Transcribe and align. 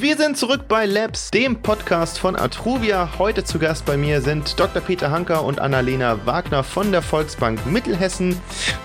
Wir 0.00 0.16
sind 0.16 0.36
zurück 0.36 0.68
bei 0.68 0.86
Labs, 0.86 1.32
dem 1.32 1.60
Podcast 1.60 2.20
von 2.20 2.36
Atruvia. 2.36 3.18
Heute 3.18 3.42
zu 3.42 3.58
Gast 3.58 3.84
bei 3.84 3.96
mir 3.96 4.22
sind 4.22 4.56
Dr. 4.56 4.80
Peter 4.80 5.10
Hanker 5.10 5.42
und 5.42 5.58
Annalena 5.58 6.24
Wagner 6.24 6.62
von 6.62 6.92
der 6.92 7.02
Volksbank 7.02 7.66
Mittelhessen. 7.66 8.40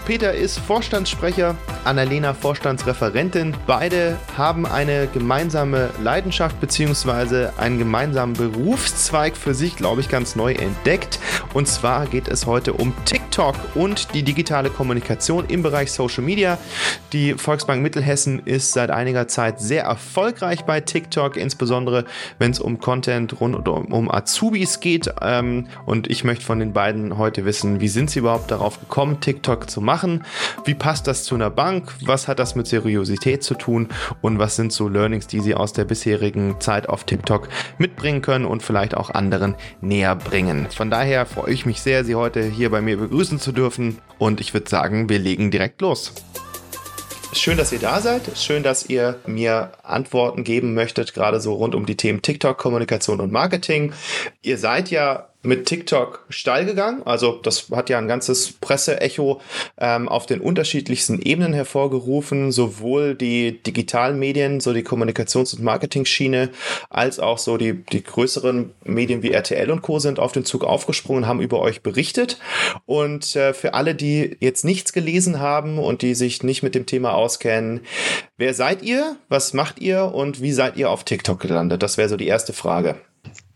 Peter 0.08 0.34
ist 0.34 0.58
Vorstandssprecher, 0.58 1.56
Annalena 1.84 2.34
Vorstandsreferentin. 2.34 3.56
Beide 3.68 4.18
haben 4.36 4.66
eine 4.66 5.06
gemeinsame 5.06 5.92
Leidenschaft 6.02 6.60
bzw. 6.60 7.50
einen 7.58 7.78
gemeinsamen 7.78 8.34
Berufszweig 8.34 9.38
für 9.38 9.54
sich, 9.54 9.76
glaube 9.76 10.02
ich, 10.02 10.10
ganz 10.10 10.36
neu 10.36 10.54
entdeckt. 10.54 11.20
Und 11.54 11.68
zwar 11.68 12.08
geht 12.08 12.28
es 12.28 12.48
heute 12.48 12.74
um 12.74 12.92
TikTok 13.06 13.56
und 13.76 14.16
die 14.16 14.24
digitale 14.24 14.72
Kommunikation 14.72 15.46
im 15.46 15.62
Bereich 15.62 15.92
Social 15.92 16.24
Media. 16.24 16.58
Die 17.12 17.36
Volksbank 17.36 17.84
Mittelhessen 17.84 18.42
ist 18.46 18.74
seit 18.74 18.90
einiger 18.90 19.28
Zeit 19.28 19.62
sehr 19.62 19.84
erfolgreich 19.84 20.64
bei 20.64 20.82
TikTok. 20.82 21.03
TikTok, 21.04 21.38
insbesondere 21.38 22.06
wenn 22.40 22.52
es 22.52 22.60
um 22.60 22.80
Content 22.80 23.40
rund 23.40 23.68
um, 23.68 23.86
um 23.86 24.12
Azubis 24.12 24.80
geht. 24.80 25.14
Ähm, 25.22 25.68
und 25.86 26.10
ich 26.10 26.24
möchte 26.24 26.46
von 26.46 26.60
den 26.60 26.74
beiden 26.74 27.18
heute 27.18 27.46
wissen, 27.46 27.82
wie 27.82 27.88
sind 27.88 28.10
sie 28.10 28.20
überhaupt 28.20 28.52
darauf 28.52 28.80
gekommen, 28.80 29.20
TikTok 29.20 29.70
zu 29.70 29.82
machen? 29.82 30.24
Wie 30.66 30.74
passt 30.74 31.08
das 31.08 31.24
zu 31.24 31.36
einer 31.36 31.50
Bank? 31.50 31.94
Was 32.06 32.28
hat 32.28 32.40
das 32.40 32.56
mit 32.56 32.68
Seriosität 32.68 33.44
zu 33.44 33.56
tun? 33.56 33.90
Und 34.22 34.40
was 34.40 34.56
sind 34.56 34.72
so 34.72 34.88
Learnings, 34.88 35.28
die 35.28 35.42
sie 35.42 35.56
aus 35.56 35.74
der 35.74 35.86
bisherigen 35.86 36.60
Zeit 36.60 36.88
auf 36.88 37.04
TikTok 37.04 37.50
mitbringen 37.78 38.22
können 38.22 38.46
und 38.46 38.64
vielleicht 38.64 38.96
auch 38.96 39.10
anderen 39.10 39.56
näher 39.82 40.16
bringen? 40.16 40.68
Von 40.70 40.90
daher 40.90 41.26
freue 41.26 41.52
ich 41.52 41.66
mich 41.66 41.82
sehr, 41.82 42.06
Sie 42.06 42.16
heute 42.16 42.44
hier 42.44 42.70
bei 42.70 42.82
mir 42.82 42.98
begrüßen 42.98 43.40
zu 43.40 43.52
dürfen. 43.52 44.00
Und 44.18 44.40
ich 44.42 44.54
würde 44.54 44.70
sagen, 44.70 45.10
wir 45.10 45.20
legen 45.20 45.52
direkt 45.52 45.82
los. 45.82 46.14
Schön, 47.36 47.58
dass 47.58 47.72
ihr 47.72 47.80
da 47.80 48.00
seid. 48.00 48.38
Schön, 48.38 48.64
dass 48.64 48.86
ihr 48.86 49.20
mir 49.26 49.72
Antworten 49.82 50.44
geben 50.44 50.74
möchtet, 50.74 51.14
gerade 51.14 51.40
so 51.40 51.54
rund 51.54 51.74
um 51.74 51.86
die 51.86 51.98
Themen 51.98 52.22
TikTok, 52.22 52.58
Kommunikation 52.58 53.20
und 53.20 53.32
Marketing. 53.32 53.94
Ihr 54.42 54.58
seid 54.58 54.92
ja 54.92 55.30
mit 55.44 55.66
TikTok 55.66 56.26
steil 56.30 56.66
gegangen. 56.66 57.04
Also 57.06 57.40
das 57.44 57.70
hat 57.72 57.90
ja 57.90 57.98
ein 57.98 58.08
ganzes 58.08 58.54
Presseecho 58.54 59.42
ähm, 59.78 60.08
auf 60.08 60.26
den 60.26 60.40
unterschiedlichsten 60.40 61.22
Ebenen 61.22 61.54
hervorgerufen, 61.54 62.52
sowohl 62.52 63.14
die 63.14 63.62
digitalen 63.62 64.18
Medien, 64.18 64.62
so 64.62 64.74
die 64.74 64.84
Kommunikations- 64.84 65.54
und 65.54 65.64
Marketing-Schiene, 65.64 66.50
als 66.90 67.20
auch 67.20 67.38
so 67.38 67.58
die, 67.58 67.74
die 67.74 68.04
größeren 68.04 68.72
Medien 68.86 69.22
wie 69.22 69.32
RTL 69.32 69.70
und 69.70 69.82
Co. 69.82 70.00
sind 70.00 70.18
auf 70.18 70.32
den 70.32 70.46
Zug 70.46 70.64
aufgesprungen, 70.64 71.28
haben 71.28 71.42
über 71.42 71.60
euch 71.60 71.84
berichtet. 71.84 72.40
Und 72.86 73.36
äh, 73.36 73.54
für 73.54 73.74
alle, 73.74 73.96
die 73.96 74.38
jetzt 74.40 74.64
nichts 74.64 74.94
gelesen 74.94 75.40
haben 75.40 75.78
und 75.78 76.02
die 76.02 76.16
sich 76.16 76.42
nicht 76.44 76.64
mit 76.64 76.74
dem 76.74 76.86
Thema 76.86 77.14
auskennen, 77.14 77.82
wer 78.38 78.54
seid 78.54 78.82
ihr, 78.82 79.18
was 79.28 79.54
macht 79.54 79.80
ihr 79.82 80.06
und 80.06 80.42
wie 80.42 80.54
seid 80.54 80.78
ihr 80.78 80.90
auf 80.90 81.04
TikTok 81.04 81.40
gelandet? 81.40 81.84
Das 81.84 81.98
wäre 81.98 82.08
so 82.08 82.16
die 82.16 82.28
erste 82.28 82.54
Frage. 82.54 82.96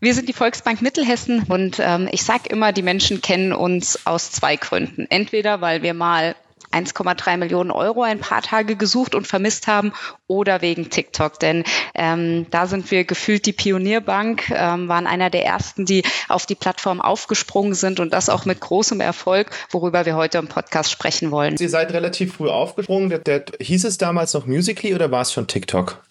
Wir 0.00 0.14
sind 0.14 0.28
die 0.28 0.32
Volksbank 0.32 0.80
Mittelhessen 0.80 1.44
und 1.48 1.78
ähm, 1.80 2.08
ich 2.12 2.22
sage 2.22 2.48
immer, 2.50 2.72
die 2.72 2.82
Menschen 2.82 3.20
kennen 3.20 3.52
uns 3.52 4.06
aus 4.06 4.30
zwei 4.30 4.56
Gründen. 4.56 5.06
Entweder, 5.10 5.60
weil 5.60 5.82
wir 5.82 5.92
mal 5.92 6.36
1,3 6.72 7.36
Millionen 7.36 7.70
Euro 7.70 8.02
ein 8.02 8.20
paar 8.20 8.42
Tage 8.42 8.76
gesucht 8.76 9.14
und 9.14 9.26
vermisst 9.26 9.66
haben 9.66 9.92
oder 10.26 10.60
wegen 10.60 10.90
TikTok. 10.90 11.40
Denn 11.40 11.64
ähm, 11.94 12.46
da 12.50 12.66
sind 12.66 12.90
wir 12.90 13.04
gefühlt 13.04 13.46
die 13.46 13.52
Pionierbank, 13.52 14.50
ähm, 14.50 14.88
waren 14.88 15.06
einer 15.06 15.30
der 15.30 15.44
ersten, 15.44 15.86
die 15.86 16.02
auf 16.28 16.46
die 16.46 16.54
Plattform 16.54 17.00
aufgesprungen 17.00 17.74
sind 17.74 18.00
und 18.00 18.12
das 18.12 18.28
auch 18.28 18.44
mit 18.44 18.60
großem 18.60 19.00
Erfolg, 19.00 19.50
worüber 19.70 20.06
wir 20.06 20.14
heute 20.14 20.38
im 20.38 20.48
Podcast 20.48 20.90
sprechen 20.90 21.30
wollen. 21.30 21.56
Sie 21.56 21.68
seid 21.68 21.92
relativ 21.92 22.34
früh 22.34 22.48
aufgesprungen. 22.48 23.08
Der, 23.08 23.18
der, 23.18 23.44
hieß 23.60 23.84
es 23.84 23.98
damals 23.98 24.34
noch 24.34 24.46
Musically 24.46 24.94
oder 24.94 25.10
war 25.10 25.22
es 25.22 25.32
schon 25.32 25.46
TikTok? 25.46 26.02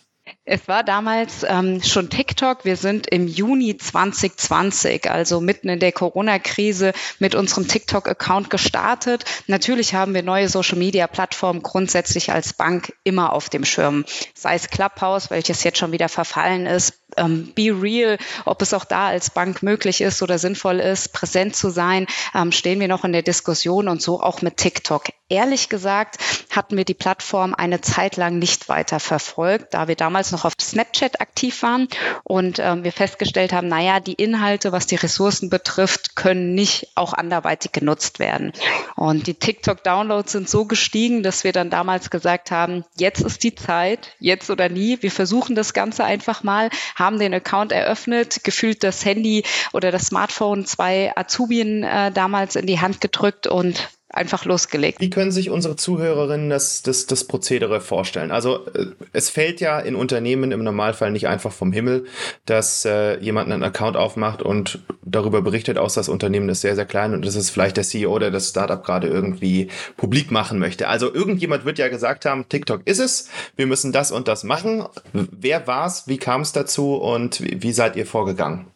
Es 0.50 0.70
war 0.70 0.86
damals 0.86 1.46
ähm, 1.46 1.84
schon 1.84 2.10
TikTok. 2.10 2.64
Wir 2.64 2.78
sind 2.78 3.06
im 3.08 3.28
Juni 3.28 3.76
2020, 3.76 5.12
also 5.12 5.42
mitten 5.42 5.68
in 5.68 5.82
der 5.82 5.92
Corona-Krise, 5.92 6.94
mit 7.20 7.36
unserem 7.36 7.68
TikTok-Account 7.68 8.50
gestartet. 8.50 9.26
Natürlich 9.48 9.94
haben 9.94 10.14
wir 10.14 10.24
neue 10.24 10.48
Social-Media-Plattformen 10.48 11.64
grundsätzlich 11.64 12.32
als 12.32 12.54
Bank 12.54 12.94
immer 13.04 13.34
auf 13.34 13.50
dem 13.50 13.66
Schirm. 13.66 14.06
Sei 14.36 14.56
es 14.56 14.70
Clubhouse, 14.70 15.30
welches 15.32 15.66
jetzt 15.66 15.80
schon 15.80 15.92
wieder 15.92 16.08
verfallen 16.08 16.66
ist, 16.66 16.94
ähm, 17.18 17.52
Be 17.56 17.72
Real, 17.82 18.18
ob 18.46 18.62
es 18.62 18.74
auch 18.74 18.86
da 18.86 19.08
als 19.08 19.30
Bank 19.30 19.64
möglich 19.64 20.02
ist 20.02 20.22
oder 20.22 20.40
sinnvoll 20.40 20.80
ist, 20.80 21.14
präsent 21.14 21.56
zu 21.56 21.70
sein, 21.70 22.08
ähm, 22.34 22.52
stehen 22.52 22.80
wir 22.80 22.88
noch 22.88 23.04
in 23.04 23.14
der 23.14 23.22
Diskussion 23.22 23.88
und 23.88 24.02
so 24.02 24.22
auch 24.22 24.42
mit 24.42 24.58
TikTok. 24.58 25.06
Ehrlich 25.30 25.68
gesagt 25.68 26.18
hatten 26.52 26.78
wir 26.78 26.86
die 26.86 26.94
Plattform 26.94 27.54
eine 27.54 27.82
Zeit 27.82 28.16
lang 28.16 28.40
nicht 28.40 28.70
weiter 28.70 29.00
verfolgt, 29.00 29.74
da 29.74 29.90
wir 29.90 29.96
damals 29.96 30.32
noch 30.32 30.46
auf 30.46 30.54
Snapchat 30.60 31.20
aktiv 31.20 31.62
waren 31.64 31.90
und 32.24 32.60
ähm, 32.60 32.84
wir 32.84 32.94
festgestellt 32.94 33.52
haben, 33.52 33.68
naja, 33.68 34.00
die 34.00 34.14
Inhalte, 34.14 34.72
was 34.72 34.88
die 34.88 34.96
Ressourcen 34.96 35.50
betrifft, 35.50 36.16
können 36.16 36.56
nicht 36.56 36.92
auch 36.96 37.14
anderweitig 37.14 37.74
genutzt 37.74 38.20
werden. 38.20 38.54
Und 38.96 39.28
die 39.28 39.34
TikTok-Downloads 39.34 40.32
sind 40.32 40.50
so 40.50 40.66
gestiegen, 40.66 41.24
dass 41.24 41.44
wir 41.44 41.52
dann 41.52 41.70
damals 41.70 42.10
gesagt 42.10 42.52
haben, 42.52 42.86
jetzt 42.98 43.22
ist 43.22 43.44
die 43.44 43.54
Zeit, 43.54 44.16
jetzt 44.20 44.50
oder 44.50 44.70
nie. 44.70 44.98
Wir 45.02 45.12
versuchen 45.12 45.56
das 45.56 45.74
Ganze 45.74 46.04
einfach 46.04 46.44
mal, 46.44 46.70
haben 46.96 47.07
den 47.16 47.34
Account 47.34 47.72
eröffnet, 47.72 48.44
gefühlt 48.44 48.84
das 48.84 49.06
Handy 49.06 49.44
oder 49.72 49.92
das 49.92 50.08
Smartphone 50.08 50.66
zwei 50.66 51.14
Azubien 51.16 51.84
äh, 51.84 52.12
damals 52.12 52.58
in 52.58 52.68
die 52.68 52.82
Hand 52.82 53.00
gedrückt 53.00 53.48
und 53.48 53.90
einfach 54.18 54.46
losgelegt. 54.46 55.00
Wie 55.00 55.10
können 55.10 55.32
sich 55.32 55.50
unsere 55.50 55.76
Zuhörerinnen 55.76 56.50
das, 56.50 56.82
das, 56.82 57.06
das 57.06 57.24
Prozedere 57.24 57.80
vorstellen? 57.80 58.32
Also 58.32 58.66
äh, 58.74 58.88
es 59.14 59.30
fällt 59.30 59.62
ja 59.62 59.80
in 59.80 59.96
Unternehmen 59.96 60.52
im 60.52 60.64
Normalfall 60.64 61.12
nicht 61.12 61.28
einfach 61.28 61.52
vom 61.52 61.72
Himmel, 61.72 62.06
dass 62.46 62.84
äh, 62.86 63.20
jemand 63.20 63.52
einen 63.52 63.64
Account 63.64 63.96
aufmacht 63.96 64.42
und 64.42 64.80
darüber 65.04 65.42
berichtet, 65.42 65.78
aus 65.78 65.94
das 65.94 66.10
Unternehmen 66.10 66.50
ist 66.50 66.62
sehr, 66.62 66.76
sehr 66.76 66.86
klein 66.86 67.14
und 67.14 67.26
das 67.26 67.36
ist 67.36 67.50
vielleicht 67.50 67.78
der 67.78 67.84
CEO, 67.84 68.20
der 68.20 68.32
das 68.32 68.50
Startup 68.50 68.84
gerade 68.84 69.08
irgendwie 69.08 69.70
publik 69.96 70.32
machen 70.32 70.60
möchte. 70.60 70.88
Also 70.88 71.14
irgendjemand 71.14 71.66
wird 71.66 71.78
ja 71.78 71.88
gesagt 71.88 72.26
haben, 72.26 72.50
TikTok 72.50 72.82
ist 72.86 73.00
es, 73.00 73.30
wir 73.56 73.68
müssen 73.68 73.92
das 73.92 74.12
und 74.12 74.28
das 74.28 74.44
machen. 74.44 74.84
Wer 75.14 75.68
war's? 75.68 76.08
Wie 76.08 76.18
kam 76.18 76.42
es 76.42 76.52
dazu 76.52 76.96
und 76.96 77.42
wie, 77.42 77.62
wie 77.64 77.72
seid 77.72 77.96
ihr 77.96 78.06
vorgegangen? 78.06 78.68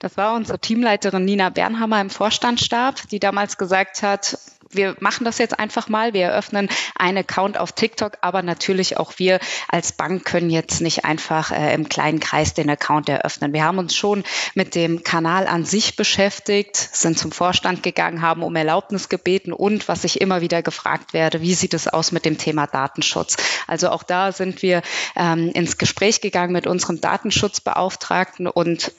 Das 0.00 0.16
war 0.16 0.34
unsere 0.34 0.58
Teamleiterin 0.58 1.24
Nina 1.24 1.50
Bernhammer 1.50 2.00
im 2.00 2.08
Vorstandsstab, 2.08 3.08
die 3.10 3.20
damals 3.20 3.58
gesagt 3.58 4.02
hat, 4.02 4.38
wir 4.72 4.96
machen 5.00 5.24
das 5.24 5.38
jetzt 5.38 5.58
einfach 5.58 5.88
mal. 5.88 6.14
Wir 6.14 6.26
eröffnen 6.26 6.68
einen 6.96 7.18
Account 7.18 7.58
auf 7.58 7.72
TikTok, 7.72 8.18
aber 8.20 8.42
natürlich 8.42 8.96
auch 8.96 9.14
wir 9.16 9.40
als 9.68 9.92
Bank 9.92 10.24
können 10.24 10.50
jetzt 10.50 10.80
nicht 10.80 11.04
einfach 11.04 11.50
äh, 11.50 11.74
im 11.74 11.88
kleinen 11.88 12.20
Kreis 12.20 12.54
den 12.54 12.70
Account 12.70 13.08
eröffnen. 13.08 13.52
Wir 13.52 13.64
haben 13.64 13.78
uns 13.78 13.96
schon 13.96 14.22
mit 14.54 14.74
dem 14.74 15.02
Kanal 15.02 15.46
an 15.46 15.64
sich 15.64 15.96
beschäftigt, 15.96 16.76
sind 16.76 17.18
zum 17.18 17.32
Vorstand 17.32 17.82
gegangen, 17.82 18.22
haben 18.22 18.42
um 18.42 18.54
Erlaubnis 18.54 19.08
gebeten 19.08 19.52
und 19.52 19.88
was 19.88 20.04
ich 20.04 20.20
immer 20.20 20.40
wieder 20.40 20.62
gefragt 20.62 21.12
werde, 21.12 21.40
wie 21.40 21.54
sieht 21.54 21.74
es 21.74 21.88
aus 21.88 22.12
mit 22.12 22.24
dem 22.24 22.38
Thema 22.38 22.66
Datenschutz? 22.66 23.36
Also 23.66 23.90
auch 23.90 24.02
da 24.02 24.32
sind 24.32 24.62
wir 24.62 24.82
ähm, 25.16 25.50
ins 25.50 25.78
Gespräch 25.78 26.20
gegangen 26.20 26.52
mit 26.52 26.66
unserem 26.66 27.00
Datenschutzbeauftragten 27.00 28.46
und 28.46 28.92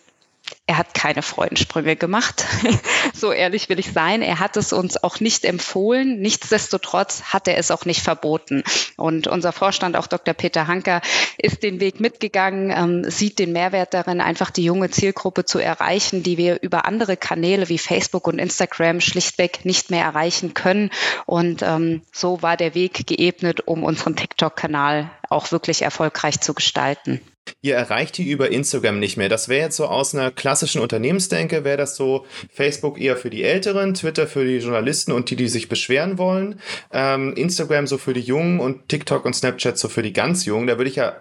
er 0.68 0.78
hat 0.78 0.94
keine 0.94 1.22
Freudensprünge 1.22 1.96
gemacht. 1.96 2.46
so 3.14 3.32
ehrlich 3.32 3.70
will 3.70 3.80
ich 3.80 3.92
sein. 3.92 4.22
Er 4.22 4.40
hat 4.40 4.58
es 4.58 4.74
uns 4.74 5.02
auch 5.04 5.20
nicht 5.20 5.46
empfohlen. 5.46 6.20
Nichtsdestotrotz 6.22 7.24
hat 7.24 7.48
er 7.48 7.58
es 7.58 7.72
auch 7.72 7.86
nicht 7.86 8.02
verboten. 8.02 8.64
Und 8.98 9.28
unser 9.28 9.52
Vorstand, 9.52 9.98
auch 9.98 10.08
Dr. 10.08 10.34
Peter 10.34 10.68
Hanker, 10.68 11.02
ist 11.38 11.64
den 11.64 11.80
Weg 11.80 12.00
mitgegangen, 12.00 12.72
ähm, 12.72 13.10
sieht 13.10 13.40
den 13.40 13.52
Mehrwert 13.52 13.94
darin, 13.94 14.22
einfach 14.22 14.50
die 14.50 14.64
junge 14.64 14.90
Zielgruppe 14.90 15.46
zu 15.46 15.60
erreichen, 15.60 16.24
die 16.24 16.38
wir 16.38 16.62
über 16.62 16.86
andere 16.86 17.18
Kanäle 17.18 17.70
wie 17.70 17.78
Facebook 17.78 18.28
und 18.28 18.40
Instagram 18.40 19.02
schlichtweg 19.02 19.66
nicht 19.66 19.92
mehr 19.92 20.06
erreichen 20.06 20.54
können. 20.54 20.90
Und 21.26 21.64
ähm, 21.64 22.02
so 22.12 22.42
war 22.42 22.58
der 22.58 22.76
Weg 22.76 23.08
geebnet, 23.08 23.68
um 23.68 23.84
unseren 23.84 24.16
TikTok-Kanal 24.16 25.12
auch 25.30 25.52
wirklich 25.52 25.82
erfolgreich 25.82 26.40
zu 26.40 26.54
gestalten 26.54 27.22
ihr 27.62 27.76
erreicht 27.76 28.18
die 28.18 28.30
über 28.30 28.52
Instagram 28.52 29.00
nicht 29.00 29.18
mehr. 29.18 29.30
Das 29.30 29.50
wäre 29.50 29.66
jetzt 29.66 29.78
so 29.78 29.86
aus 29.86 30.14
einer 30.16 30.32
klassischen 30.32 30.82
Unternehmensdenke, 30.82 31.64
wäre 31.64 31.78
das 31.78 31.96
so 31.96 32.26
Facebook 32.54 33.00
eher 33.00 33.18
für 33.18 33.30
die 33.30 33.44
Älteren, 33.44 33.94
Twitter 33.94 34.28
für 34.28 34.46
die 34.46 34.58
Journalisten 34.58 35.12
und 35.12 35.30
die, 35.30 35.36
die 35.36 35.48
sich 35.48 35.70
beschweren 35.70 36.18
wollen, 36.18 36.60
ähm, 36.92 37.34
Instagram 37.36 37.88
so 37.88 37.98
für 37.98 38.14
die 38.14 38.22
Jungen 38.22 38.60
und 38.60 38.90
TikTok 38.90 39.26
und 39.26 39.36
Snapchat 39.36 39.78
so 39.78 39.90
für 39.90 40.02
die 40.02 40.14
ganz 40.14 40.46
Jungen. 40.46 40.68
Da 40.68 40.78
würde 40.78 40.90
ich 40.90 40.96
ja 40.96 41.16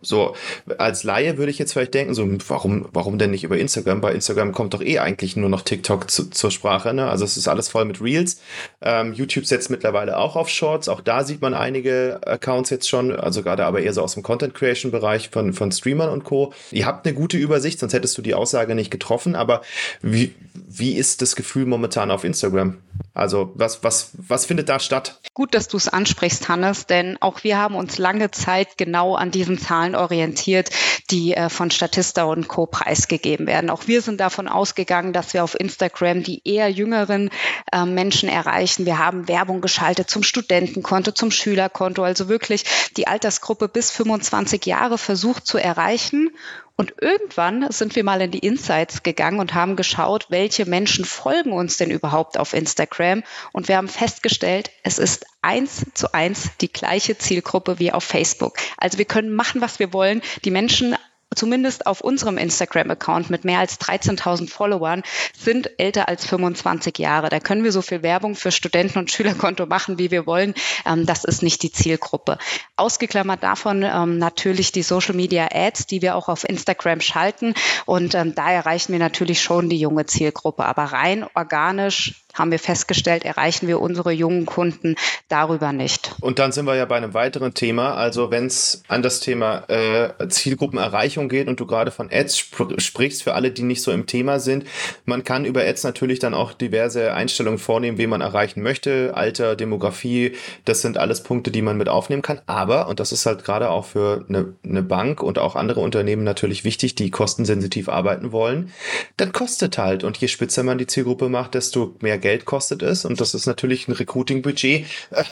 so 0.00 0.34
als 0.78 1.04
Laie 1.04 1.38
würde 1.38 1.50
ich 1.50 1.58
jetzt 1.58 1.72
vielleicht 1.72 1.94
denken, 1.94 2.14
so 2.14 2.26
warum, 2.48 2.88
warum 2.92 3.18
denn 3.18 3.30
nicht 3.30 3.44
über 3.44 3.58
Instagram? 3.58 4.00
Bei 4.00 4.12
Instagram 4.12 4.52
kommt 4.52 4.74
doch 4.74 4.82
eh 4.82 4.98
eigentlich 4.98 5.36
nur 5.36 5.48
noch 5.48 5.62
TikTok 5.62 6.10
zu, 6.10 6.30
zur 6.30 6.50
Sprache. 6.50 6.94
Ne? 6.94 7.08
Also 7.08 7.24
es 7.24 7.36
ist 7.36 7.48
alles 7.48 7.68
voll 7.68 7.84
mit 7.84 8.00
Reels. 8.00 8.40
Ähm, 8.80 9.12
YouTube 9.12 9.46
setzt 9.46 9.70
mittlerweile 9.70 10.16
auch 10.16 10.36
auf 10.36 10.48
Shorts. 10.48 10.88
Auch 10.88 11.00
da 11.00 11.24
sieht 11.24 11.42
man 11.42 11.54
einige 11.54 12.20
Accounts 12.26 12.70
jetzt 12.70 12.88
schon, 12.88 13.14
also 13.14 13.42
gerade 13.42 13.66
aber 13.66 13.80
eher 13.80 13.92
so 13.92 14.02
aus 14.02 14.14
dem 14.14 14.22
Content 14.22 14.54
Creation 14.54 14.90
Bereich 14.90 15.28
von, 15.30 15.52
von 15.52 15.70
Streamern 15.70 16.10
und 16.10 16.24
Co. 16.24 16.52
Ihr 16.70 16.86
habt 16.86 17.06
eine 17.06 17.14
gute 17.14 17.36
Übersicht, 17.36 17.78
sonst 17.78 17.92
hättest 17.92 18.16
du 18.18 18.22
die 18.22 18.34
Aussage 18.34 18.74
nicht 18.74 18.90
getroffen. 18.90 19.36
Aber 19.36 19.62
wie, 20.02 20.34
wie 20.54 20.94
ist 20.94 21.22
das 21.22 21.36
Gefühl 21.36 21.66
momentan 21.66 22.10
auf 22.10 22.24
Instagram? 22.24 22.78
Also 23.14 23.52
was, 23.54 23.82
was, 23.84 24.10
was 24.16 24.46
findet 24.46 24.68
da 24.68 24.78
statt? 24.80 25.20
Gut, 25.34 25.54
dass 25.54 25.68
du 25.68 25.76
es 25.76 25.88
ansprichst, 25.88 26.48
Hannes, 26.48 26.86
denn 26.86 27.16
auch 27.20 27.44
wir 27.44 27.58
haben 27.58 27.74
uns 27.74 27.98
lange 27.98 28.30
Zeit 28.30 28.76
genau 28.76 29.14
an 29.14 29.30
Zahlen 29.58 29.94
orientiert, 29.94 30.70
die 31.10 31.34
äh, 31.34 31.48
von 31.48 31.70
Statista 31.70 32.24
und 32.24 32.48
Co. 32.48 32.66
preisgegeben 32.66 33.46
werden. 33.46 33.70
Auch 33.70 33.86
wir 33.86 34.02
sind 34.02 34.20
davon 34.20 34.48
ausgegangen, 34.48 35.12
dass 35.12 35.34
wir 35.34 35.44
auf 35.44 35.58
Instagram 35.58 36.22
die 36.22 36.42
eher 36.44 36.70
jüngeren 36.70 37.30
äh, 37.72 37.84
Menschen 37.84 38.28
erreichen. 38.28 38.86
Wir 38.86 38.98
haben 38.98 39.28
Werbung 39.28 39.60
geschaltet 39.60 40.10
zum 40.10 40.22
Studentenkonto, 40.22 41.12
zum 41.12 41.30
Schülerkonto, 41.30 42.02
also 42.02 42.28
wirklich 42.28 42.64
die 42.96 43.06
Altersgruppe 43.06 43.68
bis 43.68 43.90
25 43.90 44.66
Jahre 44.66 44.98
versucht 44.98 45.46
zu 45.46 45.58
erreichen 45.58 46.30
und 46.80 46.94
irgendwann 47.00 47.72
sind 47.72 47.96
wir 47.96 48.04
mal 48.04 48.20
in 48.20 48.30
die 48.30 48.38
Insights 48.38 49.02
gegangen 49.02 49.40
und 49.40 49.52
haben 49.52 49.74
geschaut, 49.74 50.26
welche 50.28 50.64
Menschen 50.64 51.04
folgen 51.04 51.52
uns 51.52 51.76
denn 51.76 51.90
überhaupt 51.90 52.38
auf 52.38 52.54
Instagram. 52.54 53.24
Und 53.52 53.66
wir 53.66 53.76
haben 53.76 53.88
festgestellt, 53.88 54.70
es 54.84 55.00
ist 55.00 55.26
eins 55.42 55.86
zu 55.94 56.14
eins 56.14 56.50
die 56.60 56.72
gleiche 56.72 57.18
Zielgruppe 57.18 57.80
wie 57.80 57.90
auf 57.90 58.04
Facebook. 58.04 58.58
Also 58.76 58.98
wir 58.98 59.06
können 59.06 59.34
machen, 59.34 59.60
was 59.60 59.80
wir 59.80 59.92
wollen. 59.92 60.22
Die 60.44 60.52
Menschen 60.52 60.94
zumindest 61.34 61.86
auf 61.86 62.00
unserem 62.00 62.38
Instagram-Account 62.38 63.30
mit 63.30 63.44
mehr 63.44 63.58
als 63.58 63.80
13.000 63.80 64.48
Followern 64.48 65.02
sind 65.36 65.70
älter 65.78 66.08
als 66.08 66.26
25 66.26 66.98
Jahre. 66.98 67.28
Da 67.28 67.40
können 67.40 67.64
wir 67.64 67.72
so 67.72 67.82
viel 67.82 68.02
Werbung 68.02 68.34
für 68.34 68.50
Studenten- 68.50 68.98
und 68.98 69.10
Schülerkonto 69.10 69.66
machen, 69.66 69.98
wie 69.98 70.10
wir 70.10 70.26
wollen. 70.26 70.54
Ähm, 70.86 71.06
das 71.06 71.24
ist 71.24 71.42
nicht 71.42 71.62
die 71.62 71.72
Zielgruppe. 71.72 72.38
Ausgeklammert 72.76 73.42
davon 73.42 73.82
ähm, 73.82 74.18
natürlich 74.18 74.72
die 74.72 74.82
Social-Media-Ads, 74.82 75.86
die 75.86 76.02
wir 76.02 76.16
auch 76.16 76.28
auf 76.28 76.48
Instagram 76.48 77.00
schalten. 77.00 77.54
Und 77.86 78.14
ähm, 78.14 78.34
da 78.34 78.50
erreichen 78.50 78.92
wir 78.92 78.98
natürlich 78.98 79.42
schon 79.42 79.68
die 79.68 79.78
junge 79.78 80.06
Zielgruppe. 80.06 80.64
Aber 80.64 80.84
rein 80.84 81.26
organisch 81.34 82.14
haben 82.38 82.50
wir 82.50 82.58
festgestellt, 82.58 83.24
erreichen 83.24 83.66
wir 83.68 83.80
unsere 83.80 84.12
jungen 84.12 84.46
Kunden 84.46 84.94
darüber 85.28 85.72
nicht. 85.72 86.14
Und 86.20 86.38
dann 86.38 86.52
sind 86.52 86.66
wir 86.66 86.76
ja 86.76 86.84
bei 86.84 86.96
einem 86.96 87.14
weiteren 87.14 87.54
Thema. 87.54 87.94
Also 87.94 88.30
wenn 88.30 88.46
es 88.46 88.82
an 88.88 89.02
das 89.02 89.20
Thema 89.20 89.64
äh, 89.68 90.28
Zielgruppenerreichung 90.28 91.28
geht 91.28 91.48
und 91.48 91.60
du 91.60 91.66
gerade 91.66 91.90
von 91.90 92.08
Ads 92.10 92.38
sp 92.38 92.78
sprichst, 92.78 93.22
für 93.22 93.34
alle, 93.34 93.50
die 93.50 93.62
nicht 93.62 93.82
so 93.82 93.90
im 93.90 94.06
Thema 94.06 94.40
sind, 94.40 94.64
man 95.04 95.24
kann 95.24 95.44
über 95.44 95.62
Ads 95.62 95.84
natürlich 95.84 96.18
dann 96.18 96.34
auch 96.34 96.52
diverse 96.52 97.12
Einstellungen 97.12 97.58
vornehmen, 97.58 97.98
wen 97.98 98.10
man 98.10 98.20
erreichen 98.20 98.62
möchte, 98.62 99.12
Alter, 99.14 99.56
Demografie, 99.56 100.32
das 100.64 100.82
sind 100.82 100.98
alles 100.98 101.22
Punkte, 101.22 101.50
die 101.50 101.62
man 101.62 101.76
mit 101.76 101.88
aufnehmen 101.88 102.22
kann. 102.22 102.40
Aber, 102.46 102.88
und 102.88 103.00
das 103.00 103.12
ist 103.12 103.26
halt 103.26 103.44
gerade 103.44 103.70
auch 103.70 103.86
für 103.86 104.24
eine, 104.28 104.54
eine 104.64 104.82
Bank 104.82 105.22
und 105.22 105.38
auch 105.38 105.56
andere 105.56 105.80
Unternehmen 105.80 106.24
natürlich 106.24 106.64
wichtig, 106.64 106.94
die 106.94 107.10
kostensensitiv 107.10 107.88
arbeiten 107.88 108.32
wollen, 108.32 108.72
dann 109.16 109.32
kostet 109.32 109.78
halt. 109.78 110.04
Und 110.04 110.16
je 110.18 110.28
spitzer 110.28 110.62
man 110.62 110.78
die 110.78 110.86
Zielgruppe 110.86 111.28
macht, 111.28 111.54
desto 111.54 111.96
mehr 112.00 112.18
Geld 112.18 112.27
Geld 112.28 112.44
kostet 112.44 112.82
es. 112.82 113.06
Und 113.06 113.22
das 113.22 113.32
ist 113.32 113.46
natürlich 113.46 113.88
ein 113.88 113.92
Recruiting-Budget. 113.92 114.84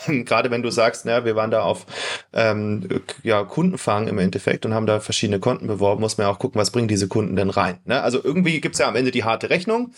Ähm, 0.07 0.25
gerade 0.25 0.49
wenn 0.49 0.63
du 0.63 0.71
sagst, 0.71 1.05
na, 1.05 1.25
wir 1.25 1.35
waren 1.35 1.51
da 1.51 1.61
auf 1.61 1.85
ähm, 2.33 2.89
ja, 3.21 3.43
Kundenfang 3.43 4.07
im 4.07 4.17
Endeffekt 4.17 4.65
und 4.65 4.73
haben 4.73 4.87
da 4.87 4.99
verschiedene 4.99 5.39
Konten 5.39 5.67
beworben, 5.67 6.01
muss 6.01 6.17
man 6.17 6.25
ja 6.25 6.33
auch 6.33 6.39
gucken, 6.39 6.59
was 6.59 6.71
bringen 6.71 6.87
diese 6.87 7.07
Kunden 7.07 7.35
denn 7.35 7.51
rein. 7.51 7.77
Ne? 7.85 8.01
Also 8.01 8.19
irgendwie 8.23 8.59
gibt's 8.59 8.79
ja 8.79 8.87
am 8.87 8.95
Ende 8.95 9.11
die 9.11 9.23
harte 9.23 9.51
Rechnung 9.51 9.91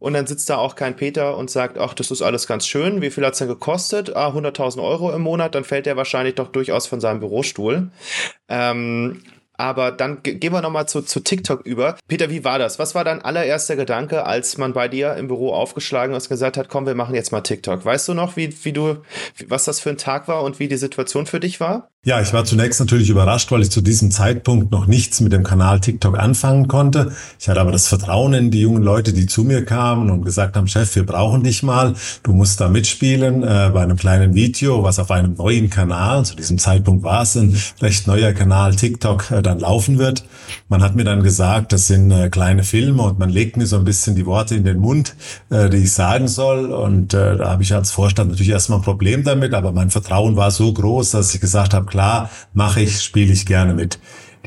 und 0.00 0.14
dann 0.14 0.26
sitzt 0.26 0.50
da 0.50 0.56
auch 0.56 0.74
kein 0.74 0.96
Peter 0.96 1.36
und 1.36 1.50
sagt, 1.50 1.78
ach, 1.78 1.94
das 1.94 2.10
ist 2.10 2.22
alles 2.22 2.48
ganz 2.48 2.66
schön, 2.66 3.00
wie 3.00 3.10
viel 3.10 3.24
hat's 3.24 3.38
denn 3.38 3.48
gekostet? 3.48 4.16
Ah, 4.16 4.30
100.000 4.30 4.82
Euro 4.82 5.12
im 5.12 5.22
Monat, 5.22 5.54
dann 5.54 5.64
fällt 5.64 5.86
der 5.86 5.96
wahrscheinlich 5.96 6.34
doch 6.34 6.48
durchaus 6.48 6.88
von 6.88 7.00
seinem 7.00 7.20
Bürostuhl. 7.20 7.90
Ähm, 8.48 9.22
aber 9.60 9.92
dann 9.92 10.22
gehen 10.22 10.52
wir 10.54 10.62
nochmal 10.62 10.88
zu, 10.88 11.02
zu 11.02 11.20
TikTok 11.20 11.66
über. 11.66 11.96
Peter, 12.08 12.30
wie 12.30 12.44
war 12.44 12.58
das? 12.58 12.78
Was 12.78 12.94
war 12.94 13.04
dein 13.04 13.20
allererster 13.20 13.76
Gedanke, 13.76 14.24
als 14.24 14.56
man 14.56 14.72
bei 14.72 14.88
dir 14.88 15.16
im 15.16 15.28
Büro 15.28 15.52
aufgeschlagen 15.52 16.16
ist 16.16 16.24
und 16.24 16.30
gesagt 16.30 16.56
hat, 16.56 16.70
komm, 16.70 16.86
wir 16.86 16.94
machen 16.94 17.14
jetzt 17.14 17.30
mal 17.30 17.42
TikTok? 17.42 17.84
Weißt 17.84 18.08
du 18.08 18.14
noch, 18.14 18.36
wie, 18.36 18.64
wie 18.64 18.72
du, 18.72 18.96
was 19.48 19.66
das 19.66 19.78
für 19.78 19.90
ein 19.90 19.98
Tag 19.98 20.28
war 20.28 20.42
und 20.44 20.60
wie 20.60 20.68
die 20.68 20.78
Situation 20.78 21.26
für 21.26 21.40
dich 21.40 21.60
war? 21.60 21.90
Ja, 22.02 22.18
ich 22.22 22.32
war 22.32 22.46
zunächst 22.46 22.80
natürlich 22.80 23.10
überrascht, 23.10 23.52
weil 23.52 23.60
ich 23.60 23.70
zu 23.70 23.82
diesem 23.82 24.10
Zeitpunkt 24.10 24.72
noch 24.72 24.86
nichts 24.86 25.20
mit 25.20 25.34
dem 25.34 25.42
Kanal 25.42 25.80
TikTok 25.80 26.18
anfangen 26.18 26.66
konnte. 26.66 27.12
Ich 27.38 27.46
hatte 27.46 27.60
aber 27.60 27.72
das 27.72 27.88
Vertrauen 27.88 28.32
in 28.32 28.50
die 28.50 28.62
jungen 28.62 28.82
Leute, 28.82 29.12
die 29.12 29.26
zu 29.26 29.44
mir 29.44 29.66
kamen 29.66 30.08
und 30.08 30.24
gesagt 30.24 30.56
haben, 30.56 30.66
Chef, 30.66 30.96
wir 30.96 31.04
brauchen 31.04 31.42
dich 31.42 31.62
mal. 31.62 31.92
Du 32.22 32.32
musst 32.32 32.58
da 32.58 32.70
mitspielen 32.70 33.42
äh, 33.42 33.70
bei 33.74 33.82
einem 33.82 33.98
kleinen 33.98 34.32
Video, 34.32 34.82
was 34.82 34.98
auf 34.98 35.10
einem 35.10 35.34
neuen 35.34 35.68
Kanal, 35.68 36.24
zu 36.24 36.36
diesem 36.36 36.56
Zeitpunkt 36.56 37.02
war 37.04 37.20
es 37.20 37.36
ein 37.36 37.54
recht 37.82 38.06
neuer 38.06 38.32
Kanal 38.32 38.74
TikTok, 38.74 39.30
äh, 39.30 39.42
dann 39.42 39.58
laufen 39.58 39.98
wird. 39.98 40.24
Man 40.70 40.82
hat 40.82 40.96
mir 40.96 41.04
dann 41.04 41.22
gesagt, 41.22 41.74
das 41.74 41.88
sind 41.88 42.10
äh, 42.12 42.30
kleine 42.30 42.64
Filme 42.64 43.02
und 43.02 43.18
man 43.18 43.28
legt 43.28 43.58
mir 43.58 43.66
so 43.66 43.76
ein 43.76 43.84
bisschen 43.84 44.16
die 44.16 44.24
Worte 44.24 44.54
in 44.54 44.64
den 44.64 44.78
Mund, 44.78 45.16
äh, 45.50 45.68
die 45.68 45.76
ich 45.76 45.92
sagen 45.92 46.28
soll. 46.28 46.72
Und 46.72 47.12
äh, 47.12 47.36
da 47.36 47.50
habe 47.50 47.62
ich 47.62 47.74
als 47.74 47.90
Vorstand 47.90 48.30
natürlich 48.30 48.52
erstmal 48.52 48.78
ein 48.78 48.84
Problem 48.84 49.22
damit, 49.22 49.52
aber 49.52 49.72
mein 49.72 49.90
Vertrauen 49.90 50.36
war 50.36 50.50
so 50.50 50.72
groß, 50.72 51.10
dass 51.10 51.34
ich 51.34 51.42
gesagt 51.42 51.74
habe, 51.74 51.89
klar, 51.90 52.30
mache 52.54 52.80
ich, 52.80 53.02
spiele 53.02 53.32
ich 53.32 53.44
gerne 53.44 53.74
mit. 53.74 53.98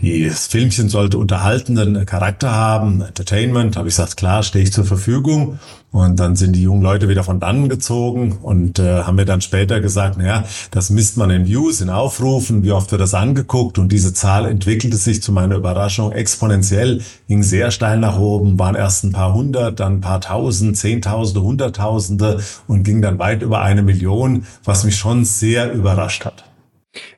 Das 0.01 0.47
Filmchen 0.47 0.89
sollte 0.89 1.17
unterhaltenden 1.17 2.05
Charakter 2.05 2.51
haben, 2.51 3.01
Entertainment, 3.01 3.77
habe 3.77 3.87
ich 3.87 3.95
gesagt, 3.95 4.17
klar, 4.17 4.43
stehe 4.43 4.63
ich 4.63 4.73
zur 4.73 4.85
Verfügung. 4.85 5.59
Und 5.91 6.19
dann 6.19 6.35
sind 6.35 6.55
die 6.55 6.63
jungen 6.63 6.81
Leute 6.81 7.07
wieder 7.07 7.23
von 7.23 7.39
dannen 7.39 7.69
gezogen 7.69 8.39
und 8.41 8.79
äh, 8.79 9.03
haben 9.03 9.15
mir 9.15 9.25
dann 9.25 9.41
später 9.41 9.79
gesagt, 9.79 10.17
naja, 10.17 10.43
das 10.71 10.89
misst 10.89 11.17
man 11.17 11.29
in 11.29 11.45
Views, 11.45 11.79
in 11.79 11.91
Aufrufen, 11.91 12.63
wie 12.63 12.71
oft 12.71 12.91
wird 12.91 12.99
das 12.99 13.13
angeguckt 13.13 13.77
und 13.77 13.91
diese 13.91 14.13
Zahl 14.13 14.45
entwickelte 14.47 14.97
sich 14.97 15.21
zu 15.21 15.31
meiner 15.31 15.55
Überraschung 15.55 16.11
exponentiell, 16.11 17.01
ging 17.27 17.43
sehr 17.43 17.69
steil 17.69 17.99
nach 17.99 18.17
oben, 18.17 18.57
waren 18.57 18.75
erst 18.75 19.03
ein 19.03 19.11
paar 19.11 19.35
hundert, 19.35 19.79
dann 19.79 19.97
ein 19.97 20.01
paar 20.01 20.19
tausend, 20.19 20.75
zehntausende, 20.75 21.43
hunderttausende 21.43 22.41
und 22.67 22.83
ging 22.83 23.03
dann 23.03 23.19
weit 23.19 23.43
über 23.43 23.61
eine 23.61 23.83
Million, 23.83 24.47
was 24.63 24.83
mich 24.83 24.97
schon 24.97 25.23
sehr 25.23 25.71
überrascht 25.71 26.25
hat. 26.25 26.43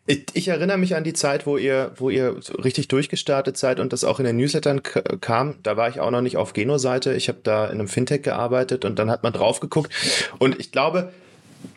Ich, 0.05 0.47
erinnere 0.47 0.77
mich 0.77 0.95
an 0.95 1.03
die 1.03 1.13
Zeit, 1.13 1.45
wo 1.45 1.57
ihr, 1.57 1.91
wo 1.97 2.09
ihr 2.09 2.37
richtig 2.63 2.87
durchgestartet 2.87 3.57
seid 3.57 3.79
und 3.79 3.91
das 3.91 4.03
auch 4.03 4.19
in 4.19 4.25
den 4.25 4.37
Newslettern 4.37 4.81
kam. 4.83 5.55
Da 5.63 5.75
war 5.75 5.89
ich 5.89 5.99
auch 5.99 6.11
noch 6.11 6.21
nicht 6.21 6.37
auf 6.37 6.53
Geno-Seite. 6.53 7.13
Ich 7.13 7.27
habe 7.27 7.39
da 7.43 7.65
in 7.65 7.73
einem 7.73 7.87
Fintech 7.87 8.21
gearbeitet 8.21 8.85
und 8.85 8.99
dann 8.99 9.09
hat 9.09 9.23
man 9.23 9.33
drauf 9.33 9.59
geguckt. 9.59 9.91
Und 10.39 10.59
ich 10.59 10.71
glaube, 10.71 11.11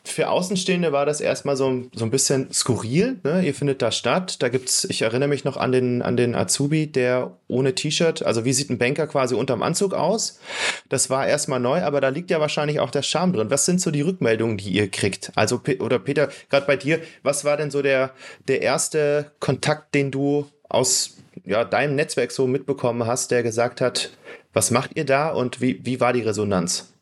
für 0.05 0.29
Außenstehende 0.29 0.93
war 0.93 1.06
das 1.06 1.20
erstmal 1.20 1.56
so, 1.56 1.85
so 1.94 2.05
ein 2.05 2.11
bisschen 2.11 2.52
skurril. 2.52 3.19
Ne? 3.23 3.43
Ihr 3.44 3.55
findet 3.55 3.82
da 3.82 3.90
statt. 3.90 4.43
Da 4.43 4.49
gibt's, 4.49 4.85
ich 4.85 5.02
erinnere 5.02 5.29
mich 5.29 5.44
noch 5.44 5.56
an 5.56 5.73
den, 5.73 6.02
an 6.02 6.17
den 6.17 6.35
Azubi, 6.35 6.87
der 6.87 7.37
ohne 7.49 7.75
T-Shirt, 7.75 8.23
also 8.23 8.44
wie 8.44 8.52
sieht 8.52 8.70
ein 8.70 8.79
Banker 8.79 9.06
quasi 9.06 9.35
unterm 9.35 9.62
Anzug 9.62 9.94
aus? 9.94 10.38
Das 10.88 11.08
war 11.11 11.26
erstmal 11.26 11.61
neu, 11.61 11.82
aber 11.82 12.00
da 12.00 12.08
liegt 12.08 12.31
ja 12.31 12.40
wahrscheinlich 12.40 12.79
auch 12.81 12.90
der 12.90 13.02
Charme 13.02 13.32
drin. 13.32 13.50
Was 13.50 13.64
sind 13.64 13.81
so 13.81 13.90
die 13.90 14.02
Rückmeldungen, 14.02 14.58
die 14.58 14.70
ihr 14.70 14.88
kriegt? 14.88 15.32
Also, 15.35 15.61
oder 15.81 15.99
Peter, 15.99 16.29
gerade 16.50 16.67
bei 16.67 16.76
dir, 16.76 17.00
was 17.23 17.44
war 17.44 17.56
denn 17.56 17.70
so 17.70 17.82
der, 17.82 18.12
der 18.46 18.62
erste 18.62 19.32
Kontakt, 19.40 19.94
den 19.94 20.11
du 20.11 20.46
aus 20.69 21.17
ja, 21.44 21.64
deinem 21.64 21.94
Netzwerk 21.94 22.32
so 22.32 22.46
mitbekommen 22.46 23.07
hast, 23.07 23.30
der 23.30 23.42
gesagt 23.42 23.80
hat, 23.80 24.11
was 24.52 24.71
macht 24.71 24.90
ihr 24.97 25.04
da 25.04 25.30
und 25.30 25.61
wie, 25.61 25.85
wie 25.85 26.00
war 26.00 26.12
die 26.12 26.23
Resonanz? 26.23 26.92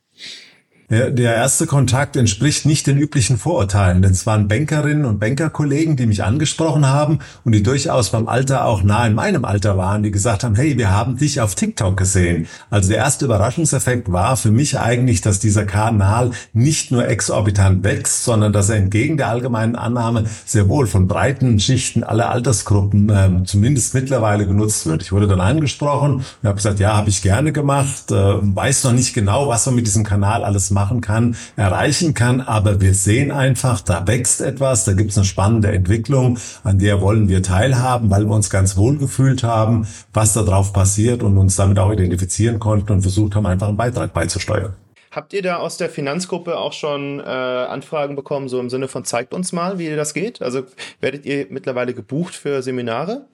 Der, 0.88 1.34
erste 1.34 1.66
Kontakt 1.66 2.14
entspricht 2.14 2.64
nicht 2.64 2.86
den 2.86 2.96
üblichen 2.96 3.38
Vorurteilen, 3.38 4.02
denn 4.02 4.12
es 4.12 4.24
waren 4.24 4.46
Bankerinnen 4.46 5.04
und 5.04 5.18
Bankerkollegen, 5.18 5.96
die 5.96 6.06
mich 6.06 6.22
angesprochen 6.22 6.86
haben 6.86 7.18
und 7.44 7.52
die 7.52 7.64
durchaus 7.64 8.10
beim 8.10 8.28
Alter 8.28 8.64
auch 8.66 8.84
nah 8.84 9.04
in 9.04 9.14
meinem 9.14 9.44
Alter 9.44 9.76
waren, 9.76 10.04
die 10.04 10.12
gesagt 10.12 10.44
haben, 10.44 10.54
hey, 10.54 10.78
wir 10.78 10.92
haben 10.92 11.16
dich 11.16 11.40
auf 11.40 11.56
TikTok 11.56 11.96
gesehen. 11.96 12.46
Also 12.70 12.90
der 12.90 12.98
erste 12.98 13.24
Überraschungseffekt 13.24 14.12
war 14.12 14.36
für 14.36 14.52
mich 14.52 14.78
eigentlich, 14.78 15.22
dass 15.22 15.40
dieser 15.40 15.64
Kanal 15.64 16.30
nicht 16.52 16.92
nur 16.92 17.08
exorbitant 17.08 17.82
wächst, 17.82 18.22
sondern 18.22 18.52
dass 18.52 18.68
er 18.68 18.76
entgegen 18.76 19.16
der 19.16 19.28
allgemeinen 19.28 19.74
Annahme 19.74 20.26
sehr 20.44 20.68
wohl 20.68 20.86
von 20.86 21.08
breiten 21.08 21.58
Schichten 21.58 22.04
aller 22.04 22.30
Altersgruppen 22.30 23.10
äh, 23.10 23.44
zumindest 23.44 23.92
mittlerweile 23.94 24.46
genutzt 24.46 24.86
wird. 24.86 25.02
Ich 25.02 25.10
wurde 25.10 25.26
dann 25.26 25.40
angesprochen 25.40 26.16
und 26.42 26.44
habe 26.44 26.56
gesagt, 26.56 26.78
ja, 26.78 26.96
habe 26.96 27.10
ich 27.10 27.22
gerne 27.22 27.50
gemacht, 27.50 28.12
äh, 28.12 28.14
weiß 28.14 28.84
noch 28.84 28.92
nicht 28.92 29.14
genau, 29.14 29.48
was 29.48 29.66
man 29.66 29.74
mit 29.74 29.88
diesem 29.88 30.04
Kanal 30.04 30.44
alles 30.44 30.75
machen 30.76 31.00
kann, 31.00 31.34
erreichen 31.56 32.12
kann. 32.12 32.40
Aber 32.40 32.80
wir 32.80 32.94
sehen 32.94 33.32
einfach, 33.32 33.80
da 33.80 34.06
wächst 34.06 34.42
etwas, 34.42 34.84
da 34.84 34.92
gibt 34.92 35.10
es 35.10 35.16
eine 35.18 35.24
spannende 35.24 35.72
Entwicklung, 35.72 36.38
an 36.62 36.78
der 36.78 37.00
wollen 37.00 37.28
wir 37.28 37.42
teilhaben, 37.42 38.10
weil 38.10 38.26
wir 38.26 38.34
uns 38.34 38.50
ganz 38.50 38.76
wohl 38.76 38.98
gefühlt 38.98 39.42
haben, 39.42 39.88
was 40.12 40.34
da 40.34 40.42
drauf 40.42 40.72
passiert 40.72 41.22
und 41.22 41.38
uns 41.38 41.56
damit 41.56 41.78
auch 41.78 41.90
identifizieren 41.90 42.60
konnten 42.60 42.92
und 42.92 43.02
versucht 43.02 43.34
haben, 43.34 43.46
einfach 43.46 43.68
einen 43.68 43.78
Beitrag 43.78 44.12
beizusteuern. 44.12 44.74
Habt 45.16 45.32
ihr 45.32 45.40
da 45.40 45.56
aus 45.56 45.78
der 45.78 45.88
Finanzgruppe 45.88 46.58
auch 46.58 46.74
schon 46.74 47.20
äh, 47.20 47.22
Anfragen 47.22 48.16
bekommen, 48.16 48.50
so 48.50 48.60
im 48.60 48.68
Sinne 48.68 48.86
von 48.86 49.06
zeigt 49.06 49.32
uns 49.32 49.50
mal, 49.50 49.78
wie 49.78 49.96
das 49.96 50.12
geht? 50.12 50.42
Also 50.42 50.64
werdet 51.00 51.24
ihr 51.24 51.46
mittlerweile 51.48 51.94
gebucht 51.94 52.34
für 52.34 52.60
Seminare? 52.60 53.24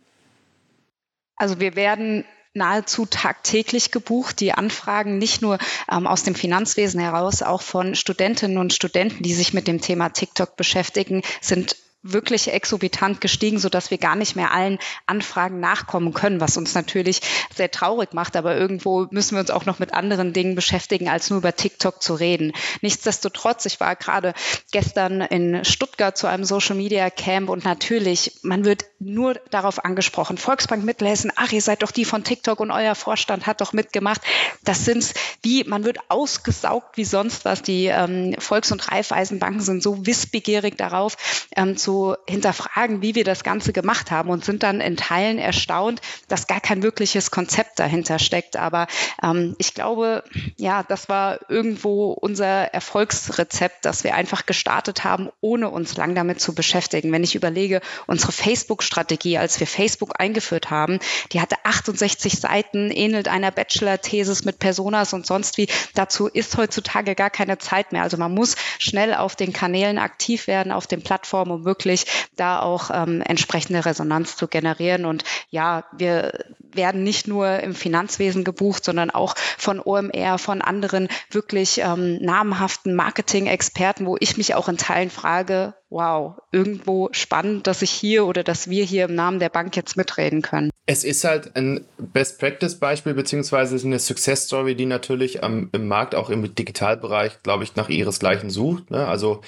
Also 1.35 1.59
wir 1.59 1.75
werden 1.75 2.25
nahezu 2.55 3.07
tagtäglich 3.07 3.91
gebucht. 3.91 4.41
Die 4.41 4.53
Anfragen 4.53 5.19
nicht 5.19 5.43
nur 5.43 5.59
ähm, 5.91 6.07
aus 6.07 6.23
dem 6.23 6.35
Finanzwesen 6.35 7.01
heraus, 7.01 7.43
auch 7.43 7.63
von 7.63 7.95
Studentinnen 7.95 8.59
und 8.59 8.73
Studenten, 8.73 9.23
die 9.23 9.35
sich 9.35 9.55
mit 9.55 9.67
dem 9.69 9.81
Thema 9.81 10.11
TikTok 10.11 10.57
beschäftigen, 10.57 11.23
sind 11.41 11.77
wirklich 12.03 12.53
exorbitant 12.53 13.21
gestiegen, 13.21 13.59
so 13.59 13.69
dass 13.69 13.91
wir 13.91 13.99
gar 13.99 14.17
nicht 14.17 14.35
mehr 14.35 14.53
allen 14.53 14.79
Anfragen 15.07 15.61
nachkommen 15.61 16.13
können, 16.13 16.41
was 16.41 16.57
uns 16.57 16.75
natürlich 16.75 17.21
sehr 17.55 17.71
traurig 17.71 18.13
macht. 18.13 18.37
Aber 18.37 18.57
irgendwo 18.57 19.07
müssen 19.11 19.37
wir 19.37 19.41
uns 19.41 19.51
auch 19.51 19.67
noch 19.67 19.79
mit 19.79 19.95
anderen 19.95 20.33
Dingen 20.33 20.55
beschäftigen, 20.55 21.09
als 21.09 21.31
nur 21.31 21.39
über 21.39 21.55
TikTok 21.55 22.03
zu 22.03 22.15
reden. 22.15 22.53
Nichtsdestotrotz, 22.81 23.67
ich 23.67 23.79
war 23.79 23.95
gerade 23.95 24.35
gestern 24.73 25.21
in 25.21 25.65
Stuttgart 25.65 26.17
zu 26.17 26.27
einem 26.27 26.45
Social 26.45 26.77
Media 26.77 27.09
Camp 27.11 27.49
und 27.49 27.65
natürlich, 27.65 28.39
man 28.43 28.65
wird 28.65 28.85
nur 28.99 29.35
darauf 29.51 29.85
angesprochen. 29.85 30.39
Volksbank 30.39 30.85
Mittelhessen, 30.85 31.33
ach, 31.37 31.53
ihr 31.53 31.63
seid 31.63 31.83
doch 31.83 31.93
die 31.93 32.05
von 32.05 32.25
TikTok 32.25 32.59
und 32.61 32.73
euer 32.73 32.95
Vorstand 32.95 33.47
hat 33.47 33.61
doch 33.61 33.73
mitgemacht. 33.73 34.23
Das 34.65 34.85
sind 34.85 35.15
wie, 35.43 35.65
man 35.65 35.85
wird 35.85 35.99
ausgesaugt 36.09 36.97
wie 36.97 37.05
sonst 37.05 37.45
was. 37.45 37.63
Die 37.63 37.87
ähm, 37.87 38.35
Volks- 38.39 38.73
und 38.73 38.91
Raiffeisenbanken 38.91 39.61
sind 39.61 39.83
so 39.83 40.05
wissbegierig 40.07 40.77
darauf, 40.77 41.17
ähm, 41.57 41.77
zu 41.77 41.92
zu 41.93 42.17
hinterfragen, 42.27 43.03
wie 43.03 43.15
wir 43.15 43.25
das 43.25 43.45
Ganze 43.45 43.75
gemacht 43.75 44.11
haben 44.11 44.31
und 44.31 44.47
sind 44.47 44.63
dann 44.63 44.81
in 44.81 44.97
Teilen 44.97 45.39
erstaunt, 45.39 46.01
dass 46.29 46.47
gar 46.47 46.61
kein 46.61 46.83
wirkliches 46.83 47.31
Konzept 47.31 47.79
dahinter 47.79 48.19
steckt. 48.19 48.57
Aber 48.57 48.87
ähm, 49.23 49.55
ich 49.59 49.75
glaube, 49.75 50.25
ja, 50.57 50.83
das 50.83 51.11
war 51.11 51.41
irgendwo 51.51 52.13
unser 52.13 52.73
Erfolgsrezept, 52.73 53.85
dass 53.85 54.05
wir 54.05 54.15
einfach 54.15 54.47
gestartet 54.47 55.05
haben, 55.05 55.29
ohne 55.43 55.69
uns 55.69 55.95
lang 55.99 56.15
damit 56.15 56.41
zu 56.41 56.55
beschäftigen. 56.55 57.13
Wenn 57.13 57.25
ich 57.25 57.35
überlege, 57.35 57.83
unsere 58.07 58.33
Facebook-Strategie, 58.33 59.37
als 59.37 59.61
wir 59.61 59.67
Facebook 59.67 60.19
eingeführt 60.19 60.71
haben, 60.71 60.99
die 61.33 61.43
hatte 61.43 61.57
68 61.63 62.41
Seiten, 62.41 62.91
ähnelt 62.91 63.29
einer 63.29 63.51
Bachelor-Thesis 63.51 64.47
mit 64.47 64.59
Personas 64.59 65.13
und 65.13 65.27
sonst 65.27 65.59
wie. 65.59 65.69
Dazu 65.95 66.27
ist 66.27 66.57
heutzutage 66.57 67.15
gar 67.15 67.31
keine 67.31 67.59
Zeit 67.59 67.93
mehr. 67.93 68.03
Also 68.03 68.17
man 68.17 68.33
muss 68.33 68.57
schnell 68.79 69.13
auf 69.13 69.37
den 69.37 69.53
Kanälen 69.53 69.99
aktiv 69.99 70.47
werden, 70.47 70.73
auf 70.73 70.87
den 70.87 71.03
Plattformen, 71.03 71.51
um 71.51 71.65
wirklich 71.67 71.82
möglich, 71.83 72.29
da 72.37 72.61
auch 72.61 72.91
ähm, 72.93 73.23
entsprechende 73.23 73.85
Resonanz 73.85 74.37
zu 74.37 74.49
generieren. 74.49 75.05
Und 75.05 75.25
ja, 75.51 75.85
wir 75.93 76.45
werden 76.61 77.03
nicht 77.03 77.29
nur 77.29 77.61
im 77.61 77.75
Finanzwesen 77.75 78.45
gebucht, 78.45 78.85
sondern 78.85 79.11
auch 79.11 79.35
von 79.59 79.81
OMR, 79.81 80.39
von 80.39 80.63
anderen 80.63 81.09
wirklich 81.31 81.79
ähm, 81.79 82.19
namhaften 82.21 82.95
Marketing-Experten, 82.95 84.07
wo 84.07 84.17
ich 84.21 84.37
mich 84.37 84.55
auch 84.55 84.69
in 84.69 84.77
Teilen 84.77 85.11
frage, 85.11 85.75
wow, 85.91 86.37
irgendwo 86.53 87.11
spannend, 87.13 87.67
dass 87.67 87.83
ich 87.83 87.91
hier 87.91 88.27
oder 88.27 88.43
dass 88.43 88.71
wir 88.71 88.85
hier 88.85 89.05
im 89.05 89.15
Namen 89.15 89.39
der 89.39 89.51
Bank 89.51 89.77
jetzt 89.77 89.97
mitreden 89.97 90.41
können. 90.41 90.71
Es 90.93 91.05
ist 91.05 91.25
halt 91.25 91.57
ein 91.57 91.87
Best-Practice-Beispiel 91.97 93.15
beziehungsweise 93.15 93.83
eine 93.83 93.99
Success-Story, 93.99 94.75
die 94.75 94.85
natürlich 94.85 95.43
am, 95.43 95.71
im 95.73 95.89
Markt 95.89 96.15
auch 96.15 96.29
im 96.29 96.55
Digitalbereich, 96.55 97.43
glaube 97.43 97.65
ich, 97.65 97.77
nach 97.77 97.89
ihresgleichen 97.89 98.51
sucht. 98.51 98.91
Ne? 98.91 99.09
Also 99.09 99.41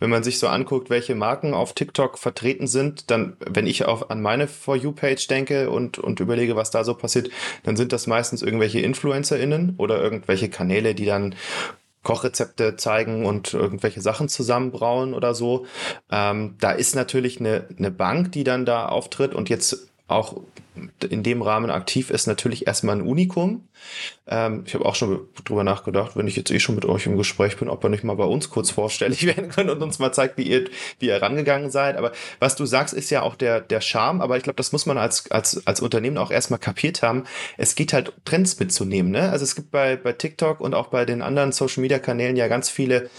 wenn 0.00 0.10
man 0.10 0.22
sich 0.22 0.38
so 0.38 0.48
anguckt, 0.48 0.90
welche 0.90 1.14
Marken 1.14 1.54
auf 1.54 1.72
TikTok 1.72 2.18
vertreten 2.18 2.66
sind, 2.66 3.10
dann, 3.10 3.38
wenn 3.40 3.66
ich 3.66 3.86
auch 3.86 4.10
an 4.10 4.20
meine 4.20 4.46
For 4.46 4.76
You-Page 4.76 5.28
denke 5.28 5.70
und, 5.70 5.96
und 5.96 6.20
überlege, 6.20 6.56
was 6.56 6.70
da 6.70 6.84
so 6.84 6.92
passiert, 6.92 7.30
dann 7.62 7.78
sind 7.78 7.94
das 7.94 8.06
meistens 8.06 8.42
irgendwelche 8.42 8.80
InfluencerInnen 8.80 9.76
oder 9.78 9.98
irgendwelche 9.98 10.50
Kanäle, 10.50 10.94
die 10.94 11.06
dann 11.06 11.34
Kochrezepte 12.02 12.76
zeigen 12.76 13.24
und 13.24 13.54
irgendwelche 13.54 14.02
Sachen 14.02 14.28
zusammenbrauen 14.28 15.14
oder 15.14 15.34
so. 15.34 15.64
Ähm, 16.10 16.56
da 16.60 16.72
ist 16.72 16.94
natürlich 16.94 17.40
eine, 17.40 17.66
eine 17.78 17.90
Bank, 17.90 18.32
die 18.32 18.44
dann 18.44 18.66
da 18.66 18.90
auftritt 18.90 19.34
und 19.34 19.48
jetzt 19.48 19.88
auch 20.06 20.36
in 21.08 21.22
dem 21.22 21.42
Rahmen 21.42 21.70
aktiv 21.70 22.10
ist, 22.10 22.26
natürlich 22.26 22.66
erstmal 22.66 22.96
ein 22.96 23.02
Unikum. 23.02 23.68
Ähm, 24.26 24.64
ich 24.66 24.74
habe 24.74 24.86
auch 24.86 24.94
schon 24.94 25.28
drüber 25.44 25.64
nachgedacht, 25.64 26.16
wenn 26.16 26.26
ich 26.26 26.36
jetzt 26.36 26.50
eh 26.50 26.60
schon 26.60 26.74
mit 26.74 26.84
euch 26.84 27.06
im 27.06 27.16
Gespräch 27.16 27.56
bin, 27.58 27.68
ob 27.68 27.84
ihr 27.84 27.90
nicht 27.90 28.04
mal 28.04 28.16
bei 28.16 28.24
uns 28.24 28.48
kurz 28.48 28.70
vorstellig 28.70 29.26
werden 29.26 29.50
könnt 29.50 29.70
und 29.70 29.82
uns 29.82 29.98
mal 29.98 30.12
zeigt, 30.12 30.38
wie 30.38 30.44
ihr, 30.44 30.68
wie 30.98 31.06
ihr 31.06 31.20
rangegangen 31.20 31.70
seid. 31.70 31.96
Aber 31.96 32.12
was 32.38 32.56
du 32.56 32.64
sagst, 32.64 32.94
ist 32.94 33.10
ja 33.10 33.22
auch 33.22 33.34
der, 33.34 33.60
der 33.60 33.80
Charme. 33.80 34.22
Aber 34.22 34.36
ich 34.36 34.42
glaube, 34.42 34.56
das 34.56 34.72
muss 34.72 34.86
man 34.86 34.98
als, 34.98 35.30
als, 35.30 35.66
als 35.66 35.80
Unternehmen 35.80 36.18
auch 36.18 36.30
erstmal 36.30 36.58
kapiert 36.58 37.02
haben. 37.02 37.24
Es 37.58 37.74
geht 37.74 37.92
halt, 37.92 38.12
Trends 38.24 38.58
mitzunehmen. 38.58 39.10
Ne? 39.10 39.30
Also 39.30 39.44
es 39.44 39.54
gibt 39.54 39.70
bei, 39.70 39.96
bei 39.96 40.12
TikTok 40.12 40.60
und 40.60 40.74
auch 40.74 40.88
bei 40.88 41.04
den 41.04 41.22
anderen 41.22 41.52
Social 41.52 41.82
Media 41.82 41.98
Kanälen 41.98 42.36
ja 42.36 42.48
ganz 42.48 42.70
viele 42.70 43.10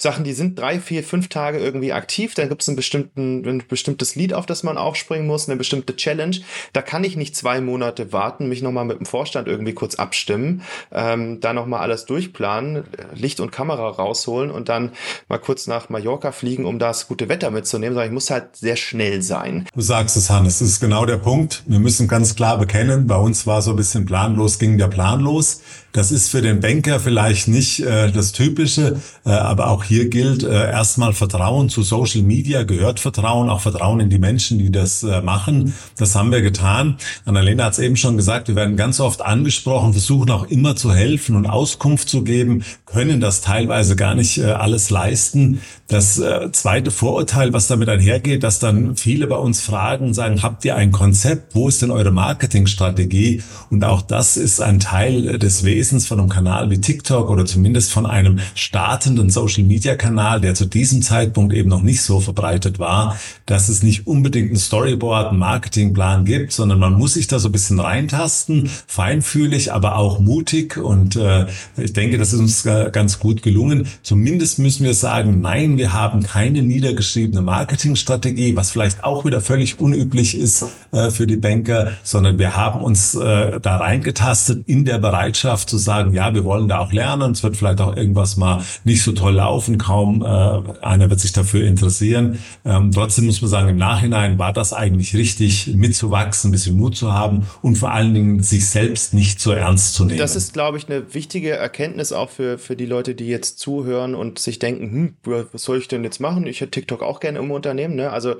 Sachen, 0.00 0.22
die 0.22 0.32
sind 0.32 0.56
drei, 0.56 0.78
vier, 0.78 1.02
fünf 1.02 1.28
Tage 1.28 1.58
irgendwie 1.58 1.92
aktiv, 1.92 2.34
dann 2.34 2.48
gibt 2.48 2.62
es 2.62 2.68
ein, 2.68 2.76
bestimmtes 2.76 4.14
Lied, 4.14 4.32
auf 4.32 4.46
das 4.46 4.62
man 4.62 4.78
aufspringen 4.78 5.26
muss, 5.26 5.48
eine 5.48 5.56
bestimmte 5.56 5.96
Challenge. 5.96 6.36
Da 6.72 6.82
kann 6.82 7.02
ich 7.02 7.16
nicht 7.16 7.34
zwei 7.34 7.60
Monate 7.60 8.12
warten, 8.12 8.48
mich 8.48 8.62
nochmal 8.62 8.84
mit 8.84 9.00
dem 9.00 9.06
Vorstand 9.06 9.48
irgendwie 9.48 9.72
kurz 9.72 9.96
abstimmen, 9.96 10.62
ähm, 10.92 11.40
da 11.40 11.52
nochmal 11.52 11.80
alles 11.80 12.04
durchplanen, 12.04 12.84
Licht 13.12 13.40
und 13.40 13.50
Kamera 13.50 13.88
rausholen 13.88 14.52
und 14.52 14.68
dann 14.68 14.92
mal 15.28 15.38
kurz 15.38 15.66
nach 15.66 15.88
Mallorca 15.88 16.30
fliegen, 16.30 16.64
um 16.64 16.78
das 16.78 17.08
gute 17.08 17.28
Wetter 17.28 17.50
mitzunehmen, 17.50 17.94
sondern 17.94 18.08
ich 18.08 18.14
muss 18.14 18.30
halt 18.30 18.54
sehr 18.54 18.76
schnell 18.76 19.22
sein. 19.22 19.66
Du 19.74 19.80
sagst 19.80 20.16
es, 20.16 20.30
Hannes, 20.30 20.60
das 20.60 20.68
ist 20.68 20.80
genau 20.80 21.06
der 21.06 21.16
Punkt. 21.16 21.64
Wir 21.66 21.80
müssen 21.80 22.06
ganz 22.06 22.36
klar 22.36 22.56
bekennen, 22.56 23.08
bei 23.08 23.16
uns 23.16 23.48
war 23.48 23.62
so 23.62 23.70
ein 23.70 23.76
bisschen 23.76 24.06
planlos, 24.06 24.60
ging 24.60 24.78
der 24.78 24.88
Plan 24.88 25.18
los. 25.20 25.60
Das 25.92 26.12
ist 26.12 26.28
für 26.28 26.42
den 26.42 26.60
Banker 26.60 27.00
vielleicht 27.00 27.48
nicht 27.48 27.80
äh, 27.80 28.12
das 28.12 28.32
Typische, 28.32 29.00
äh, 29.24 29.30
aber 29.30 29.68
auch 29.68 29.87
hier 29.88 30.08
gilt 30.10 30.42
äh, 30.42 30.70
erstmal 30.70 31.14
Vertrauen 31.14 31.70
zu 31.70 31.82
Social 31.82 32.22
Media, 32.22 32.64
gehört 32.64 33.00
Vertrauen, 33.00 33.48
auch 33.48 33.62
Vertrauen 33.62 34.00
in 34.00 34.10
die 34.10 34.18
Menschen, 34.18 34.58
die 34.58 34.70
das 34.70 35.02
äh, 35.02 35.22
machen. 35.22 35.74
Das 35.96 36.14
haben 36.14 36.30
wir 36.30 36.42
getan. 36.42 36.98
Annalena 37.24 37.64
hat 37.64 37.72
es 37.72 37.78
eben 37.78 37.96
schon 37.96 38.18
gesagt, 38.18 38.48
wir 38.48 38.54
werden 38.54 38.76
ganz 38.76 39.00
oft 39.00 39.22
angesprochen, 39.22 39.92
versuchen 39.92 40.30
auch 40.30 40.44
immer 40.44 40.76
zu 40.76 40.92
helfen 40.92 41.36
und 41.36 41.46
Auskunft 41.46 42.08
zu 42.08 42.22
geben, 42.22 42.64
können 42.84 43.20
das 43.20 43.40
teilweise 43.40 43.96
gar 43.96 44.14
nicht 44.14 44.38
äh, 44.38 44.44
alles 44.44 44.90
leisten. 44.90 45.60
Das 45.88 46.18
äh, 46.18 46.52
zweite 46.52 46.90
Vorurteil, 46.90 47.54
was 47.54 47.66
damit 47.66 47.88
einhergeht, 47.88 48.42
dass 48.42 48.58
dann 48.58 48.94
viele 48.96 49.26
bei 49.26 49.36
uns 49.36 49.62
fragen, 49.62 50.12
sagen, 50.12 50.42
habt 50.42 50.66
ihr 50.66 50.76
ein 50.76 50.92
Konzept? 50.92 51.54
Wo 51.54 51.68
ist 51.68 51.80
denn 51.80 51.90
eure 51.90 52.10
Marketingstrategie? 52.10 53.42
Und 53.70 53.84
auch 53.84 54.02
das 54.02 54.36
ist 54.36 54.60
ein 54.60 54.80
Teil 54.80 55.38
des 55.38 55.64
Wesens 55.64 56.06
von 56.06 56.20
einem 56.20 56.28
Kanal 56.28 56.68
wie 56.70 56.78
TikTok 56.78 57.30
oder 57.30 57.46
zumindest 57.46 57.90
von 57.90 58.04
einem 58.04 58.38
startenden 58.54 59.30
Social 59.30 59.64
Media 59.64 59.77
Kanal, 59.96 60.40
der 60.40 60.54
zu 60.54 60.66
diesem 60.66 61.02
Zeitpunkt 61.02 61.54
eben 61.54 61.68
noch 61.68 61.82
nicht 61.82 62.02
so 62.02 62.20
verbreitet 62.20 62.78
war, 62.78 63.16
dass 63.46 63.68
es 63.68 63.82
nicht 63.82 64.06
unbedingt 64.06 64.52
ein 64.52 64.56
Storyboard, 64.56 65.28
einen 65.28 65.38
Marketingplan 65.38 66.24
gibt, 66.24 66.52
sondern 66.52 66.78
man 66.78 66.94
muss 66.94 67.14
sich 67.14 67.26
da 67.26 67.38
so 67.38 67.48
ein 67.48 67.52
bisschen 67.52 67.80
reintasten, 67.80 68.68
feinfühlig, 68.86 69.72
aber 69.72 69.96
auch 69.96 70.18
mutig. 70.18 70.76
Und 70.76 71.16
äh, 71.16 71.46
ich 71.76 71.92
denke, 71.92 72.18
das 72.18 72.32
ist 72.32 72.40
uns 72.40 72.62
ganz 72.92 73.18
gut 73.18 73.42
gelungen. 73.42 73.86
Zumindest 74.02 74.58
müssen 74.58 74.84
wir 74.84 74.94
sagen, 74.94 75.40
nein, 75.40 75.78
wir 75.78 75.92
haben 75.92 76.22
keine 76.22 76.62
niedergeschriebene 76.62 77.42
Marketingstrategie, 77.42 78.56
was 78.56 78.70
vielleicht 78.70 79.04
auch 79.04 79.24
wieder 79.24 79.40
völlig 79.40 79.80
unüblich 79.80 80.36
ist 80.36 80.64
äh, 80.92 81.10
für 81.10 81.26
die 81.26 81.36
Banker, 81.36 81.92
sondern 82.02 82.38
wir 82.38 82.56
haben 82.56 82.80
uns 82.80 83.14
äh, 83.14 83.60
da 83.60 83.76
reingetastet 83.76 84.66
in 84.66 84.84
der 84.84 84.98
Bereitschaft 84.98 85.68
zu 85.68 85.78
sagen, 85.78 86.12
ja, 86.12 86.34
wir 86.34 86.44
wollen 86.44 86.68
da 86.68 86.78
auch 86.78 86.92
lernen. 86.92 87.32
Es 87.32 87.42
wird 87.42 87.56
vielleicht 87.56 87.80
auch 87.80 87.96
irgendwas 87.96 88.36
mal 88.36 88.62
nicht 88.84 89.02
so 89.02 89.12
toll 89.12 89.34
laufen, 89.34 89.67
kaum 89.76 90.22
äh, 90.22 90.82
einer 90.82 91.10
wird 91.10 91.20
sich 91.20 91.32
dafür 91.32 91.66
interessieren. 91.66 92.38
Ähm, 92.64 92.90
trotzdem 92.92 93.26
muss 93.26 93.42
man 93.42 93.50
sagen, 93.50 93.68
im 93.68 93.76
Nachhinein 93.76 94.38
war 94.38 94.54
das 94.54 94.72
eigentlich 94.72 95.14
richtig, 95.14 95.74
mitzuwachsen, 95.74 96.48
ein 96.48 96.52
bisschen 96.52 96.76
Mut 96.76 96.96
zu 96.96 97.12
haben 97.12 97.46
und 97.60 97.76
vor 97.76 97.92
allen 97.92 98.14
Dingen 98.14 98.42
sich 98.42 98.66
selbst 98.66 99.12
nicht 99.12 99.40
so 99.40 99.52
ernst 99.52 99.94
zu 99.94 100.04
nehmen. 100.04 100.18
Das 100.18 100.36
ist, 100.36 100.54
glaube 100.54 100.78
ich, 100.78 100.88
eine 100.88 101.12
wichtige 101.12 101.50
Erkenntnis 101.50 102.12
auch 102.12 102.30
für, 102.30 102.56
für 102.56 102.76
die 102.76 102.86
Leute, 102.86 103.14
die 103.14 103.26
jetzt 103.26 103.58
zuhören 103.58 104.14
und 104.14 104.38
sich 104.38 104.58
denken, 104.58 105.14
hm, 105.24 105.44
was 105.52 105.62
soll 105.62 105.78
ich 105.78 105.88
denn 105.88 106.04
jetzt 106.04 106.20
machen? 106.20 106.46
Ich 106.46 106.60
hätte 106.60 106.70
TikTok 106.70 107.02
auch 107.02 107.20
gerne 107.20 107.40
im 107.40 107.50
Unternehmen. 107.50 107.96
Ne? 107.96 108.10
Also 108.10 108.36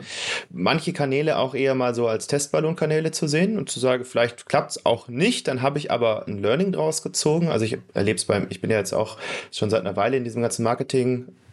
manche 0.50 0.92
Kanäle 0.92 1.38
auch 1.38 1.54
eher 1.54 1.74
mal 1.74 1.94
so 1.94 2.06
als 2.06 2.26
Testballonkanäle 2.28 3.10
zu 3.10 3.26
sehen 3.26 3.58
und 3.58 3.68
zu 3.68 3.80
sagen, 3.80 4.04
vielleicht 4.04 4.46
klappt 4.46 4.70
es 4.70 4.86
auch 4.86 5.08
nicht, 5.08 5.48
dann 5.48 5.62
habe 5.62 5.78
ich 5.78 5.90
aber 5.90 6.26
ein 6.28 6.40
Learning 6.40 6.72
draus 6.72 7.02
gezogen. 7.02 7.48
Also 7.48 7.64
ich 7.64 7.78
erlebe 7.94 8.16
es 8.16 8.24
beim, 8.24 8.46
ich 8.50 8.60
bin 8.60 8.70
ja 8.70 8.78
jetzt 8.78 8.94
auch 8.94 9.18
schon 9.50 9.70
seit 9.70 9.80
einer 9.80 9.96
Weile 9.96 10.16
in 10.16 10.24
diesem 10.24 10.42
ganzen 10.42 10.62
Marketing 10.62 11.17
King 11.26 11.47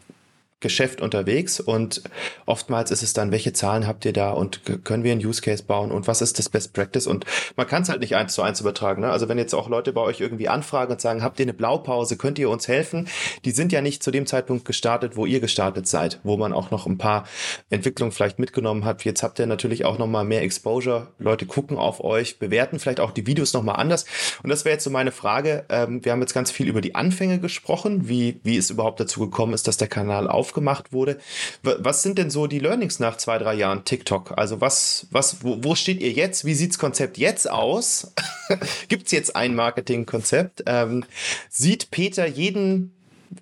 Geschäft 0.65 0.99
unterwegs 0.99 1.59
und 1.59 2.01
oftmals 2.47 2.89
ist 2.89 3.03
es 3.03 3.13
dann, 3.13 3.31
welche 3.31 3.53
Zahlen 3.53 3.85
habt 3.85 4.03
ihr 4.03 4.13
da 4.13 4.31
und 4.31 4.61
können 4.83 5.03
wir 5.03 5.11
einen 5.11 5.23
Use 5.23 5.43
Case 5.43 5.61
bauen 5.61 5.91
und 5.91 6.07
was 6.07 6.23
ist 6.23 6.39
das 6.39 6.49
Best 6.49 6.73
Practice 6.73 7.05
und 7.05 7.23
man 7.55 7.67
kann 7.67 7.83
es 7.83 7.89
halt 7.89 7.99
nicht 7.99 8.15
eins 8.15 8.33
zu 8.33 8.41
eins 8.41 8.61
übertragen. 8.61 9.03
Ne? 9.03 9.11
Also 9.11 9.29
wenn 9.29 9.37
jetzt 9.37 9.53
auch 9.53 9.69
Leute 9.69 9.93
bei 9.93 10.01
euch 10.01 10.21
irgendwie 10.21 10.49
anfragen 10.49 10.91
und 10.93 10.99
sagen, 10.99 11.21
habt 11.21 11.39
ihr 11.39 11.45
eine 11.45 11.53
Blaupause, 11.53 12.17
könnt 12.17 12.39
ihr 12.39 12.49
uns 12.49 12.67
helfen? 12.67 13.07
Die 13.45 13.51
sind 13.51 13.73
ja 13.73 13.81
nicht 13.81 14.01
zu 14.01 14.09
dem 14.09 14.25
Zeitpunkt 14.25 14.65
gestartet, 14.65 15.15
wo 15.15 15.27
ihr 15.27 15.39
gestartet 15.39 15.87
seid, 15.87 16.19
wo 16.23 16.35
man 16.35 16.51
auch 16.51 16.71
noch 16.71 16.87
ein 16.87 16.97
paar 16.97 17.25
Entwicklungen 17.69 18.11
vielleicht 18.11 18.39
mitgenommen 18.39 18.85
hat. 18.85 19.05
Jetzt 19.05 19.21
habt 19.21 19.37
ihr 19.37 19.45
natürlich 19.45 19.85
auch 19.85 19.99
nochmal 19.99 20.25
mehr 20.25 20.41
Exposure. 20.41 21.09
Leute 21.19 21.45
gucken 21.45 21.77
auf 21.77 22.03
euch, 22.03 22.39
bewerten 22.39 22.79
vielleicht 22.79 22.99
auch 22.99 23.11
die 23.11 23.27
Videos 23.27 23.53
nochmal 23.53 23.75
anders. 23.75 24.05
Und 24.41 24.49
das 24.49 24.65
wäre 24.65 24.73
jetzt 24.73 24.83
so 24.83 24.89
meine 24.89 25.11
Frage. 25.11 25.65
Ähm, 25.69 26.03
wir 26.03 26.11
haben 26.11 26.21
jetzt 26.21 26.33
ganz 26.33 26.49
viel 26.49 26.67
über 26.67 26.81
die 26.81 26.95
Anfänge 26.95 27.37
gesprochen, 27.37 28.09
wie, 28.09 28.39
wie 28.41 28.57
es 28.57 28.71
überhaupt 28.71 28.99
dazu 28.99 29.19
gekommen 29.19 29.53
ist, 29.53 29.67
dass 29.67 29.77
der 29.77 29.89
Kanal 29.89 30.27
aufgeht 30.27 30.54
gemacht 30.55 30.91
wurde. 30.91 31.19
Was 31.61 32.01
sind 32.01 32.17
denn 32.17 32.31
so 32.31 32.47
die 32.47 32.57
Learnings 32.57 32.99
nach 32.99 33.17
zwei, 33.17 33.37
drei 33.37 33.53
Jahren 33.53 33.85
TikTok? 33.85 34.33
Also 34.35 34.59
was, 34.61 35.05
was, 35.11 35.43
wo, 35.43 35.63
wo 35.63 35.75
steht 35.75 36.01
ihr 36.01 36.11
jetzt? 36.11 36.45
Wie 36.45 36.55
sieht's 36.55 36.79
Konzept 36.79 37.19
jetzt 37.19 37.47
aus? 37.49 38.11
Gibt's 38.87 39.11
jetzt 39.11 39.35
ein 39.35 39.53
Marketingkonzept? 39.53 40.63
Ähm, 40.65 41.05
sieht 41.49 41.91
Peter 41.91 42.25
jeden 42.25 42.91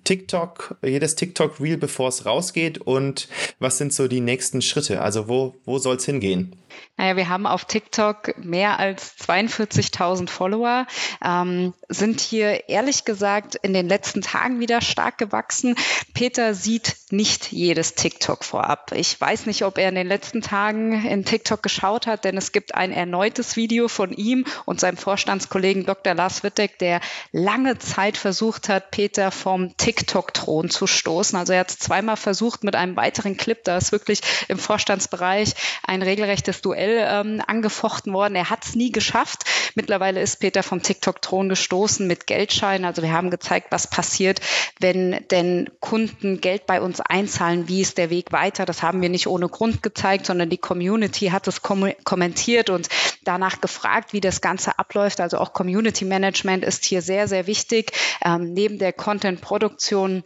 TikTok, 0.04 0.76
jedes 0.82 1.14
TikTok-Reel, 1.14 1.78
bevor 1.78 2.08
es 2.08 2.26
rausgeht? 2.26 2.78
Und 2.78 3.28
was 3.58 3.78
sind 3.78 3.92
so 3.92 4.08
die 4.08 4.20
nächsten 4.20 4.60
Schritte? 4.60 5.00
Also 5.00 5.28
wo, 5.28 5.54
wo 5.64 5.78
soll 5.78 5.96
es 5.96 6.04
hingehen? 6.04 6.56
Naja, 6.96 7.16
wir 7.16 7.28
haben 7.28 7.46
auf 7.46 7.64
TikTok 7.64 8.38
mehr 8.38 8.78
als 8.78 9.16
42.000 9.18 10.28
Follower, 10.28 10.86
ähm, 11.24 11.74
sind 11.88 12.20
hier 12.20 12.68
ehrlich 12.68 13.04
gesagt 13.04 13.56
in 13.56 13.72
den 13.72 13.88
letzten 13.88 14.22
Tagen 14.22 14.60
wieder 14.60 14.80
stark 14.80 15.18
gewachsen. 15.18 15.74
Peter 16.14 16.54
sieht 16.54 16.96
nicht 17.10 17.50
jedes 17.50 17.94
TikTok 17.94 18.44
vorab. 18.44 18.92
Ich 18.94 19.20
weiß 19.20 19.46
nicht, 19.46 19.64
ob 19.64 19.78
er 19.78 19.88
in 19.88 19.96
den 19.96 20.06
letzten 20.06 20.40
Tagen 20.40 21.04
in 21.04 21.24
TikTok 21.24 21.62
geschaut 21.62 22.06
hat, 22.06 22.24
denn 22.24 22.36
es 22.36 22.52
gibt 22.52 22.74
ein 22.74 22.92
erneutes 22.92 23.56
Video 23.56 23.88
von 23.88 24.12
ihm 24.12 24.44
und 24.64 24.78
seinem 24.78 24.96
Vorstandskollegen 24.96 25.86
Dr. 25.86 26.14
Lars 26.14 26.44
Wittek, 26.44 26.78
der 26.78 27.00
lange 27.32 27.78
Zeit 27.78 28.16
versucht 28.16 28.68
hat, 28.68 28.92
Peter 28.92 29.30
vom 29.30 29.76
TikTok-Thron 29.76 30.70
zu 30.70 30.86
stoßen. 30.86 31.36
Also 31.36 31.52
er 31.52 31.60
hat 31.60 31.70
es 31.70 31.78
zweimal 31.78 32.16
versucht 32.16 32.62
mit 32.62 32.76
einem 32.76 32.96
weiteren 32.96 33.36
Clip, 33.36 33.62
da 33.64 33.76
ist 33.76 33.90
wirklich 33.90 34.20
im 34.48 34.58
Vorstandsbereich 34.58 35.54
ein 35.82 36.02
regelrechtes 36.02 36.62
Duell 36.64 37.06
ähm, 37.08 37.42
angefochten 37.46 38.12
worden. 38.12 38.34
Er 38.34 38.50
hat 38.50 38.64
es 38.64 38.74
nie 38.74 38.92
geschafft. 38.92 39.44
Mittlerweile 39.74 40.20
ist 40.20 40.40
Peter 40.40 40.62
vom 40.62 40.82
TikTok-Thron 40.82 41.48
gestoßen 41.48 42.06
mit 42.06 42.26
Geldscheinen. 42.26 42.84
Also 42.84 43.02
wir 43.02 43.12
haben 43.12 43.30
gezeigt, 43.30 43.68
was 43.70 43.88
passiert, 43.88 44.40
wenn 44.80 45.24
denn 45.30 45.70
Kunden 45.80 46.40
Geld 46.40 46.66
bei 46.66 46.80
uns 46.80 47.00
einzahlen. 47.00 47.68
Wie 47.68 47.80
ist 47.80 47.98
der 47.98 48.10
Weg 48.10 48.32
weiter? 48.32 48.64
Das 48.64 48.82
haben 48.82 49.02
wir 49.02 49.08
nicht 49.08 49.26
ohne 49.26 49.48
Grund 49.48 49.82
gezeigt, 49.82 50.26
sondern 50.26 50.50
die 50.50 50.58
Community 50.58 51.26
hat 51.26 51.48
es 51.48 51.62
kom 51.62 51.92
kommentiert 52.04 52.70
und 52.70 52.88
danach 53.24 53.60
gefragt, 53.60 54.12
wie 54.12 54.20
das 54.20 54.40
Ganze 54.40 54.78
abläuft. 54.78 55.20
Also 55.20 55.38
auch 55.38 55.52
Community 55.52 56.04
Management 56.04 56.64
ist 56.64 56.84
hier 56.84 57.02
sehr, 57.02 57.28
sehr 57.28 57.46
wichtig. 57.46 57.92
Ähm, 58.24 58.52
neben 58.52 58.78
der 58.78 58.92
Content-Produktion 58.92 60.24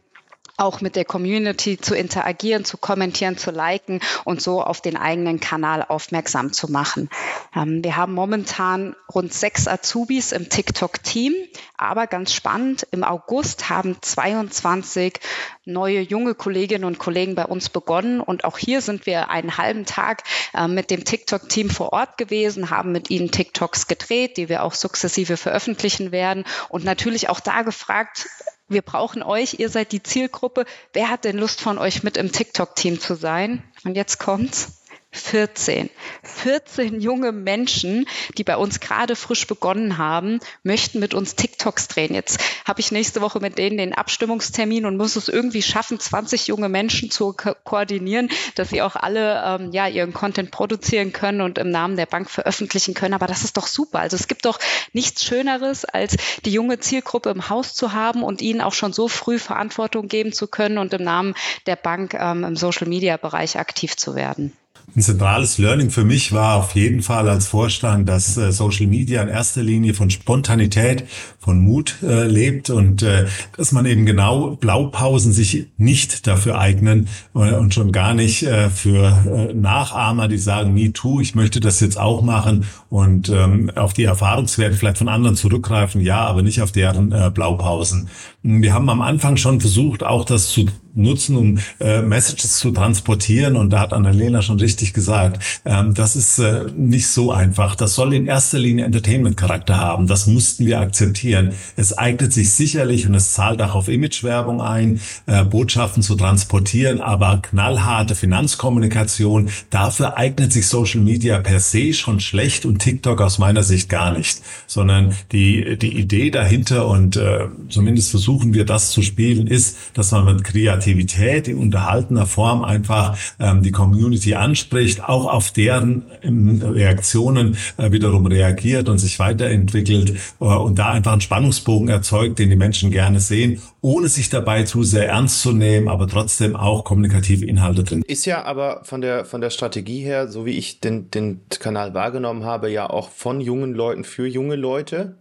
auch 0.59 0.81
mit 0.81 0.97
der 0.97 1.05
Community 1.05 1.79
zu 1.79 1.95
interagieren, 1.95 2.65
zu 2.65 2.77
kommentieren, 2.77 3.38
zu 3.38 3.50
liken 3.50 4.00
und 4.25 4.43
so 4.43 4.62
auf 4.62 4.81
den 4.81 4.97
eigenen 4.97 5.41
Kanal 5.41 5.85
aufmerksam 5.88 6.53
zu 6.53 6.71
machen. 6.71 7.09
Ähm, 7.55 7.83
wir 7.83 7.97
haben 7.97 8.12
momentan 8.12 8.95
rund 9.12 9.33
sechs 9.33 9.69
Azubis 9.69 10.33
im 10.33 10.49
TikTok-Team, 10.49 11.33
aber 11.77 12.07
ganz 12.07 12.35
spannend, 12.35 12.87
im 12.91 13.05
August 13.05 13.71
haben 13.71 13.97
22 14.00 15.21
neue 15.65 16.00
junge 16.00 16.35
Kolleginnen 16.35 16.85
und 16.85 16.99
Kollegen 16.99 17.35
bei 17.35 17.45
uns 17.45 17.69
begonnen. 17.69 18.21
Und 18.21 18.45
auch 18.45 18.59
hier 18.59 18.81
sind 18.81 19.07
wir 19.07 19.31
einen 19.31 19.59
halben 19.59 19.85
Tag 19.85 20.25
äh, 20.55 20.67
mit 20.67 20.91
dem 20.91 21.05
TikTok-Team 21.05 21.71
vor 21.71 21.93
Ort 21.93 22.19
gewesen, 22.19 22.71
haben 22.71 22.91
mit 22.91 23.11
ihnen 23.11 23.31
TikToks 23.31 23.87
gedreht, 23.87 24.37
die 24.37 24.49
wir 24.49 24.65
auch 24.65 24.75
sukzessive 24.75 25.37
veröffentlichen 25.37 26.11
werden. 26.11 26.45
Und 26.69 26.85
natürlich 26.85 27.29
auch 27.29 27.41
da 27.41 27.62
gefragt, 27.62 28.27
wir 28.69 28.83
brauchen 28.83 29.23
euch, 29.23 29.59
ihr 29.59 29.71
seid 29.71 29.93
die 29.93 30.03
Zielgruppe. 30.03 30.65
Wer 30.93 31.11
hat 31.11 31.25
denn 31.25 31.39
Lust 31.39 31.61
von 31.61 31.79
euch 31.79 32.03
mit 32.03 32.17
im 32.17 32.33
TikTok-Team 32.33 33.01
zu 33.01 33.15
sein? 33.15 33.63
Und 33.85 33.97
jetzt 33.97 34.19
kommt's. 34.19 34.77
14. 35.11 35.88
14 36.23 37.00
junge 37.00 37.33
Menschen, 37.33 38.07
die 38.37 38.45
bei 38.45 38.59
uns 38.59 38.79
gerade 38.79 39.17
frisch 39.17 39.47
begonnen 39.47 39.97
haben, 39.97 40.38
möchten 40.62 41.00
mit 41.00 41.15
uns 41.15 41.35
TikToks 41.35 41.88
drehen. 41.88 42.15
Jetzt 42.15 42.41
habe 42.67 42.81
ich 42.81 42.93
nächste 42.93 43.23
Woche 43.23 43.41
mit 43.41 43.57
denen 43.57 43.79
den 43.79 43.95
Abstimmungstermin 43.95 44.85
und 44.85 44.99
muss 44.99 45.17
es 45.17 45.29
irgendwie 45.29 45.62
schaffen, 45.62 45.99
20 45.99 46.49
junge 46.49 46.69
Menschen 46.69 47.11
zu 47.11 47.33
ko 47.33 47.55
koordinieren, 47.65 48.29
dass 48.55 48.69
sie 48.69 48.83
auch 48.83 48.97
alle 48.97 49.43
ähm, 49.45 49.73
ja 49.73 49.88
ihren 49.88 50.12
Content 50.12 50.50
produzieren 50.50 51.12
können 51.12 51.41
und 51.41 51.57
im 51.57 51.71
Namen 51.71 51.97
der 51.97 52.07
Bank 52.07 52.29
veröffentlichen 52.31 52.93
können. 52.93 53.15
Aber 53.15 53.27
das 53.27 53.45
ist 53.45 53.57
doch 53.57 53.67
super. 53.67 54.00
Also 54.00 54.17
es 54.17 54.29
gibt 54.29 54.45
doch 54.45 54.59
nichts 54.93 55.25
Schöneres, 55.25 55.87
als 55.87 56.17
die 56.45 56.53
junge 56.53 56.81
Zielgruppe 56.81 57.31
im 57.31 57.49
Haus 57.49 57.75
zu 57.75 57.95
haben 57.95 58.23
und 58.23 58.43
ihnen 58.43 58.61
auch 58.61 58.75
schon 58.75 58.93
so 58.93 59.09
früh 59.09 59.38
Verantwortung 59.38 60.09
geben 60.09 60.33
zu 60.35 60.49
können 60.49 60.77
und 60.77 60.93
im 60.93 61.03
Namen 61.03 61.35
der 61.67 61.77
Bank 61.77 62.12
ähm, 62.12 62.45
im 62.45 62.57
Social-Media-Bereich 62.57 63.59
aktiv 63.59 63.97
zu 63.97 64.15
werden. 64.15 64.53
Ein 64.97 65.02
zentrales 65.02 65.59
Learning 65.59 65.90
für 65.90 66.04
mich 66.04 66.33
war 66.33 66.57
auf 66.57 66.75
jeden 66.75 67.02
Fall 67.02 67.28
als 67.28 67.47
Vorstand, 67.47 68.09
dass 68.09 68.37
äh, 68.37 68.50
Social 68.52 68.87
Media 68.87 69.23
in 69.23 69.28
erster 69.28 69.62
Linie 69.62 69.95
von 69.95 70.11
Spontanität, 70.11 71.04
von 71.38 71.61
Mut 71.61 71.97
äh, 72.02 72.26
lebt 72.26 72.71
und 72.71 73.02
äh, 73.02 73.26
dass 73.57 73.71
man 73.71 73.87
eben 73.87 74.07
genau 74.07 74.57
Blaupausen 74.57 75.33
sich 75.33 75.66
nicht 75.76 76.26
dafür 76.26 76.59
eignen 76.59 77.09
äh, 77.35 77.54
und 77.54 77.75
schon 77.75 77.92
gar 77.92 78.14
nicht 78.14 78.42
äh, 78.42 78.71
für 78.71 79.50
äh, 79.50 79.54
Nachahmer, 79.54 80.26
die 80.26 80.38
sagen, 80.38 80.75
nie 80.75 80.90
tu, 80.90 81.21
ich 81.21 81.35
möchte 81.35 81.61
das 81.61 81.80
jetzt 81.80 81.99
auch 81.99 82.23
machen 82.23 82.64
und 82.88 83.28
ähm, 83.28 83.71
auf 83.76 83.92
die 83.92 84.04
Erfahrungswerte 84.04 84.76
vielleicht 84.76 84.99
von 84.99 85.09
anderen 85.09 85.37
zurückgreifen, 85.37 86.00
ja, 86.00 86.25
aber 86.26 86.42
nicht 86.42 86.62
auf 86.62 86.73
deren 86.73 87.32
Blaupausen. 87.32 88.08
Wir 88.43 88.73
haben 88.73 88.89
am 88.89 89.02
Anfang 89.02 89.36
schon 89.36 89.60
versucht, 89.60 90.02
auch 90.02 90.25
das 90.25 90.49
zu 90.49 90.67
nutzen, 90.99 91.37
um 91.37 91.58
äh, 91.80 92.02
Messages 92.02 92.58
zu 92.58 92.73
transportieren. 92.73 93.56
Und 93.56 93.71
da 93.71 93.80
hat 93.80 93.93
Annalena 93.93 94.43
schon 94.43 94.58
richtig 94.58 94.93
gesagt, 94.93 95.43
ähm, 95.65 95.95
das 95.95 96.17
ist 96.17 96.39
äh, 96.39 96.65
nicht 96.76 97.06
so 97.06 97.32
einfach. 97.32 97.76
Das 97.76 97.95
soll 97.95 98.13
in 98.15 98.26
erster 98.26 98.58
Linie 98.58 98.84
Entertainment-Charakter 98.84 99.78
haben. 99.78 100.06
Das 100.06 100.26
mussten 100.26 100.67
wir 100.67 100.80
akzeptieren. 100.80 101.52
Es 101.76 101.97
eignet 101.97 102.32
sich 102.32 102.52
sicherlich 102.52 103.06
und 103.06 103.15
es 103.15 103.32
zahlt 103.32 103.63
auch 103.63 103.75
auf 103.75 103.89
Imagewerbung 103.89 104.61
ein, 104.61 105.00
äh, 105.26 105.45
Botschaften 105.45 106.02
zu 106.02 106.17
transportieren, 106.17 107.00
aber 107.00 107.41
knallharte 107.43 108.15
Finanzkommunikation, 108.15 109.50
dafür 109.71 110.17
eignet 110.17 110.52
sich 110.52 110.67
Social 110.67 111.00
Media 111.00 111.39
per 111.39 111.61
se 111.61 111.95
schon 111.95 112.21
schlecht 112.21 112.67
und 112.67 112.80
TikTok 112.80 113.21
aus 113.21 113.39
meiner 113.39 113.63
Sicht 113.63 113.89
gar 113.89 114.17
nicht, 114.17 114.43
sondern 114.67 115.15
die, 115.32 115.78
die 115.78 115.97
Idee 115.99 116.30
dahinter 116.30 116.89
und 116.89 117.17
äh, 117.17 117.47
zumindest 117.69 118.11
versuchen 118.11 118.54
wir 118.54 118.65
das 118.65 118.91
zu 118.91 119.02
spielen, 119.02 119.47
ist, 119.47 119.76
dass 119.95 120.11
man 120.11 120.25
mit 120.25 120.45
Kreativität 120.45 120.88
Kreativität 120.89 121.49
in 121.49 121.59
unterhaltener 121.59 122.27
Form 122.27 122.65
einfach 122.65 123.17
ähm, 123.39 123.63
die 123.63 123.73
Community 123.73 124.35
anspricht, 124.35 125.05
auch 125.05 125.27
auf 125.27 125.51
deren 125.51 126.07
ähm, 126.23 126.63
Reaktionen 126.63 127.57
äh, 127.77 127.91
wiederum 127.93 128.27
reagiert 128.27 128.89
und 128.89 128.99
sich 128.99 129.19
weiterentwickelt 129.19 130.15
äh, 130.41 130.45
und 130.45 130.79
da 130.79 130.91
einfach 130.91 131.13
einen 131.13 131.21
Spannungsbogen 131.21 131.89
erzeugt, 131.89 132.39
den 132.39 132.49
die 132.49 132.57
Menschen 132.57 132.91
gerne 132.91 133.21
sehen, 133.21 133.61
ohne 133.83 134.09
sich 134.09 134.31
dabei 134.31 134.63
zu 134.63 134.83
sehr 134.83 135.09
ernst 135.09 135.43
zu 135.43 135.53
nehmen, 135.53 135.89
aber 135.89 136.09
trotzdem 136.09 136.57
auch 136.57 136.85
kommunikative 136.85 137.45
Inhalte 137.45 137.85
drin. 137.85 138.03
Ist 138.07 138.25
ja 138.25 138.45
aber 138.45 138.81
von 138.85 139.03
der, 139.03 139.25
von 139.25 139.41
der 139.41 139.51
Strategie 139.51 140.01
her, 140.01 140.29
so 140.29 140.47
wie 140.47 140.53
ich 140.53 140.81
den, 140.81 141.11
den 141.11 141.41
Kanal 141.61 141.93
wahrgenommen 141.93 142.45
habe, 142.45 142.71
ja 142.71 142.89
auch 142.89 143.11
von 143.11 143.41
jungen 143.41 143.75
Leuten 143.75 144.05
für 144.05 144.27
junge 144.27 144.57
Leute. 144.57 145.17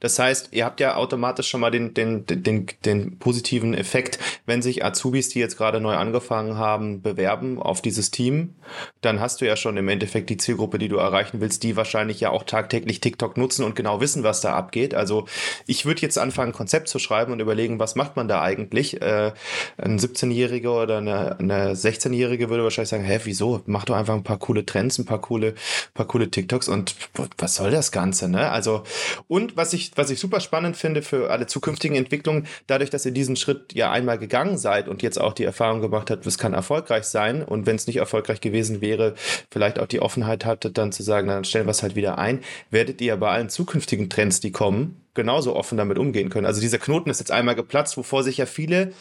Das 0.00 0.18
heißt, 0.18 0.48
ihr 0.52 0.64
habt 0.64 0.80
ja 0.80 0.96
automatisch 0.96 1.48
schon 1.48 1.60
mal 1.60 1.70
den, 1.70 1.94
den, 1.94 2.24
den, 2.26 2.66
den 2.84 3.18
positiven 3.18 3.74
Effekt, 3.74 4.18
wenn 4.46 4.62
sich 4.62 4.84
Azubis, 4.84 5.28
die 5.28 5.38
jetzt 5.38 5.56
gerade 5.56 5.80
neu 5.80 5.94
angefangen 5.94 6.56
haben, 6.56 7.02
bewerben 7.02 7.60
auf 7.60 7.82
dieses 7.82 8.10
Team, 8.10 8.54
dann 9.00 9.20
hast 9.20 9.40
du 9.40 9.46
ja 9.46 9.56
schon 9.56 9.76
im 9.76 9.88
Endeffekt 9.88 10.30
die 10.30 10.36
Zielgruppe, 10.36 10.78
die 10.78 10.88
du 10.88 10.96
erreichen 10.96 11.40
willst, 11.40 11.62
die 11.62 11.76
wahrscheinlich 11.76 12.20
ja 12.20 12.30
auch 12.30 12.44
tagtäglich 12.44 13.00
TikTok 13.00 13.36
nutzen 13.36 13.64
und 13.64 13.76
genau 13.76 14.00
wissen, 14.00 14.22
was 14.22 14.40
da 14.40 14.54
abgeht. 14.54 14.94
Also 14.94 15.26
ich 15.66 15.86
würde 15.86 16.02
jetzt 16.02 16.18
anfangen, 16.18 16.50
ein 16.50 16.54
Konzept 16.54 16.88
zu 16.88 16.98
schreiben 16.98 17.32
und 17.32 17.40
überlegen, 17.40 17.78
was 17.78 17.94
macht 17.94 18.16
man 18.16 18.28
da 18.28 18.42
eigentlich? 18.42 19.00
Äh, 19.00 19.32
ein 19.76 19.98
17-Jähriger 19.98 20.82
oder 20.82 20.98
eine, 20.98 21.38
eine 21.38 21.74
16-Jährige 21.74 22.50
würde 22.50 22.64
wahrscheinlich 22.64 22.90
sagen, 22.90 23.04
hä, 23.04 23.20
wieso? 23.24 23.62
Mach 23.66 23.84
doch 23.84 23.96
einfach 23.96 24.14
ein 24.14 24.24
paar 24.24 24.38
coole 24.38 24.64
Trends, 24.66 24.98
ein 24.98 25.04
paar 25.04 25.20
coole, 25.20 25.54
paar 25.94 26.06
coole 26.06 26.30
TikToks 26.30 26.68
und 26.68 26.94
was 27.38 27.54
soll 27.56 27.70
das 27.70 27.92
Ganze, 27.92 28.28
ne? 28.28 28.50
Also, 28.50 28.82
und 29.28 29.56
was 29.56 29.63
was 29.64 29.72
ich, 29.72 29.92
was 29.94 30.10
ich 30.10 30.20
super 30.20 30.40
spannend 30.40 30.76
finde 30.76 31.00
für 31.00 31.30
alle 31.30 31.46
zukünftigen 31.46 31.96
Entwicklungen, 31.96 32.46
dadurch, 32.66 32.90
dass 32.90 33.06
ihr 33.06 33.12
diesen 33.12 33.34
Schritt 33.34 33.72
ja 33.72 33.90
einmal 33.90 34.18
gegangen 34.18 34.58
seid 34.58 34.88
und 34.88 35.02
jetzt 35.02 35.18
auch 35.18 35.32
die 35.32 35.44
Erfahrung 35.44 35.80
gemacht 35.80 36.10
habt, 36.10 36.26
es 36.26 36.36
kann 36.36 36.52
erfolgreich 36.52 37.04
sein. 37.04 37.42
Und 37.42 37.64
wenn 37.64 37.76
es 37.76 37.86
nicht 37.86 37.96
erfolgreich 37.96 38.42
gewesen 38.42 38.82
wäre, 38.82 39.14
vielleicht 39.50 39.78
auch 39.78 39.86
die 39.86 40.00
Offenheit 40.00 40.44
hattet, 40.44 40.76
dann 40.76 40.92
zu 40.92 41.02
sagen, 41.02 41.28
dann 41.28 41.44
stellen 41.44 41.66
wir 41.66 41.70
es 41.70 41.82
halt 41.82 41.96
wieder 41.96 42.18
ein, 42.18 42.40
werdet 42.70 43.00
ihr 43.00 43.16
bei 43.16 43.30
allen 43.30 43.48
zukünftigen 43.48 44.10
Trends, 44.10 44.40
die 44.40 44.52
kommen, 44.52 45.03
genauso 45.14 45.56
offen 45.56 45.78
damit 45.78 45.98
umgehen 45.98 46.28
können. 46.28 46.46
Also 46.46 46.60
dieser 46.60 46.78
Knoten 46.78 47.10
ist 47.10 47.20
jetzt 47.20 47.30
einmal 47.30 47.54
geplatzt, 47.54 47.96
wovor 47.96 48.22
sich 48.22 48.36
ja 48.36 48.46
viele 48.46 48.92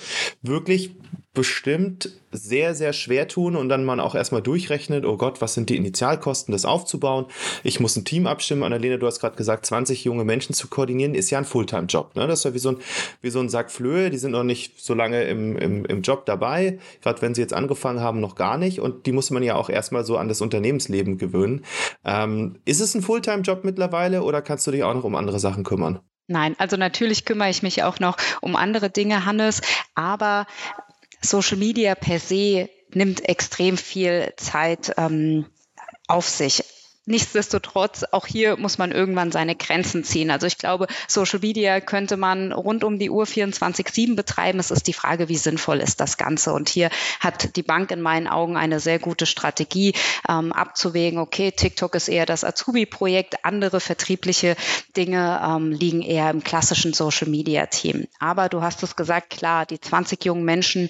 wirklich 0.42 0.96
bestimmt 1.34 2.12
sehr, 2.32 2.76
sehr 2.76 2.94
schwer 2.94 3.28
tun 3.28 3.56
und 3.56 3.70
dann 3.70 3.86
man 3.86 4.00
auch 4.00 4.14
erstmal 4.14 4.44
durchrechnet, 4.44 5.04
oh 5.04 5.18
Gott, 5.18 5.42
was 5.42 5.56
sind 5.56 5.70
die 5.70 5.78
Initialkosten, 5.78 6.52
das 6.52 6.66
aufzubauen? 6.66 7.26
Ich 7.64 7.80
muss 7.80 7.96
ein 7.96 8.06
Team 8.06 8.28
abstimmen. 8.28 8.64
Annalena, 8.64 8.98
du 8.98 9.08
hast 9.08 9.20
gerade 9.20 9.36
gesagt, 9.36 9.66
20 9.66 10.04
junge 10.04 10.26
Menschen 10.26 10.54
zu 10.54 10.68
koordinieren, 10.68 11.16
ist 11.16 11.32
ja 11.32 11.40
ein 11.40 11.46
Fulltime-Job. 11.46 12.16
Ne? 12.16 12.28
Das 12.28 12.40
ist 12.40 12.46
ja 12.46 12.54
wie 12.54 12.60
so 12.60 12.70
ein, 12.70 12.78
wie 13.22 13.32
so 13.32 13.40
ein 13.40 13.50
Sack 13.50 13.72
Flöhe, 13.72 14.12
die 14.12 14.18
sind 14.18 14.32
noch 14.32 14.44
nicht 14.44 14.80
so 14.80 14.94
lange 14.94 15.24
im, 15.24 15.58
im, 15.58 15.86
im 15.86 16.02
Job 16.04 16.26
dabei, 16.28 16.78
gerade 17.02 17.22
wenn 17.24 17.34
sie 17.34 17.42
jetzt 17.42 17.54
angefangen 17.54 18.00
haben, 18.00 18.20
noch 18.20 18.36
gar 18.36 18.60
nicht 18.60 18.80
und 18.80 19.08
die 19.08 19.12
muss 19.12 19.32
man 19.32 19.42
ja 19.42 19.56
auch 19.56 19.70
erstmal 19.70 20.06
so 20.06 20.18
an 20.18 20.28
das 20.28 20.42
Unternehmensleben 20.42 21.18
gewöhnen. 21.18 21.66
Ähm, 22.06 22.60
ist 22.66 22.80
es 22.80 22.94
ein 22.94 23.02
Fulltime-Job 23.02 23.64
mittlerweile 23.64 24.22
oder 24.22 24.44
kannst 24.44 24.68
du 24.68 24.72
dich 24.72 24.84
auch 24.84 24.94
noch 24.94 25.04
um 25.04 25.16
andere 25.16 25.40
Sachen 25.40 25.64
kümmern? 25.64 26.00
Nein, 26.28 26.56
also 26.58 26.78
natürlich 26.78 27.26
kümmere 27.26 27.50
ich 27.50 27.64
mich 27.64 27.84
auch 27.84 28.00
noch 28.00 28.18
um 28.42 28.56
andere 28.56 28.90
Dinge, 28.90 29.26
Hannes, 29.26 29.62
aber 29.94 30.48
Social 31.22 31.58
Media 31.58 31.96
per 31.96 32.20
se 32.20 32.70
nimmt 32.92 33.28
extrem 33.28 33.78
viel 33.78 34.34
Zeit 34.38 34.94
ähm, 34.98 35.46
auf 36.08 36.28
sich. 36.30 36.64
Nichtsdestotrotz, 37.06 38.06
auch 38.12 38.26
hier 38.26 38.56
muss 38.56 38.78
man 38.78 38.94
irgendwann 38.94 39.34
seine 39.34 39.56
Grenzen 39.56 40.06
ziehen. 40.06 40.32
Also 40.32 40.48
ich 40.48 40.58
glaube, 40.58 40.88
Social 41.10 41.40
Media 41.40 41.82
könnte 41.82 42.16
man 42.16 42.54
rund 42.54 42.86
um 42.86 42.98
die 42.98 43.10
Uhr 43.10 43.26
24-7 43.26 44.16
betreiben. 44.16 44.58
Es 44.60 44.72
ist 44.72 44.88
die 44.88 44.94
Frage, 44.94 45.28
wie 45.28 45.36
sinnvoll 45.36 45.82
ist 45.82 46.00
das 46.00 46.16
Ganze. 46.16 46.54
Und 46.54 46.70
hier 46.70 46.90
hat 47.20 47.58
die 47.58 47.64
Bank 47.64 47.92
in 47.92 48.00
meinen 48.00 48.28
Augen 48.28 48.56
eine 48.56 48.80
sehr 48.80 49.00
gute 49.00 49.26
Strategie, 49.26 49.94
ähm, 50.30 50.54
abzuwägen, 50.54 51.20
okay, 51.20 51.52
TikTok 51.52 51.94
ist 51.96 52.08
eher 52.08 52.26
das 52.26 52.46
Azubi-Projekt, 52.46 53.44
andere 53.44 53.82
vertriebliche 53.82 54.56
Dinge 54.96 55.42
ähm, 55.46 55.74
liegen 55.74 56.04
eher 56.04 56.30
im 56.30 56.42
klassischen 56.42 56.94
Social 56.94 57.28
Media-Team. 57.28 58.08
Aber 58.20 58.48
du 58.48 58.62
hast 58.62 58.82
es 58.82 58.96
gesagt, 58.96 59.30
klar, 59.30 59.66
die 59.66 59.82
20 59.82 60.24
jungen 60.24 60.46
Menschen 60.46 60.90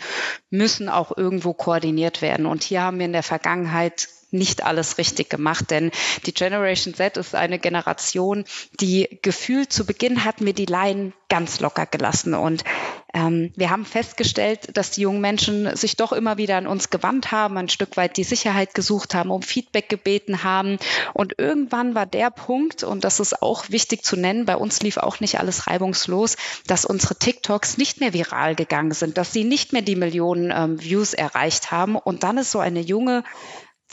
müssen 0.51 0.89
auch 0.89 1.17
irgendwo 1.17 1.53
koordiniert 1.53 2.21
werden. 2.21 2.45
Und 2.45 2.61
hier 2.61 2.83
haben 2.83 2.99
wir 2.99 3.07
in 3.07 3.13
der 3.13 3.23
Vergangenheit 3.23 4.09
nicht 4.33 4.63
alles 4.65 4.97
richtig 4.97 5.29
gemacht, 5.29 5.71
denn 5.71 5.91
die 6.25 6.33
Generation 6.33 6.93
Z 6.93 7.17
ist 7.17 7.35
eine 7.35 7.59
Generation, 7.59 8.45
die 8.79 9.19
gefühlt 9.21 9.71
zu 9.71 9.85
Beginn 9.85 10.25
hatten 10.25 10.45
wir 10.45 10.53
die 10.53 10.65
Laien 10.65 11.13
ganz 11.29 11.59
locker 11.59 11.87
gelassen. 11.87 12.35
Und 12.35 12.63
ähm, 13.15 13.51
wir 13.55 13.71
haben 13.71 13.85
festgestellt, 13.85 14.77
dass 14.77 14.91
die 14.91 15.01
jungen 15.01 15.19
Menschen 15.19 15.75
sich 15.75 15.95
doch 15.95 16.11
immer 16.11 16.37
wieder 16.37 16.57
an 16.57 16.67
uns 16.67 16.91
gewandt 16.91 17.31
haben, 17.31 17.57
ein 17.57 17.69
Stück 17.69 17.97
weit 17.97 18.17
die 18.17 18.23
Sicherheit 18.23 18.75
gesucht 18.75 19.15
haben, 19.15 19.31
um 19.31 19.41
Feedback 19.41 19.89
gebeten 19.89 20.43
haben. 20.43 20.77
Und 21.13 21.33
irgendwann 21.39 21.95
war 21.95 22.05
der 22.05 22.29
Punkt 22.29 22.83
und 22.83 23.03
das 23.03 23.19
ist 23.19 23.41
auch 23.41 23.69
wichtig 23.69 24.03
zu 24.03 24.15
nennen, 24.15 24.45
bei 24.45 24.55
uns 24.55 24.81
lief 24.81 24.97
auch 24.97 25.19
nicht 25.19 25.39
alles 25.39 25.65
reibungslos, 25.65 26.37
dass 26.67 26.85
unsere 26.85 27.15
TikToks 27.15 27.77
nicht 27.77 27.99
mehr 27.99 28.13
viral 28.13 28.53
gegangen 28.53 28.91
sind, 28.91 29.17
dass 29.17 29.33
sie 29.33 29.43
nicht 29.43 29.73
mehr 29.73 29.81
die 29.81 29.95
Millionen 29.95 30.51
ähm, 30.55 30.79
Views 30.79 31.13
erreicht 31.13 31.71
haben. 31.71 31.95
Und 31.95 32.21
dann 32.21 32.37
ist 32.37 32.51
so 32.51 32.59
eine 32.59 32.81
junge 32.81 33.23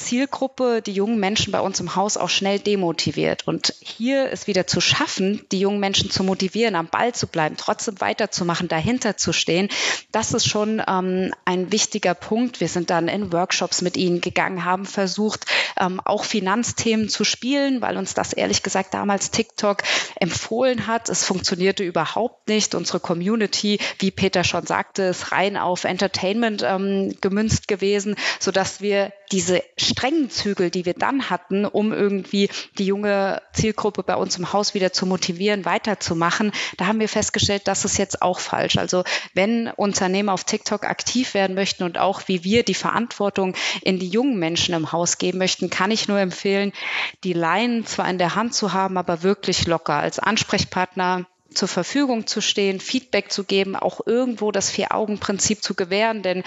Zielgruppe, 0.01 0.83
die 0.83 0.93
jungen 0.93 1.21
Menschen 1.21 1.53
bei 1.53 1.61
uns 1.61 1.79
im 1.81 1.95
Haus 1.95 2.17
auch 2.17 2.31
schnell 2.31 2.59
demotiviert. 2.59 3.47
Und 3.47 3.75
hier 3.81 4.31
ist 4.31 4.47
wieder 4.47 4.67
zu 4.67 4.81
schaffen, 4.81 5.45
die 5.53 5.61
jungen 5.61 5.79
Menschen 5.79 6.11
zu 6.11 6.25
motivieren, 6.25 6.75
am 6.75 6.89
Ball 6.89 7.15
zu 7.15 7.27
bleiben, 7.27 7.57
trotzdem 7.59 8.01
weiterzumachen, 8.01 8.69
dahinter 8.69 9.17
zu 9.17 9.33
stehen, 9.33 9.69
das 10.13 10.33
ist 10.33 10.49
schon 10.49 10.83
ähm, 10.87 11.33
ein 11.45 11.71
wichtiger 11.71 12.15
Punkt. 12.15 12.61
Wir 12.61 12.69
sind 12.69 12.91
dann 12.91 13.09
in 13.09 13.33
Workshops 13.33 13.83
mit 13.83 13.97
ihnen 13.97 14.21
gegangen, 14.21 14.65
haben 14.65 14.87
versucht, 14.87 15.47
ähm, 15.79 16.01
auch 16.05 16.25
Finanzthemen 16.25 17.09
zu 17.09 17.25
spielen, 17.25 17.81
weil 17.83 17.97
uns 17.97 18.15
das 18.15 18.33
ehrlich 18.33 18.63
gesagt 18.63 18.95
damals 18.95 19.31
TikTok 19.31 19.83
empfohlen 20.19 20.87
hat. 20.87 21.09
Es 21.09 21.25
funktionierte 21.25 21.85
überhaupt 21.85 22.49
nicht. 22.49 22.75
Unsere 22.75 23.01
Community, 23.01 23.79
wie 23.99 24.11
Peter 24.11 24.45
schon 24.45 24.67
sagte, 24.67 25.03
ist 25.05 25.33
rein 25.33 25.57
auf 25.57 25.85
Entertainment 25.85 26.63
ähm, 26.67 27.15
gemünzt 27.21 27.69
gewesen, 27.69 28.17
sodass 28.39 28.81
wir 28.81 29.13
diese 29.33 29.63
strengen 29.77 30.31
Zügel, 30.31 30.71
die 30.71 30.85
wir 30.85 30.95
dann 30.95 31.31
hatten, 31.31 31.65
um 31.65 31.93
irgendwie 31.93 32.49
die 32.79 32.87
junge 32.87 33.43
Zielgruppe 33.53 34.03
bei 34.03 34.17
uns 34.17 34.37
im 34.39 34.53
Haus 34.53 34.75
wieder 34.75 34.93
zu 34.93 35.07
motivieren, 35.07 35.65
weiterzumachen, 35.65 36.53
da 36.77 36.87
haben 36.87 37.01
wir 37.01 37.09
festgestellt, 37.09 37.63
das 37.67 37.85
ist 37.85 37.99
jetzt 37.99 38.23
auch 38.23 38.41
falsch. 38.41 38.79
Also 38.79 39.05
wenn 39.35 39.69
Unternehmen 39.69 40.29
auf 40.29 40.45
TikTok 40.45 40.85
aktiv 40.85 41.35
werden 41.35 41.55
möchten 41.55 41.85
und 41.85 41.99
auch 41.99 42.23
wie 42.27 42.45
wir 42.45 42.65
die 42.65 42.75
Verantwortung 42.75 43.55
in 43.83 43.99
die 43.99 44.09
jungen 44.09 44.39
Menschen 44.39 44.75
im 44.75 44.93
Haus 44.93 45.19
geben 45.19 45.39
möchten, 45.39 45.71
kann 45.71 45.91
ich 45.91 46.09
nur 46.09 46.19
empfehlen, 46.19 46.73
die 47.25 47.33
Leinen 47.33 47.87
zwar 47.87 48.09
in 48.09 48.19
der 48.19 48.35
Hand 48.35 48.55
zu 48.55 48.73
haben, 48.73 48.97
aber 48.97 49.23
wirklich 49.23 49.67
locker 49.67 49.95
als 49.95 50.19
Ansprechpartner 50.19 51.27
zur 51.55 51.69
Verfügung 51.69 52.27
zu 52.27 52.41
stehen, 52.41 52.81
Feedback 52.81 53.33
zu 53.33 53.45
geben, 53.45 53.75
auch 53.75 54.01
irgendwo 54.07 54.53
das 54.53 54.71
Vier-Augen-Prinzip 54.71 55.63
zu 55.63 55.75
gewähren, 55.75 56.23
denn 56.23 56.45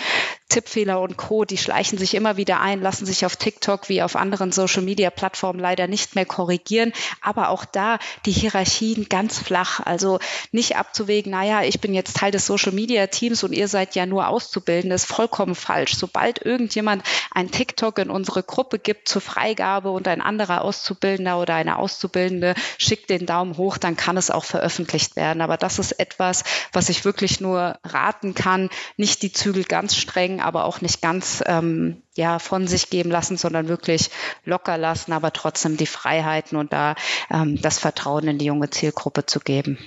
Tippfehler 0.50 1.02
und 1.02 1.18
Co., 1.18 1.46
die 1.46 1.58
schleichen 1.58 1.98
sich 1.98 2.14
immer 2.14 2.38
wieder 2.38 2.62
ein, 2.62 2.82
lassen 2.82 3.06
sich 3.06 3.26
auf 3.26 3.36
TikTok 3.36 3.90
wie 3.90 4.02
auf 4.02 4.16
anderen 4.16 4.52
Social-Media-Plattformen 4.52 5.60
leider 5.60 5.88
nicht 5.88 6.16
mehr 6.16 6.26
korrigieren, 6.26 6.94
aber 7.22 7.50
auch 7.50 7.66
da 7.66 8.00
die 8.26 8.32
Hierarchien 8.32 9.10
ganz 9.10 9.40
flach, 9.40 9.80
also 9.80 10.20
nicht 10.52 10.78
abzuwägen, 10.78 11.32
naja, 11.32 11.64
ich 11.64 11.82
bin 11.82 11.94
jetzt 11.94 12.18
Teil 12.18 12.32
des 12.32 12.46
Social-Media-Teams 12.46 13.44
und 13.44 13.52
ihr 13.52 13.68
seid 13.68 13.96
ja 13.96 14.06
nur 14.06 14.28
Auszubildende, 14.28 14.96
ist 14.96 15.06
vollkommen 15.06 15.56
falsch. 15.56 15.96
Sobald 15.96 16.46
irgendjemand 16.46 17.04
ein 17.32 17.52
TikTok 17.52 17.98
in 18.00 18.10
unsere 18.10 18.44
Gruppe 18.44 18.80
gibt 18.80 19.08
zur 19.08 19.22
Freigabe 19.22 19.90
und 19.90 20.08
ein 20.08 20.22
anderer 20.22 20.62
Auszubildender 20.62 21.40
oder 21.40 21.56
eine 21.56 21.78
Auszubildende 21.78 22.56
schickt 22.78 23.10
den 23.10 23.26
Daumen 23.26 23.58
hoch, 23.58 23.78
dann 23.78 23.98
kann 23.98 24.18
es 24.18 24.30
auch 24.30 24.46
veröffentlicht 24.46 24.93
veröffentlicht 24.94 25.16
werden. 25.16 25.42
Aber 25.42 25.58
das 25.58 25.80
ist 25.80 25.94
etwas, 25.94 26.44
was 26.72 26.90
ich 26.90 27.06
wirklich 27.06 27.42
nur 27.42 27.78
raten 27.84 28.34
kann, 28.34 28.70
nicht 28.98 29.22
die 29.22 29.32
Zügel 29.32 29.64
ganz 29.64 29.96
streng, 29.96 30.40
aber 30.40 30.66
auch 30.66 30.82
nicht 30.82 31.02
ganz 31.02 31.44
ähm, 31.46 32.04
ja, 32.16 32.40
von 32.40 32.68
sich 32.68 32.90
geben 32.90 33.10
lassen, 33.10 33.38
sondern 33.38 33.68
wirklich 33.68 34.10
locker 34.46 34.78
lassen, 34.78 35.12
aber 35.14 35.34
trotzdem 35.34 35.78
die 35.78 35.86
Freiheiten 35.86 36.58
und 36.58 36.74
da 36.74 36.96
ähm, 37.32 37.60
das 37.62 37.80
Vertrauen 37.80 38.28
in 38.28 38.38
die 38.38 38.46
junge 38.46 38.70
Zielgruppe 38.70 39.26
zu 39.26 39.40
geben. 39.40 39.78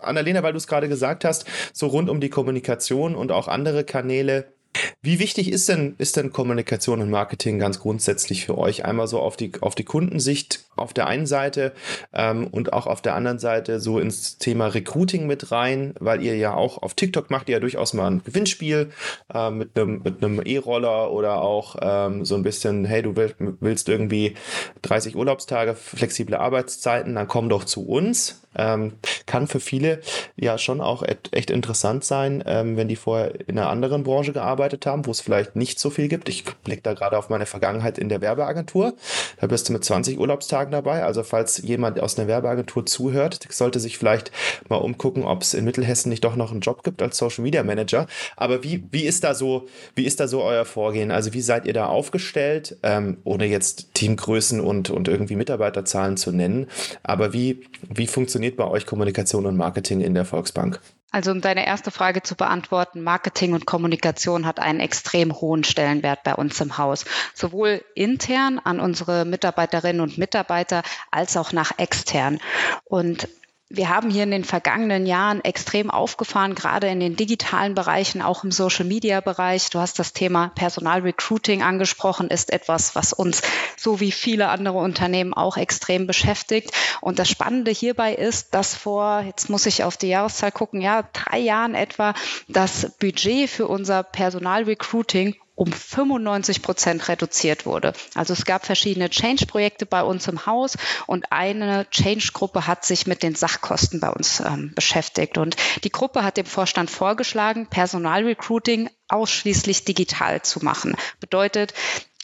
Annalena, 0.00 0.42
weil 0.42 0.52
du 0.52 0.58
es 0.58 0.66
gerade 0.66 0.88
gesagt 0.88 1.24
hast, 1.24 1.46
so 1.72 1.86
rund 1.86 2.10
um 2.10 2.20
die 2.20 2.28
Kommunikation 2.28 3.14
und 3.14 3.32
auch 3.32 3.48
andere 3.48 3.84
Kanäle, 3.84 4.52
wie 5.00 5.18
wichtig 5.18 5.50
ist 5.50 5.68
denn, 5.68 5.94
ist 5.96 6.16
denn 6.16 6.30
Kommunikation 6.30 7.00
und 7.00 7.10
Marketing 7.10 7.58
ganz 7.58 7.80
grundsätzlich 7.80 8.44
für 8.44 8.58
euch? 8.58 8.84
Einmal 8.84 9.08
so 9.08 9.18
auf 9.18 9.36
die, 9.36 9.52
auf 9.60 9.74
die 9.74 9.84
Kundensicht 9.84 10.67
auf 10.78 10.92
der 10.92 11.06
einen 11.06 11.26
Seite 11.26 11.72
ähm, 12.12 12.46
und 12.46 12.72
auch 12.72 12.86
auf 12.86 13.02
der 13.02 13.14
anderen 13.14 13.38
Seite 13.38 13.80
so 13.80 13.98
ins 13.98 14.38
Thema 14.38 14.66
Recruiting 14.66 15.26
mit 15.26 15.50
rein, 15.52 15.94
weil 16.00 16.22
ihr 16.22 16.36
ja 16.36 16.54
auch 16.54 16.82
auf 16.82 16.94
TikTok 16.94 17.30
macht 17.30 17.48
ihr 17.48 17.54
ja 17.54 17.60
durchaus 17.60 17.94
mal 17.94 18.10
ein 18.10 18.22
Gewinnspiel 18.24 18.90
äh, 19.32 19.50
mit 19.50 19.78
einem 19.78 20.02
mit 20.02 20.22
einem 20.22 20.40
E-Roller 20.44 21.10
oder 21.10 21.42
auch 21.42 21.76
ähm, 21.80 22.24
so 22.24 22.34
ein 22.34 22.42
bisschen, 22.42 22.84
hey, 22.84 23.02
du 23.02 23.16
willst, 23.16 23.36
willst 23.38 23.88
irgendwie 23.88 24.34
30 24.82 25.16
Urlaubstage, 25.16 25.74
flexible 25.74 26.36
Arbeitszeiten, 26.36 27.14
dann 27.14 27.28
komm 27.28 27.48
doch 27.48 27.64
zu 27.64 27.86
uns. 27.86 28.42
Ähm, 28.56 28.94
kann 29.26 29.46
für 29.46 29.60
viele 29.60 30.00
ja 30.34 30.58
schon 30.58 30.80
auch 30.80 31.04
echt 31.30 31.50
interessant 31.50 32.02
sein, 32.02 32.42
ähm, 32.46 32.76
wenn 32.76 32.88
die 32.88 32.96
vorher 32.96 33.48
in 33.48 33.58
einer 33.58 33.68
anderen 33.68 34.02
Branche 34.02 34.32
gearbeitet 34.32 34.86
haben, 34.86 35.06
wo 35.06 35.10
es 35.10 35.20
vielleicht 35.20 35.54
nicht 35.54 35.78
so 35.78 35.90
viel 35.90 36.08
gibt. 36.08 36.28
Ich 36.28 36.44
blicke 36.44 36.82
da 36.82 36.94
gerade 36.94 37.16
auf 37.18 37.28
meine 37.28 37.46
Vergangenheit 37.46 37.98
in 37.98 38.08
der 38.08 38.20
Werbeagentur. 38.20 38.94
Da 39.40 39.46
bist 39.46 39.68
du 39.68 39.72
mit 39.74 39.84
20 39.84 40.18
Urlaubstagen 40.18 40.67
dabei. 40.68 41.02
Also 41.04 41.22
falls 41.22 41.58
jemand 41.58 42.00
aus 42.00 42.18
einer 42.18 42.28
Werbeagentur 42.28 42.86
zuhört, 42.86 43.40
sollte 43.50 43.80
sich 43.80 43.98
vielleicht 43.98 44.30
mal 44.68 44.76
umgucken, 44.76 45.24
ob 45.24 45.42
es 45.42 45.54
in 45.54 45.64
Mittelhessen 45.64 46.08
nicht 46.10 46.24
doch 46.24 46.36
noch 46.36 46.50
einen 46.50 46.60
Job 46.60 46.82
gibt 46.82 47.02
als 47.02 47.18
Social 47.18 47.42
Media 47.42 47.62
Manager. 47.62 48.06
Aber 48.36 48.62
wie, 48.62 48.84
wie 48.90 49.04
ist 49.04 49.24
da 49.24 49.34
so, 49.34 49.66
wie 49.94 50.04
ist 50.04 50.20
da 50.20 50.28
so 50.28 50.42
euer 50.42 50.64
Vorgehen? 50.64 51.10
Also 51.10 51.32
wie 51.32 51.40
seid 51.40 51.66
ihr 51.66 51.72
da 51.72 51.86
aufgestellt, 51.86 52.76
ähm, 52.82 53.18
ohne 53.24 53.46
jetzt 53.46 53.94
Teamgrößen 53.94 54.60
und, 54.60 54.90
und 54.90 55.08
irgendwie 55.08 55.36
Mitarbeiterzahlen 55.36 56.16
zu 56.16 56.32
nennen? 56.32 56.66
Aber 57.02 57.32
wie, 57.32 57.62
wie 57.88 58.06
funktioniert 58.06 58.56
bei 58.56 58.66
euch 58.66 58.86
Kommunikation 58.86 59.46
und 59.46 59.56
Marketing 59.56 60.00
in 60.00 60.14
der 60.14 60.24
Volksbank? 60.24 60.80
Also 61.10 61.30
um 61.30 61.40
deine 61.40 61.66
erste 61.66 61.90
Frage 61.90 62.22
zu 62.22 62.34
beantworten, 62.34 63.02
Marketing 63.02 63.54
und 63.54 63.64
Kommunikation 63.64 64.44
hat 64.44 64.60
einen 64.60 64.80
extrem 64.80 65.32
hohen 65.40 65.64
Stellenwert 65.64 66.22
bei 66.22 66.34
uns 66.34 66.60
im 66.60 66.76
Haus, 66.76 67.06
sowohl 67.34 67.82
intern 67.94 68.58
an 68.58 68.78
unsere 68.78 69.24
Mitarbeiterinnen 69.24 70.02
und 70.02 70.18
Mitarbeiter 70.18 70.82
als 71.10 71.38
auch 71.38 71.52
nach 71.52 71.78
extern. 71.78 72.40
Und 72.84 73.26
wir 73.70 73.90
haben 73.90 74.08
hier 74.08 74.22
in 74.22 74.30
den 74.30 74.44
vergangenen 74.44 75.04
Jahren 75.04 75.44
extrem 75.44 75.90
aufgefahren, 75.90 76.54
gerade 76.54 76.88
in 76.88 77.00
den 77.00 77.16
digitalen 77.16 77.74
Bereichen, 77.74 78.22
auch 78.22 78.42
im 78.42 78.50
Social-Media-Bereich. 78.50 79.68
Du 79.68 79.78
hast 79.78 79.98
das 79.98 80.14
Thema 80.14 80.50
Personalrecruiting 80.54 81.62
angesprochen, 81.62 82.28
ist 82.28 82.50
etwas, 82.50 82.94
was 82.94 83.12
uns 83.12 83.42
so 83.76 84.00
wie 84.00 84.10
viele 84.10 84.48
andere 84.48 84.78
Unternehmen 84.78 85.34
auch 85.34 85.58
extrem 85.58 86.06
beschäftigt. 86.06 86.72
Und 87.02 87.18
das 87.18 87.28
Spannende 87.28 87.70
hierbei 87.70 88.14
ist, 88.14 88.54
dass 88.54 88.74
vor, 88.74 89.20
jetzt 89.20 89.50
muss 89.50 89.66
ich 89.66 89.84
auf 89.84 89.98
die 89.98 90.08
Jahreszahl 90.08 90.52
gucken, 90.52 90.80
ja, 90.80 91.02
drei 91.12 91.38
Jahren 91.38 91.74
etwa 91.74 92.14
das 92.48 92.96
Budget 92.98 93.50
für 93.50 93.68
unser 93.68 94.02
Personalrecruiting 94.02 95.36
um 95.58 95.72
95 95.72 96.62
Prozent 96.62 97.08
reduziert 97.08 97.66
wurde. 97.66 97.92
Also 98.14 98.32
es 98.32 98.44
gab 98.44 98.64
verschiedene 98.64 99.10
Change-Projekte 99.10 99.86
bei 99.86 100.02
uns 100.02 100.28
im 100.28 100.46
Haus 100.46 100.76
und 101.06 101.32
eine 101.32 101.90
Change-Gruppe 101.90 102.68
hat 102.68 102.84
sich 102.84 103.08
mit 103.08 103.24
den 103.24 103.34
Sachkosten 103.34 103.98
bei 103.98 104.10
uns 104.10 104.38
ähm, 104.40 104.72
beschäftigt. 104.76 105.36
Und 105.36 105.56
die 105.82 105.90
Gruppe 105.90 106.22
hat 106.22 106.36
dem 106.36 106.46
Vorstand 106.46 106.90
vorgeschlagen, 106.90 107.66
Personalrecruiting 107.66 108.88
ausschließlich 109.08 109.84
digital 109.84 110.42
zu 110.42 110.64
machen. 110.64 110.94
Bedeutet, 111.18 111.74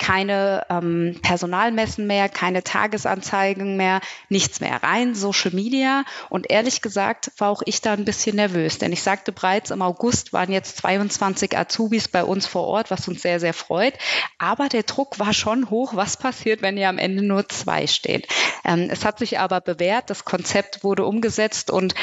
keine 0.04 0.66
ähm, 0.68 1.18
Personalmessen 1.22 2.06
mehr, 2.06 2.28
keine 2.28 2.62
Tagesanzeigen 2.62 3.78
mehr, 3.78 4.02
nichts 4.28 4.60
mehr 4.60 4.82
rein, 4.82 5.14
Social 5.14 5.52
Media. 5.52 6.04
Und 6.28 6.50
ehrlich 6.50 6.82
gesagt 6.82 7.32
war 7.38 7.48
auch 7.48 7.62
ich 7.64 7.80
da 7.80 7.94
ein 7.94 8.04
bisschen 8.04 8.36
nervös, 8.36 8.76
denn 8.76 8.92
ich 8.92 9.02
sagte 9.02 9.32
bereits, 9.32 9.70
im 9.70 9.80
August 9.80 10.34
waren 10.34 10.52
jetzt 10.52 10.76
22 10.76 11.56
Azubis 11.56 12.08
bei 12.08 12.22
uns 12.22 12.44
vor 12.46 12.64
Ort, 12.66 12.90
was 12.90 13.08
uns 13.08 13.22
sehr, 13.22 13.40
sehr 13.40 13.54
freut. 13.54 13.94
Aber 14.36 14.68
der 14.68 14.82
Druck 14.82 15.18
war 15.18 15.32
schon 15.32 15.70
hoch, 15.70 15.96
was 15.96 16.18
passiert, 16.18 16.60
wenn 16.60 16.76
ihr 16.76 16.90
am 16.90 16.98
Ende 16.98 17.22
nur 17.24 17.48
zwei 17.48 17.86
steht. 17.86 18.28
Ähm, 18.62 18.88
es 18.90 19.06
hat 19.06 19.18
sich 19.18 19.38
aber 19.38 19.62
bewährt, 19.62 20.10
das 20.10 20.26
Konzept 20.26 20.84
wurde 20.84 21.06
umgesetzt 21.06 21.70
und 21.70 21.94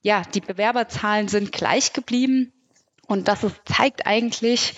ja, 0.00 0.22
die 0.32 0.40
Bewerberzahlen 0.40 1.26
sind 1.26 1.50
gleich 1.50 1.92
geblieben. 1.92 2.52
Und 3.08 3.26
das 3.26 3.42
ist, 3.42 3.56
zeigt 3.64 4.06
eigentlich, 4.06 4.76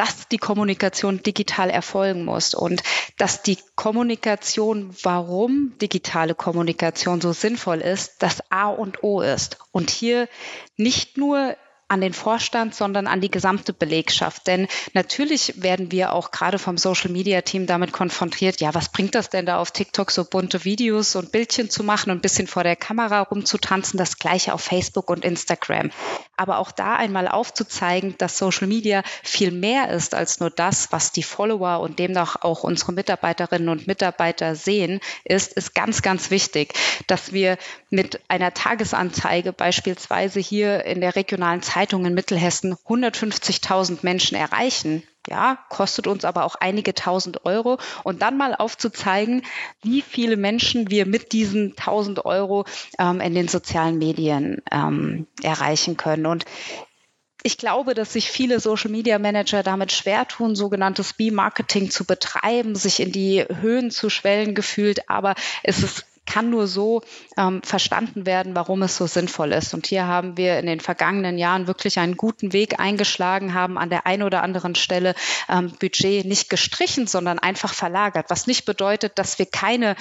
dass 0.00 0.28
die 0.28 0.38
Kommunikation 0.38 1.22
digital 1.22 1.68
erfolgen 1.68 2.24
muss 2.24 2.54
und 2.54 2.82
dass 3.18 3.42
die 3.42 3.58
Kommunikation, 3.76 4.96
warum 5.02 5.74
digitale 5.82 6.34
Kommunikation 6.34 7.20
so 7.20 7.34
sinnvoll 7.34 7.82
ist, 7.82 8.22
das 8.22 8.42
A 8.50 8.68
und 8.68 9.02
O 9.02 9.20
ist. 9.20 9.58
Und 9.72 9.90
hier 9.90 10.26
nicht 10.78 11.18
nur 11.18 11.54
an 11.90 12.00
den 12.00 12.12
Vorstand, 12.12 12.72
sondern 12.72 13.08
an 13.08 13.20
die 13.20 13.32
gesamte 13.32 13.72
Belegschaft. 13.72 14.46
Denn 14.46 14.68
natürlich 14.94 15.60
werden 15.60 15.90
wir 15.90 16.12
auch 16.12 16.30
gerade 16.30 16.60
vom 16.60 16.78
Social 16.78 17.10
Media 17.10 17.40
Team 17.40 17.66
damit 17.66 17.92
konfrontiert, 17.92 18.60
ja, 18.60 18.72
was 18.74 18.90
bringt 18.90 19.16
das 19.16 19.28
denn 19.28 19.44
da 19.44 19.58
auf 19.58 19.72
TikTok 19.72 20.12
so 20.12 20.24
bunte 20.24 20.64
Videos 20.64 21.16
und 21.16 21.32
Bildchen 21.32 21.68
zu 21.68 21.82
machen 21.82 22.10
und 22.10 22.18
ein 22.18 22.20
bisschen 22.20 22.46
vor 22.46 22.62
der 22.62 22.76
Kamera 22.76 23.22
rumzutanzen, 23.22 23.98
das 23.98 24.18
gleiche 24.18 24.54
auf 24.54 24.60
Facebook 24.60 25.10
und 25.10 25.24
Instagram. 25.24 25.90
Aber 26.36 26.58
auch 26.58 26.70
da 26.70 26.94
einmal 26.94 27.26
aufzuzeigen, 27.26 28.14
dass 28.18 28.38
Social 28.38 28.68
Media 28.68 29.02
viel 29.24 29.50
mehr 29.50 29.90
ist 29.90 30.14
als 30.14 30.38
nur 30.38 30.50
das, 30.50 30.92
was 30.92 31.10
die 31.10 31.24
Follower 31.24 31.80
und 31.80 31.98
demnach 31.98 32.36
auch 32.42 32.62
unsere 32.62 32.92
Mitarbeiterinnen 32.92 33.68
und 33.68 33.88
Mitarbeiter 33.88 34.54
sehen, 34.54 35.00
ist, 35.24 35.54
ist 35.54 35.74
ganz, 35.74 36.02
ganz 36.02 36.30
wichtig, 36.30 36.72
dass 37.08 37.32
wir 37.32 37.58
mit 37.90 38.20
einer 38.28 38.54
Tagesanzeige 38.54 39.52
beispielsweise 39.52 40.38
hier 40.38 40.84
in 40.84 41.00
der 41.00 41.16
regionalen 41.16 41.62
Zeitung 41.62 41.79
Zeitung 41.80 42.04
in 42.04 42.12
Mittelhessen 42.12 42.74
150.000 42.74 44.00
Menschen 44.02 44.36
erreichen, 44.36 45.02
ja, 45.26 45.58
kostet 45.70 46.06
uns 46.06 46.26
aber 46.26 46.44
auch 46.44 46.56
einige 46.56 46.94
tausend 46.94 47.46
Euro. 47.46 47.78
Und 48.04 48.20
dann 48.20 48.36
mal 48.36 48.54
aufzuzeigen, 48.54 49.42
wie 49.80 50.02
viele 50.02 50.36
Menschen 50.36 50.90
wir 50.90 51.06
mit 51.06 51.32
diesen 51.32 51.76
tausend 51.76 52.26
Euro 52.26 52.66
ähm, 52.98 53.22
in 53.22 53.34
den 53.34 53.48
sozialen 53.48 53.96
Medien 53.96 54.60
ähm, 54.70 55.26
erreichen 55.42 55.96
können. 55.96 56.26
Und 56.26 56.44
ich 57.42 57.56
glaube, 57.56 57.94
dass 57.94 58.12
sich 58.12 58.30
viele 58.30 58.60
Social 58.60 58.90
Media 58.90 59.18
Manager 59.18 59.62
damit 59.62 59.90
schwer 59.90 60.28
tun, 60.28 60.54
sogenanntes 60.54 61.14
B-Marketing 61.14 61.90
zu 61.90 62.04
betreiben, 62.04 62.74
sich 62.74 63.00
in 63.00 63.10
die 63.10 63.42
Höhen 63.60 63.90
zu 63.90 64.10
schwellen 64.10 64.54
gefühlt. 64.54 65.08
Aber 65.08 65.34
es 65.62 65.82
ist 65.82 66.04
kann 66.26 66.50
nur 66.50 66.66
so 66.66 67.02
ähm, 67.36 67.60
verstanden 67.62 68.24
werden, 68.26 68.54
warum 68.54 68.82
es 68.82 68.96
so 68.96 69.06
sinnvoll 69.06 69.52
ist. 69.52 69.74
Und 69.74 69.86
hier 69.86 70.06
haben 70.06 70.36
wir 70.36 70.58
in 70.58 70.66
den 70.66 70.80
vergangenen 70.80 71.38
Jahren 71.38 71.66
wirklich 71.66 71.98
einen 71.98 72.16
guten 72.16 72.52
Weg 72.52 72.78
eingeschlagen, 72.78 73.54
haben 73.54 73.78
an 73.78 73.90
der 73.90 74.06
einen 74.06 74.22
oder 74.22 74.42
anderen 74.42 74.74
Stelle 74.74 75.14
ähm, 75.48 75.72
Budget 75.80 76.24
nicht 76.24 76.48
gestrichen, 76.48 77.06
sondern 77.06 77.38
einfach 77.38 77.74
verlagert, 77.74 78.26
was 78.28 78.46
nicht 78.46 78.64
bedeutet, 78.64 79.18
dass 79.18 79.38
wir 79.38 79.46
keine 79.46 79.96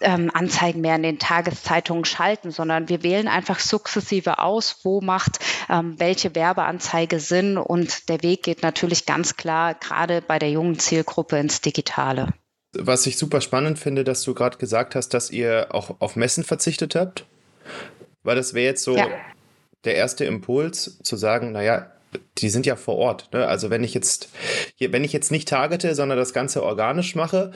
ähm, 0.00 0.30
Anzeigen 0.34 0.80
mehr 0.80 0.96
in 0.96 1.02
den 1.02 1.18
Tageszeitungen 1.18 2.04
schalten, 2.04 2.50
sondern 2.50 2.88
wir 2.88 3.02
wählen 3.02 3.28
einfach 3.28 3.60
sukzessive 3.60 4.38
aus, 4.40 4.80
wo 4.82 5.00
macht 5.00 5.38
ähm, 5.68 5.94
welche 5.98 6.34
Werbeanzeige 6.34 7.20
Sinn. 7.20 7.56
Und 7.56 8.08
der 8.08 8.22
Weg 8.22 8.42
geht 8.42 8.62
natürlich 8.62 9.06
ganz 9.06 9.36
klar 9.36 9.74
gerade 9.74 10.22
bei 10.22 10.38
der 10.38 10.50
jungen 10.50 10.78
Zielgruppe 10.78 11.38
ins 11.38 11.60
Digitale 11.60 12.32
was 12.80 13.06
ich 13.06 13.16
super 13.16 13.40
spannend 13.40 13.78
finde, 13.78 14.04
dass 14.04 14.22
du 14.22 14.34
gerade 14.34 14.58
gesagt 14.58 14.94
hast, 14.94 15.10
dass 15.10 15.30
ihr 15.30 15.68
auch 15.70 15.96
auf 16.00 16.16
Messen 16.16 16.44
verzichtet 16.44 16.94
habt. 16.94 17.26
Weil 18.22 18.36
das 18.36 18.54
wäre 18.54 18.66
jetzt 18.66 18.84
so 18.84 18.96
ja. 18.96 19.08
der 19.84 19.96
erste 19.96 20.24
Impuls, 20.24 20.98
zu 21.02 21.16
sagen, 21.16 21.52
naja, 21.52 21.92
die 22.38 22.48
sind 22.48 22.66
ja 22.66 22.76
vor 22.76 22.96
Ort. 22.96 23.32
Ne? 23.32 23.46
Also 23.46 23.70
wenn 23.70 23.84
ich 23.84 23.94
jetzt, 23.94 24.30
wenn 24.78 25.04
ich 25.04 25.12
jetzt 25.12 25.30
nicht 25.30 25.48
targete, 25.48 25.94
sondern 25.94 26.18
das 26.18 26.32
Ganze 26.32 26.62
organisch 26.62 27.14
mache, 27.14 27.52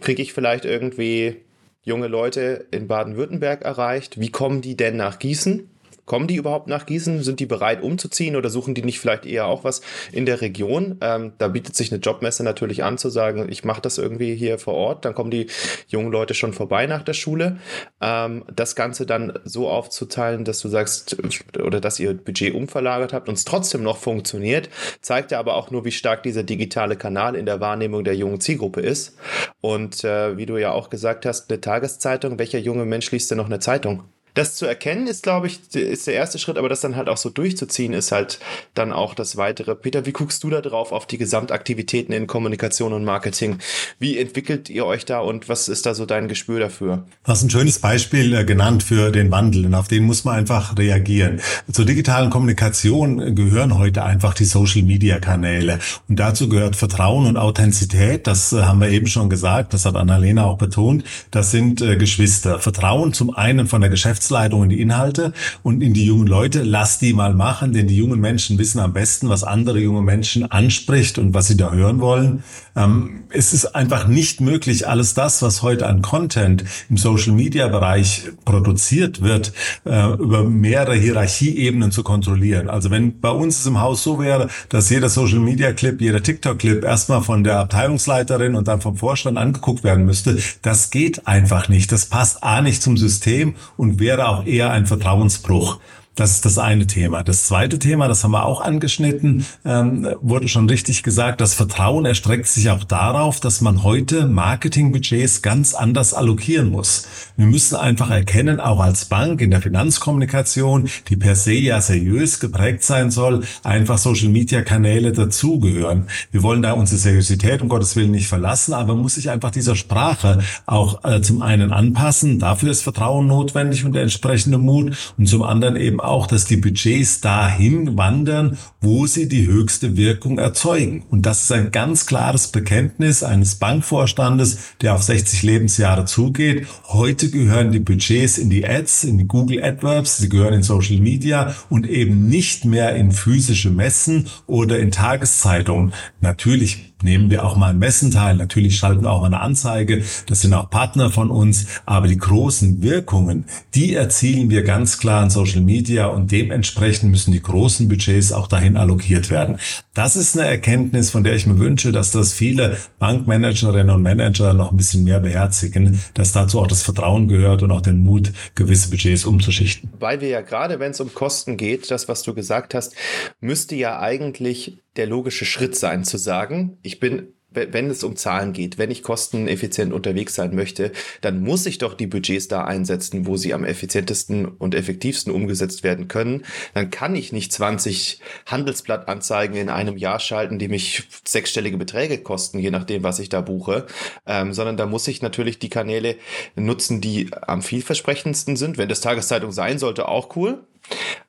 kriege 0.00 0.22
ich 0.22 0.32
vielleicht 0.32 0.64
irgendwie 0.64 1.42
junge 1.82 2.08
Leute 2.08 2.66
in 2.72 2.88
Baden-Württemberg 2.88 3.62
erreicht. 3.62 4.20
Wie 4.20 4.30
kommen 4.30 4.60
die 4.60 4.76
denn 4.76 4.96
nach 4.96 5.18
Gießen? 5.18 5.70
Kommen 6.06 6.28
die 6.28 6.36
überhaupt 6.36 6.68
nach 6.68 6.86
Gießen? 6.86 7.22
Sind 7.24 7.40
die 7.40 7.46
bereit 7.46 7.82
umzuziehen 7.82 8.36
oder 8.36 8.48
suchen 8.48 8.74
die 8.74 8.82
nicht 8.82 9.00
vielleicht 9.00 9.26
eher 9.26 9.46
auch 9.46 9.64
was 9.64 9.82
in 10.12 10.24
der 10.24 10.40
Region? 10.40 10.98
Ähm, 11.00 11.32
da 11.38 11.48
bietet 11.48 11.74
sich 11.74 11.92
eine 11.92 12.00
Jobmesse 12.00 12.44
natürlich 12.44 12.84
an 12.84 12.96
zu 12.96 13.10
sagen, 13.10 13.48
ich 13.50 13.64
mache 13.64 13.80
das 13.80 13.98
irgendwie 13.98 14.36
hier 14.36 14.58
vor 14.58 14.74
Ort. 14.74 15.04
Dann 15.04 15.14
kommen 15.14 15.32
die 15.32 15.48
jungen 15.88 16.12
Leute 16.12 16.34
schon 16.34 16.52
vorbei 16.52 16.86
nach 16.86 17.02
der 17.02 17.12
Schule. 17.12 17.58
Ähm, 18.00 18.44
das 18.54 18.76
Ganze 18.76 19.04
dann 19.04 19.38
so 19.44 19.68
aufzuteilen, 19.68 20.44
dass 20.44 20.60
du 20.60 20.68
sagst 20.68 21.16
oder 21.60 21.80
dass 21.80 21.98
ihr 21.98 22.14
Budget 22.14 22.54
umverlagert 22.54 23.12
habt 23.12 23.28
und 23.28 23.34
es 23.34 23.44
trotzdem 23.44 23.82
noch 23.82 23.96
funktioniert, 23.96 24.70
zeigt 25.00 25.32
ja 25.32 25.40
aber 25.40 25.56
auch 25.56 25.72
nur, 25.72 25.84
wie 25.84 25.92
stark 25.92 26.22
dieser 26.22 26.44
digitale 26.44 26.96
Kanal 26.96 27.34
in 27.34 27.46
der 27.46 27.60
Wahrnehmung 27.60 28.04
der 28.04 28.14
jungen 28.14 28.40
Zielgruppe 28.40 28.80
ist. 28.80 29.18
Und 29.60 30.04
äh, 30.04 30.36
wie 30.36 30.46
du 30.46 30.56
ja 30.56 30.70
auch 30.70 30.88
gesagt 30.88 31.26
hast, 31.26 31.50
eine 31.50 31.60
Tageszeitung, 31.60 32.38
welcher 32.38 32.58
junge 32.58 32.84
Mensch 32.84 33.10
liest 33.10 33.30
denn 33.30 33.38
noch 33.38 33.46
eine 33.46 33.58
Zeitung? 33.58 34.04
Das 34.36 34.54
zu 34.54 34.66
erkennen 34.66 35.06
ist, 35.06 35.22
glaube 35.22 35.46
ich, 35.46 35.74
ist 35.74 36.06
der 36.06 36.14
erste 36.14 36.38
Schritt, 36.38 36.58
aber 36.58 36.68
das 36.68 36.82
dann 36.82 36.94
halt 36.94 37.08
auch 37.08 37.16
so 37.16 37.30
durchzuziehen, 37.30 37.94
ist 37.94 38.12
halt 38.12 38.38
dann 38.74 38.92
auch 38.92 39.14
das 39.14 39.38
weitere. 39.38 39.74
Peter, 39.74 40.04
wie 40.04 40.12
guckst 40.12 40.44
du 40.44 40.50
da 40.50 40.60
drauf 40.60 40.92
auf 40.92 41.06
die 41.06 41.16
Gesamtaktivitäten 41.16 42.14
in 42.14 42.26
Kommunikation 42.26 42.92
und 42.92 43.02
Marketing? 43.02 43.58
Wie 43.98 44.18
entwickelt 44.18 44.68
ihr 44.68 44.84
euch 44.84 45.06
da 45.06 45.20
und 45.20 45.48
was 45.48 45.68
ist 45.68 45.86
da 45.86 45.94
so 45.94 46.04
dein 46.04 46.28
Gespür 46.28 46.60
dafür? 46.60 47.06
Du 47.24 47.32
hast 47.32 47.44
ein 47.44 47.50
schönes 47.50 47.78
Beispiel 47.78 48.34
äh, 48.34 48.44
genannt 48.44 48.82
für 48.82 49.10
den 49.10 49.30
Wandel 49.30 49.64
und 49.64 49.74
auf 49.74 49.88
den 49.88 50.04
muss 50.04 50.24
man 50.24 50.36
einfach 50.36 50.76
reagieren. 50.76 51.40
Zur 51.72 51.86
digitalen 51.86 52.28
Kommunikation 52.28 53.34
gehören 53.34 53.78
heute 53.78 54.04
einfach 54.04 54.34
die 54.34 54.44
Social 54.44 54.82
Media 54.82 55.18
Kanäle 55.18 55.78
und 56.08 56.16
dazu 56.20 56.50
gehört 56.50 56.76
Vertrauen 56.76 57.26
und 57.26 57.38
Authentizität. 57.38 58.26
Das 58.26 58.52
äh, 58.52 58.64
haben 58.64 58.82
wir 58.82 58.90
eben 58.90 59.06
schon 59.06 59.30
gesagt, 59.30 59.72
das 59.72 59.86
hat 59.86 59.96
Annalena 59.96 60.44
auch 60.44 60.58
betont. 60.58 61.04
Das 61.30 61.50
sind 61.50 61.80
äh, 61.80 61.96
Geschwister. 61.96 62.58
Vertrauen 62.58 63.14
zum 63.14 63.34
einen 63.34 63.66
von 63.66 63.80
der 63.80 63.88
Geschäfts 63.88 64.25
Geschäftsleitung 64.26 64.64
in 64.64 64.68
die 64.70 64.80
Inhalte 64.80 65.32
und 65.62 65.82
in 65.82 65.94
die 65.94 66.04
jungen 66.04 66.26
Leute, 66.26 66.62
lass 66.62 66.98
die 66.98 67.12
mal 67.12 67.34
machen, 67.34 67.72
denn 67.72 67.86
die 67.86 67.96
jungen 67.96 68.20
Menschen 68.20 68.58
wissen 68.58 68.80
am 68.80 68.92
besten, 68.92 69.28
was 69.28 69.44
andere 69.44 69.78
junge 69.78 70.02
Menschen 70.02 70.50
anspricht 70.50 71.18
und 71.18 71.34
was 71.34 71.46
sie 71.46 71.56
da 71.56 71.72
hören 71.72 72.00
wollen. 72.00 72.42
Ähm, 72.74 73.24
es 73.30 73.52
ist 73.52 73.74
einfach 73.74 74.08
nicht 74.08 74.40
möglich, 74.40 74.88
alles 74.88 75.14
das, 75.14 75.42
was 75.42 75.62
heute 75.62 75.86
an 75.86 76.02
Content 76.02 76.64
im 76.88 76.96
Social-Media-Bereich 76.96 78.24
produziert 78.44 79.22
wird, 79.22 79.52
äh, 79.84 80.12
über 80.14 80.44
mehrere 80.44 80.94
Hierarchieebenen 80.94 81.90
zu 81.90 82.02
kontrollieren. 82.02 82.68
Also 82.68 82.90
wenn 82.90 83.20
bei 83.20 83.30
uns 83.30 83.60
es 83.60 83.66
im 83.66 83.80
Haus 83.80 84.02
so 84.02 84.18
wäre, 84.18 84.48
dass 84.68 84.90
jeder 84.90 85.08
Social-Media-Clip, 85.08 86.00
jeder 86.00 86.22
TikTok-Clip 86.22 86.84
erstmal 86.84 87.22
von 87.22 87.44
der 87.44 87.58
Abteilungsleiterin 87.60 88.54
und 88.54 88.68
dann 88.68 88.80
vom 88.80 88.96
Vorstand 88.96 89.38
angeguckt 89.38 89.84
werden 89.84 90.04
müsste, 90.04 90.38
das 90.62 90.90
geht 90.90 91.26
einfach 91.26 91.68
nicht. 91.68 91.92
Das 91.92 92.06
passt 92.06 92.42
A 92.42 92.60
nicht 92.60 92.82
zum 92.82 92.96
System 92.96 93.54
und 93.76 94.00
wäre 94.16 94.28
auch 94.28 94.46
eher 94.46 94.70
ein 94.70 94.86
Vertrauensbruch. 94.86 95.78
Das 96.16 96.30
ist 96.30 96.46
das 96.46 96.56
eine 96.56 96.86
Thema. 96.86 97.22
Das 97.22 97.44
zweite 97.44 97.78
Thema, 97.78 98.08
das 98.08 98.24
haben 98.24 98.30
wir 98.30 98.46
auch 98.46 98.62
angeschnitten, 98.62 99.44
ähm, 99.66 100.08
wurde 100.22 100.48
schon 100.48 100.66
richtig 100.66 101.02
gesagt, 101.02 101.42
das 101.42 101.52
Vertrauen 101.52 102.06
erstreckt 102.06 102.46
sich 102.46 102.70
auch 102.70 102.84
darauf, 102.84 103.38
dass 103.38 103.60
man 103.60 103.82
heute 103.82 104.26
Marketingbudgets 104.26 105.42
ganz 105.42 105.74
anders 105.74 106.14
allokieren 106.14 106.70
muss. 106.70 107.06
Wir 107.36 107.44
müssen 107.44 107.76
einfach 107.76 108.08
erkennen, 108.08 108.60
auch 108.60 108.80
als 108.80 109.04
Bank 109.04 109.42
in 109.42 109.50
der 109.50 109.60
Finanzkommunikation, 109.60 110.88
die 111.10 111.16
per 111.16 111.36
se 111.36 111.52
ja 111.52 111.82
seriös 111.82 112.40
geprägt 112.40 112.82
sein 112.82 113.10
soll, 113.10 113.44
einfach 113.62 113.98
Social-Media-Kanäle 113.98 115.12
dazugehören. 115.12 116.06
Wir 116.30 116.42
wollen 116.42 116.62
da 116.62 116.72
unsere 116.72 116.98
Seriosität 116.98 117.60
um 117.60 117.68
Gottes 117.68 117.94
Willen 117.94 118.12
nicht 118.12 118.28
verlassen, 118.28 118.72
aber 118.72 118.94
muss 118.94 119.16
sich 119.16 119.28
einfach 119.28 119.50
dieser 119.50 119.76
Sprache 119.76 120.38
auch 120.64 121.04
äh, 121.04 121.20
zum 121.20 121.42
einen 121.42 121.74
anpassen. 121.74 122.38
Dafür 122.38 122.70
ist 122.70 122.80
Vertrauen 122.80 123.26
notwendig 123.26 123.84
und 123.84 123.92
der 123.92 124.02
entsprechende 124.02 124.56
Mut 124.56 124.96
und 125.18 125.28
zum 125.28 125.42
anderen 125.42 125.76
eben 125.76 126.00
auch, 126.06 126.26
dass 126.26 126.44
die 126.44 126.56
Budgets 126.56 127.20
dahin 127.20 127.96
wandern, 127.96 128.58
wo 128.80 129.06
sie 129.06 129.28
die 129.28 129.46
höchste 129.46 129.96
Wirkung 129.96 130.38
erzeugen. 130.38 131.04
Und 131.10 131.26
das 131.26 131.44
ist 131.44 131.52
ein 131.52 131.72
ganz 131.72 132.06
klares 132.06 132.48
Bekenntnis 132.48 133.22
eines 133.22 133.56
Bankvorstandes, 133.56 134.76
der 134.80 134.94
auf 134.94 135.02
60 135.02 135.42
Lebensjahre 135.42 136.04
zugeht. 136.04 136.66
Heute 136.88 137.30
gehören 137.30 137.72
die 137.72 137.80
Budgets 137.80 138.38
in 138.38 138.50
die 138.50 138.66
Ads, 138.66 139.04
in 139.04 139.18
die 139.18 139.26
Google 139.26 139.62
AdWords, 139.62 140.18
sie 140.18 140.28
gehören 140.28 140.54
in 140.54 140.62
Social 140.62 140.98
Media 140.98 141.54
und 141.68 141.88
eben 141.88 142.28
nicht 142.28 142.64
mehr 142.64 142.94
in 142.96 143.12
physische 143.12 143.70
Messen 143.70 144.28
oder 144.46 144.78
in 144.78 144.90
Tageszeitungen. 144.90 145.92
Natürlich 146.20 146.95
nehmen 147.02 147.30
wir 147.30 147.44
auch 147.44 147.56
mal 147.56 147.70
ein 147.70 147.78
Messen 147.78 148.10
teil. 148.10 148.36
Natürlich 148.36 148.76
schalten 148.76 149.02
wir 149.02 149.10
auch 149.10 149.22
eine 149.22 149.40
Anzeige. 149.40 150.02
Das 150.26 150.40
sind 150.40 150.54
auch 150.54 150.70
Partner 150.70 151.10
von 151.10 151.30
uns. 151.30 151.66
Aber 151.84 152.08
die 152.08 152.16
großen 152.16 152.82
Wirkungen, 152.82 153.44
die 153.74 153.94
erzielen 153.94 154.50
wir 154.50 154.62
ganz 154.62 154.98
klar 154.98 155.22
in 155.22 155.30
Social 155.30 155.60
Media 155.60 156.06
und 156.06 156.32
dementsprechend 156.32 157.10
müssen 157.10 157.32
die 157.32 157.42
großen 157.42 157.88
Budgets 157.88 158.32
auch 158.32 158.48
dahin 158.48 158.76
allokiert 158.76 159.30
werden. 159.30 159.58
Das 159.94 160.16
ist 160.16 160.38
eine 160.38 160.48
Erkenntnis, 160.48 161.10
von 161.10 161.24
der 161.24 161.34
ich 161.34 161.46
mir 161.46 161.58
wünsche, 161.58 161.92
dass 161.92 162.10
das 162.10 162.32
viele 162.32 162.76
Bankmanagerinnen 162.98 163.94
und 163.94 164.02
Manager 164.02 164.52
noch 164.54 164.70
ein 164.70 164.76
bisschen 164.76 165.04
mehr 165.04 165.20
beherzigen, 165.20 166.00
dass 166.14 166.32
dazu 166.32 166.60
auch 166.60 166.66
das 166.66 166.82
Vertrauen 166.82 167.28
gehört 167.28 167.62
und 167.62 167.70
auch 167.70 167.80
den 167.80 168.04
Mut, 168.04 168.32
gewisse 168.54 168.90
Budgets 168.90 169.24
umzuschichten. 169.24 169.90
Weil 169.98 170.20
wir 170.20 170.28
ja 170.28 170.40
gerade, 170.40 170.78
wenn 170.80 170.90
es 170.90 171.00
um 171.00 171.12
Kosten 171.14 171.56
geht, 171.56 171.90
das, 171.90 172.08
was 172.08 172.22
du 172.22 172.34
gesagt 172.34 172.74
hast, 172.74 172.94
müsste 173.40 173.74
ja 173.74 173.98
eigentlich 173.98 174.78
der 174.96 175.06
logische 175.06 175.44
Schritt 175.44 175.76
sein, 175.76 176.04
zu 176.04 176.18
sagen, 176.18 176.78
ich 176.82 177.00
bin 177.00 177.34
wenn 177.56 177.90
es 177.90 178.04
um 178.04 178.16
Zahlen 178.16 178.52
geht, 178.52 178.78
wenn 178.78 178.90
ich 178.90 179.02
kosteneffizient 179.02 179.92
unterwegs 179.92 180.34
sein 180.34 180.54
möchte, 180.54 180.92
dann 181.20 181.40
muss 181.40 181.66
ich 181.66 181.78
doch 181.78 181.94
die 181.94 182.06
Budgets 182.06 182.48
da 182.48 182.64
einsetzen, 182.64 183.26
wo 183.26 183.36
sie 183.36 183.54
am 183.54 183.64
effizientesten 183.64 184.46
und 184.46 184.74
effektivsten 184.74 185.32
umgesetzt 185.32 185.82
werden 185.82 186.08
können. 186.08 186.44
Dann 186.74 186.90
kann 186.90 187.16
ich 187.16 187.32
nicht 187.32 187.52
20 187.52 188.20
Handelsblattanzeigen 188.46 189.56
in 189.56 189.70
einem 189.70 189.96
Jahr 189.96 190.20
schalten, 190.20 190.58
die 190.58 190.68
mich 190.68 191.04
sechsstellige 191.24 191.78
Beträge 191.78 192.18
kosten, 192.18 192.58
je 192.58 192.70
nachdem, 192.70 193.02
was 193.02 193.18
ich 193.18 193.28
da 193.28 193.40
buche, 193.40 193.86
ähm, 194.26 194.52
sondern 194.52 194.76
da 194.76 194.86
muss 194.86 195.08
ich 195.08 195.22
natürlich 195.22 195.58
die 195.58 195.70
Kanäle 195.70 196.16
nutzen, 196.54 197.00
die 197.00 197.30
am 197.32 197.62
vielversprechendsten 197.62 198.56
sind. 198.56 198.76
Wenn 198.78 198.88
das 198.88 199.00
Tageszeitung 199.00 199.52
sein 199.52 199.78
sollte, 199.78 200.08
auch 200.08 200.36
cool. 200.36 200.64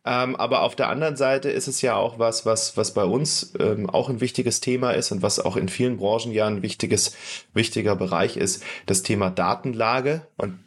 Ähm, 0.06 0.36
aber 0.36 0.62
auf 0.62 0.76
der 0.76 0.90
anderen 0.90 1.18
Seite 1.18 1.50
ist 1.50 1.68
es 1.68 1.82
ja 1.82 1.96
auch 1.96 2.18
was, 2.20 2.46
was, 2.46 2.78
was 2.78 2.94
bei 2.94 3.04
uns 3.04 3.54
ähm, 3.60 3.90
auch 3.90 4.10
ein 4.10 4.22
wichtiges 4.22 4.62
Thema 4.62 4.92
ist 4.92 5.12
und 5.12 5.22
was 5.22 5.40
auch 5.40 5.58
in 5.58 5.68
vielen 5.68 5.98
Branchen 5.98 6.32
ja 6.32 6.48
ein 6.48 6.62
wichtiges, 6.62 7.16
wichtiger 7.54 7.96
Bereich 7.96 8.38
ist, 8.38 8.64
das 8.86 9.04
Thema 9.04 9.30
Datenlage. 9.30 10.26
Und 10.38 10.60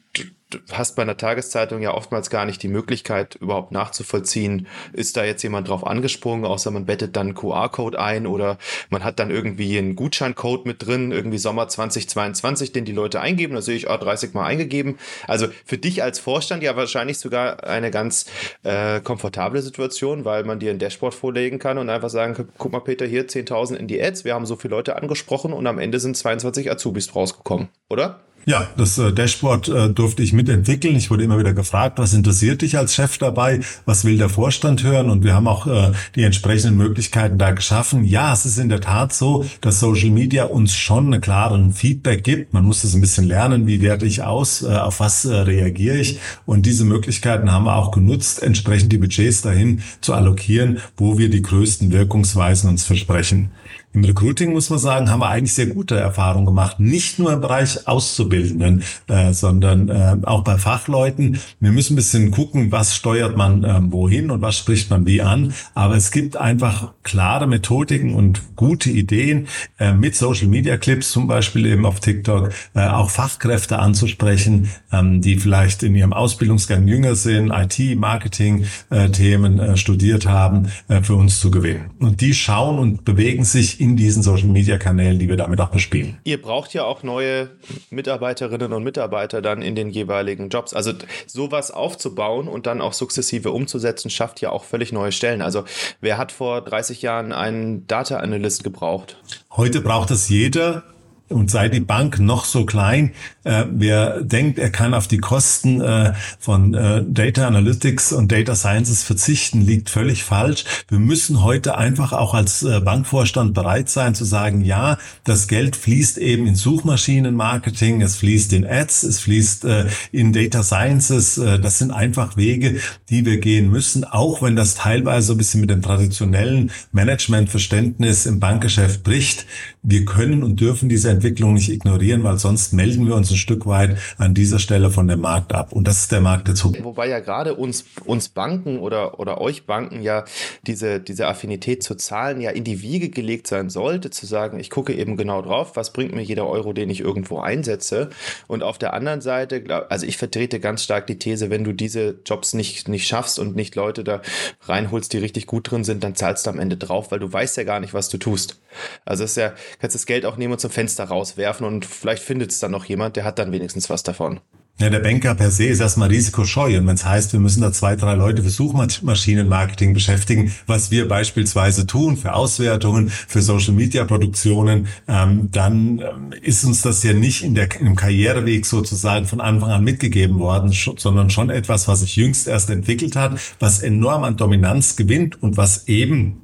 hast 0.72 0.96
bei 0.96 1.02
einer 1.02 1.16
Tageszeitung 1.16 1.82
ja 1.82 1.94
oftmals 1.94 2.30
gar 2.30 2.44
nicht 2.44 2.62
die 2.62 2.68
Möglichkeit, 2.68 3.36
überhaupt 3.36 3.72
nachzuvollziehen, 3.72 4.66
ist 4.92 5.16
da 5.16 5.24
jetzt 5.24 5.42
jemand 5.42 5.68
drauf 5.68 5.86
angesprungen, 5.86 6.44
außer 6.44 6.70
man 6.70 6.86
bettet 6.86 7.16
dann 7.16 7.34
QR-Code 7.34 7.98
ein 7.98 8.26
oder 8.26 8.58
man 8.88 9.04
hat 9.04 9.18
dann 9.18 9.30
irgendwie 9.30 9.78
einen 9.78 9.96
Gutscheincode 9.96 10.66
mit 10.66 10.86
drin, 10.86 11.12
irgendwie 11.12 11.38
Sommer 11.38 11.68
2022, 11.68 12.72
den 12.72 12.84
die 12.84 12.92
Leute 12.92 13.20
eingeben, 13.20 13.54
da 13.54 13.62
sehe 13.62 13.76
ich, 13.76 13.90
ah, 13.90 13.96
30 13.96 14.34
Mal 14.34 14.44
eingegeben. 14.44 14.98
Also 15.26 15.48
für 15.64 15.78
dich 15.78 16.02
als 16.02 16.18
Vorstand 16.18 16.62
ja 16.62 16.76
wahrscheinlich 16.76 17.18
sogar 17.18 17.64
eine 17.64 17.90
ganz 17.90 18.26
äh, 18.62 19.00
komfortable 19.00 19.62
Situation, 19.62 20.24
weil 20.24 20.44
man 20.44 20.58
dir 20.58 20.70
ein 20.70 20.78
Dashboard 20.78 21.14
vorlegen 21.14 21.58
kann 21.58 21.78
und 21.78 21.90
einfach 21.90 22.10
sagen, 22.10 22.48
guck 22.58 22.72
mal 22.72 22.80
Peter, 22.80 23.06
hier 23.06 23.26
10.000 23.28 23.76
in 23.76 23.88
die 23.88 24.02
Ads, 24.02 24.24
wir 24.24 24.34
haben 24.34 24.46
so 24.46 24.56
viele 24.56 24.74
Leute 24.74 24.96
angesprochen 24.96 25.52
und 25.52 25.66
am 25.66 25.78
Ende 25.78 26.00
sind 26.00 26.16
22 26.16 26.70
Azubis 26.70 27.14
rausgekommen, 27.14 27.68
oder? 27.88 28.20
Ja, 28.46 28.66
das 28.76 28.96
äh, 28.96 29.12
Dashboard 29.12 29.68
äh, 29.68 29.90
durfte 29.90 30.22
ich 30.22 30.32
mitentwickeln. 30.32 30.96
Ich 30.96 31.10
wurde 31.10 31.24
immer 31.24 31.38
wieder 31.38 31.52
gefragt, 31.52 31.98
was 31.98 32.14
interessiert 32.14 32.62
dich 32.62 32.78
als 32.78 32.94
Chef 32.94 33.18
dabei? 33.18 33.60
Was 33.84 34.04
will 34.04 34.16
der 34.16 34.30
Vorstand 34.30 34.82
hören? 34.82 35.10
Und 35.10 35.24
wir 35.24 35.34
haben 35.34 35.46
auch 35.46 35.66
äh, 35.66 35.92
die 36.14 36.22
entsprechenden 36.22 36.78
Möglichkeiten 36.78 37.36
da 37.36 37.50
geschaffen. 37.50 38.02
Ja, 38.04 38.32
es 38.32 38.46
ist 38.46 38.58
in 38.58 38.70
der 38.70 38.80
Tat 38.80 39.12
so, 39.12 39.44
dass 39.60 39.80
Social 39.80 40.10
Media 40.10 40.44
uns 40.44 40.74
schon 40.74 41.12
einen 41.12 41.20
klaren 41.20 41.74
Feedback 41.74 42.24
gibt. 42.24 42.54
Man 42.54 42.64
muss 42.64 42.80
das 42.80 42.94
ein 42.94 43.02
bisschen 43.02 43.26
lernen, 43.26 43.66
wie 43.66 43.82
werte 43.82 44.06
ich 44.06 44.22
aus, 44.22 44.64
auf 44.64 45.00
was 45.00 45.26
reagiere 45.26 45.98
ich. 45.98 46.18
Und 46.46 46.64
diese 46.64 46.84
Möglichkeiten 46.84 47.52
haben 47.52 47.64
wir 47.64 47.76
auch 47.76 47.90
genutzt, 47.90 48.42
entsprechend 48.42 48.92
die 48.92 48.98
Budgets 48.98 49.42
dahin 49.42 49.82
zu 50.00 50.14
allokieren, 50.14 50.78
wo 50.96 51.18
wir 51.18 51.28
die 51.28 51.42
größten 51.42 51.92
Wirkungsweisen 51.92 52.70
uns 52.70 52.84
versprechen. 52.84 53.50
Im 53.92 54.04
Recruiting 54.04 54.52
muss 54.52 54.70
man 54.70 54.78
sagen, 54.78 55.10
haben 55.10 55.18
wir 55.18 55.30
eigentlich 55.30 55.54
sehr 55.54 55.66
gute 55.66 55.98
Erfahrungen 55.98 56.46
gemacht. 56.46 56.78
Nicht 56.78 57.18
nur 57.18 57.32
im 57.32 57.40
Bereich 57.40 57.88
Auszubildenden, 57.88 58.84
äh, 59.08 59.32
sondern 59.32 59.88
äh, 59.88 60.16
auch 60.22 60.44
bei 60.44 60.58
Fachleuten. 60.58 61.40
Wir 61.58 61.72
müssen 61.72 61.94
ein 61.94 61.96
bisschen 61.96 62.30
gucken, 62.30 62.70
was 62.70 62.94
steuert 62.94 63.36
man 63.36 63.64
äh, 63.64 63.80
wohin 63.82 64.30
und 64.30 64.42
was 64.42 64.56
spricht 64.56 64.90
man 64.90 65.06
wie 65.06 65.22
an. 65.22 65.54
Aber 65.74 65.96
es 65.96 66.12
gibt 66.12 66.36
einfach 66.36 66.92
klare 67.02 67.48
Methodiken 67.48 68.14
und 68.14 68.54
gute 68.54 68.90
Ideen 68.90 69.48
äh, 69.80 69.92
mit 69.92 70.14
Social 70.14 70.46
Media 70.46 70.76
Clips, 70.76 71.10
zum 71.10 71.26
Beispiel 71.26 71.66
eben 71.66 71.84
auf 71.84 71.98
TikTok, 71.98 72.52
äh, 72.74 72.86
auch 72.86 73.10
Fachkräfte 73.10 73.80
anzusprechen, 73.80 74.70
ähm, 74.92 75.20
die 75.20 75.34
vielleicht 75.34 75.82
in 75.82 75.96
ihrem 75.96 76.12
Ausbildungsgang 76.12 76.86
jünger 76.86 77.16
sind, 77.16 77.50
IT, 77.50 77.98
Marketing 77.98 78.66
äh, 78.90 79.10
Themen 79.10 79.76
studiert 79.76 80.26
haben, 80.26 80.68
für 81.02 81.14
uns 81.14 81.40
zu 81.40 81.50
gewinnen. 81.50 81.90
Und 81.98 82.20
die 82.20 82.34
schauen 82.34 82.78
und 82.78 83.04
bewegen 83.04 83.44
sich 83.44 83.79
in 83.80 83.96
diesen 83.96 84.22
Social-Media-Kanälen, 84.22 85.18
die 85.18 85.28
wir 85.28 85.38
damit 85.38 85.58
auch 85.58 85.70
bespielen. 85.70 86.18
Ihr 86.24 86.40
braucht 86.40 86.74
ja 86.74 86.84
auch 86.84 87.02
neue 87.02 87.48
Mitarbeiterinnen 87.88 88.74
und 88.74 88.84
Mitarbeiter 88.84 89.40
dann 89.40 89.62
in 89.62 89.74
den 89.74 89.88
jeweiligen 89.88 90.50
Jobs. 90.50 90.74
Also 90.74 90.92
sowas 91.26 91.70
aufzubauen 91.70 92.46
und 92.46 92.66
dann 92.66 92.82
auch 92.82 92.92
sukzessive 92.92 93.52
umzusetzen, 93.52 94.10
schafft 94.10 94.42
ja 94.42 94.50
auch 94.50 94.64
völlig 94.64 94.92
neue 94.92 95.12
Stellen. 95.12 95.40
Also 95.40 95.64
wer 96.02 96.18
hat 96.18 96.30
vor 96.30 96.60
30 96.60 97.00
Jahren 97.00 97.32
einen 97.32 97.86
Data 97.86 98.18
Analyst 98.18 98.64
gebraucht? 98.64 99.16
Heute 99.50 99.80
braucht 99.80 100.10
es 100.10 100.28
jeder 100.28 100.82
und 101.30 101.50
sei 101.50 101.70
die 101.70 101.80
Bank 101.80 102.18
noch 102.18 102.44
so 102.44 102.66
klein, 102.66 103.14
äh, 103.44 103.64
wer 103.70 104.20
denkt, 104.22 104.58
er 104.58 104.70
kann 104.70 104.92
auf 104.92 105.08
die 105.08 105.18
Kosten 105.18 105.80
äh, 105.80 106.12
von 106.38 106.74
äh, 106.74 107.02
Data 107.06 107.46
Analytics 107.46 108.12
und 108.12 108.30
Data 108.30 108.54
Sciences 108.54 109.02
verzichten, 109.02 109.62
liegt 109.62 109.88
völlig 109.88 110.24
falsch. 110.24 110.64
Wir 110.88 110.98
müssen 110.98 111.42
heute 111.42 111.78
einfach 111.78 112.12
auch 112.12 112.34
als 112.34 112.62
äh, 112.62 112.80
Bankvorstand 112.80 113.54
bereit 113.54 113.88
sein 113.88 114.14
zu 114.14 114.24
sagen, 114.24 114.62
ja, 114.62 114.98
das 115.24 115.48
Geld 115.48 115.76
fließt 115.76 116.18
eben 116.18 116.46
in 116.46 116.54
Suchmaschinenmarketing, 116.54 118.02
es 118.02 118.16
fließt 118.16 118.52
in 118.52 118.66
Ads, 118.66 119.04
es 119.04 119.20
fließt 119.20 119.64
äh, 119.64 119.86
in 120.12 120.32
Data 120.34 120.62
Sciences. 120.62 121.38
Äh, 121.38 121.58
das 121.58 121.78
sind 121.78 121.92
einfach 121.92 122.36
Wege, 122.36 122.80
die 123.08 123.24
wir 123.24 123.38
gehen 123.38 123.70
müssen, 123.70 124.04
auch 124.04 124.42
wenn 124.42 124.54
das 124.54 124.74
teilweise 124.74 125.32
ein 125.32 125.38
bisschen 125.38 125.62
mit 125.62 125.70
dem 125.70 125.80
traditionellen 125.80 126.70
Managementverständnis 126.92 128.26
im 128.26 128.38
Bankgeschäft 128.38 129.02
bricht. 129.02 129.46
Wir 129.82 130.04
können 130.04 130.42
und 130.42 130.60
dürfen 130.60 130.90
diese 130.90 131.08
Entwicklung 131.08 131.54
nicht 131.54 131.70
ignorieren, 131.70 132.22
weil 132.22 132.38
sonst 132.38 132.74
melden 132.74 133.06
wir 133.06 133.14
uns 133.14 133.29
ein 133.30 133.36
Stück 133.36 133.66
weit 133.66 133.98
an 134.18 134.34
dieser 134.34 134.58
Stelle 134.58 134.90
von 134.90 135.08
dem 135.08 135.20
Markt 135.20 135.54
ab. 135.54 135.72
Und 135.72 135.86
das 135.86 135.98
ist 135.98 136.12
der 136.12 136.20
Markt 136.20 136.48
der 136.48 136.54
Zukunft. 136.54 136.84
Wobei 136.84 137.08
ja 137.08 137.20
gerade 137.20 137.54
uns, 137.54 137.84
uns 138.04 138.28
Banken 138.28 138.78
oder, 138.78 139.18
oder 139.20 139.40
euch 139.40 139.66
Banken 139.66 140.02
ja 140.02 140.24
diese, 140.66 141.00
diese 141.00 141.26
Affinität 141.26 141.82
zu 141.82 141.94
Zahlen 141.94 142.40
ja 142.40 142.50
in 142.50 142.64
die 142.64 142.82
Wiege 142.82 143.10
gelegt 143.10 143.46
sein 143.46 143.70
sollte, 143.70 144.10
zu 144.10 144.26
sagen, 144.26 144.58
ich 144.58 144.70
gucke 144.70 144.94
eben 144.94 145.16
genau 145.16 145.42
drauf, 145.42 145.76
was 145.76 145.92
bringt 145.92 146.14
mir 146.14 146.22
jeder 146.22 146.46
Euro, 146.46 146.72
den 146.72 146.90
ich 146.90 147.00
irgendwo 147.00 147.40
einsetze. 147.40 148.10
Und 148.46 148.62
auf 148.62 148.78
der 148.78 148.94
anderen 148.94 149.20
Seite, 149.20 149.86
also 149.88 150.06
ich 150.06 150.16
vertrete 150.16 150.60
ganz 150.60 150.82
stark 150.82 151.06
die 151.06 151.18
These, 151.18 151.50
wenn 151.50 151.64
du 151.64 151.72
diese 151.72 152.20
Jobs 152.24 152.54
nicht, 152.54 152.88
nicht 152.88 153.06
schaffst 153.06 153.38
und 153.38 153.56
nicht 153.56 153.74
Leute 153.74 154.04
da 154.04 154.22
reinholst, 154.62 155.12
die 155.12 155.18
richtig 155.18 155.46
gut 155.46 155.70
drin 155.70 155.84
sind, 155.84 156.04
dann 156.04 156.14
zahlst 156.14 156.46
du 156.46 156.50
am 156.50 156.58
Ende 156.58 156.76
drauf, 156.76 157.10
weil 157.10 157.18
du 157.18 157.32
weißt 157.32 157.56
ja 157.56 157.64
gar 157.64 157.80
nicht, 157.80 157.94
was 157.94 158.08
du 158.08 158.18
tust. 158.18 158.60
Also 159.04 159.24
ist 159.24 159.36
ja, 159.36 159.52
kannst 159.80 159.94
das 159.94 160.06
Geld 160.06 160.24
auch 160.24 160.36
nehmen 160.36 160.52
und 160.52 160.60
zum 160.60 160.70
Fenster 160.70 161.04
rauswerfen 161.04 161.66
und 161.66 161.84
vielleicht 161.84 162.22
findet 162.22 162.50
es 162.50 162.60
dann 162.60 162.70
noch 162.70 162.84
jemand, 162.84 163.16
der 163.20 163.26
hat 163.26 163.38
dann 163.38 163.52
wenigstens 163.52 163.90
was 163.90 164.02
davon. 164.02 164.40
Ja, 164.78 164.88
der 164.88 165.00
Banker 165.00 165.34
per 165.34 165.50
se 165.50 165.66
ist 165.66 165.80
erstmal 165.80 166.08
risikoscheu. 166.08 166.78
Und 166.78 166.86
wenn 166.86 166.94
es 166.94 167.04
heißt, 167.04 167.34
wir 167.34 167.40
müssen 167.40 167.60
da 167.60 167.70
zwei, 167.70 167.96
drei 167.96 168.14
Leute 168.14 168.42
für 168.42 168.48
Suchmaschinenmarketing 168.48 169.92
beschäftigen, 169.92 170.54
was 170.66 170.90
wir 170.90 171.06
beispielsweise 171.06 171.86
tun 171.86 172.16
für 172.16 172.32
Auswertungen, 172.32 173.10
für 173.10 173.42
Social-Media-Produktionen, 173.42 174.88
ähm, 175.06 175.50
dann 175.52 175.98
ähm, 175.98 176.32
ist 176.40 176.64
uns 176.64 176.80
das 176.80 177.02
ja 177.02 177.12
nicht 177.12 177.44
in 177.44 177.54
der, 177.54 177.78
im 177.78 177.94
Karriereweg 177.94 178.64
sozusagen 178.64 179.26
von 179.26 179.42
Anfang 179.42 179.70
an 179.70 179.84
mitgegeben 179.84 180.38
worden, 180.38 180.72
sondern 180.72 181.28
schon 181.28 181.50
etwas, 181.50 181.86
was 181.86 182.00
sich 182.00 182.16
jüngst 182.16 182.48
erst 182.48 182.70
entwickelt 182.70 183.16
hat, 183.16 183.38
was 183.58 183.82
enorm 183.82 184.24
an 184.24 184.38
Dominanz 184.38 184.96
gewinnt 184.96 185.42
und 185.42 185.58
was 185.58 185.88
eben 185.88 186.39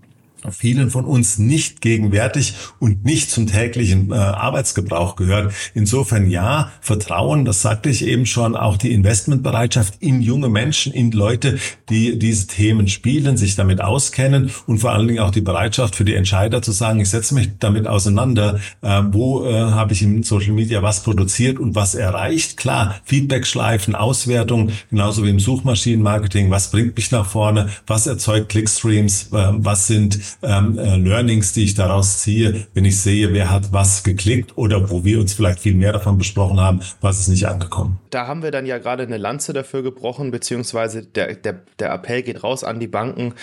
vielen 0.51 0.91
von 0.91 1.05
uns 1.05 1.39
nicht 1.39 1.81
gegenwärtig 1.81 2.55
und 2.79 3.05
nicht 3.05 3.31
zum 3.31 3.47
täglichen 3.47 4.11
äh, 4.11 4.15
Arbeitsgebrauch 4.15 5.17
gehört. 5.17 5.53
Insofern 5.75 6.31
ja, 6.31 6.71
Vertrauen, 6.81 7.45
das 7.45 7.63
sagte 7.63 7.91
ich 7.91 8.05
eben 8.07 8.27
schon, 8.27 8.57
auch 8.57 8.77
die 8.77 8.93
Investmentbereitschaft 8.93 9.95
in 10.01 10.23
junge 10.23 10.49
Menschen, 10.49 10.93
in 10.93 11.13
Leute, 11.13 11.59
die 11.89 12.19
diese 12.19 12.47
Themen 12.47 12.89
spielen, 12.89 13.37
sich 13.37 13.57
damit 13.57 13.81
auskennen 13.81 14.51
und 14.67 14.79
vor 14.79 14.93
allen 14.93 15.09
Dingen 15.09 15.21
auch 15.21 15.31
die 15.31 15.41
Bereitschaft 15.41 15.97
für 15.97 16.05
die 16.05 16.15
Entscheider 16.15 16.63
zu 16.63 16.73
sagen, 16.73 17.01
ich 17.01 17.11
setze 17.11 17.35
mich 17.35 17.51
damit 17.59 17.87
auseinander, 17.87 18.61
äh, 18.83 19.03
wo 19.11 19.47
äh, 19.47 19.53
habe 19.53 19.93
ich 19.93 20.03
in 20.03 20.23
Social 20.23 20.53
Media 20.53 20.83
was 20.83 21.03
produziert 21.03 21.59
und 21.59 21.75
was 21.75 21.95
erreicht. 21.95 22.57
Klar, 22.57 22.97
Feedback-Schleifen, 23.05 23.95
Auswertung, 23.95 24.71
genauso 24.91 25.25
wie 25.25 25.31
im 25.31 25.41
Suchmaschinenmarketing, 25.41 26.51
was 26.51 26.71
bringt 26.71 26.97
mich 26.97 27.11
nach 27.11 27.27
vorne, 27.27 27.69
was 27.87 28.07
erzeugt 28.07 28.49
Clickstreams, 28.49 29.29
äh, 29.33 29.53
was 29.53 29.87
sind 29.87 30.19
ähm, 30.43 30.79
äh, 30.79 30.97
Learnings, 30.97 31.53
die 31.53 31.65
ich 31.65 31.75
daraus 31.75 32.19
ziehe, 32.19 32.67
wenn 32.75 32.85
ich 32.85 33.01
sehe, 33.01 33.33
wer 33.33 33.51
hat 33.51 33.73
was 33.73 34.03
geklickt 34.03 34.57
oder 34.57 34.91
wo 34.91 35.05
wir 35.05 35.21
uns 35.21 35.35
vielleicht 35.35 35.61
viel 35.61 35.75
mehr 35.75 35.93
davon 35.93 36.19
besprochen 36.19 36.61
haben, 36.61 36.81
was 37.01 37.21
ist 37.21 37.29
nicht 37.29 37.47
angekommen. 37.47 37.99
Da 38.11 38.27
haben 38.27 38.43
wir 38.43 38.51
dann 38.51 38.67
ja 38.67 38.79
gerade 38.79 39.03
eine 39.03 39.17
Lanze 39.17 39.53
dafür 39.53 39.83
gebrochen, 39.83 40.31
beziehungsweise 40.31 41.03
der, 41.03 41.35
der, 41.35 41.61
der 41.79 41.93
Appell 41.93 42.23
geht 42.23 42.43
raus 42.43 42.65
an 42.65 42.81
die 42.81 42.89
Banken 42.89 43.35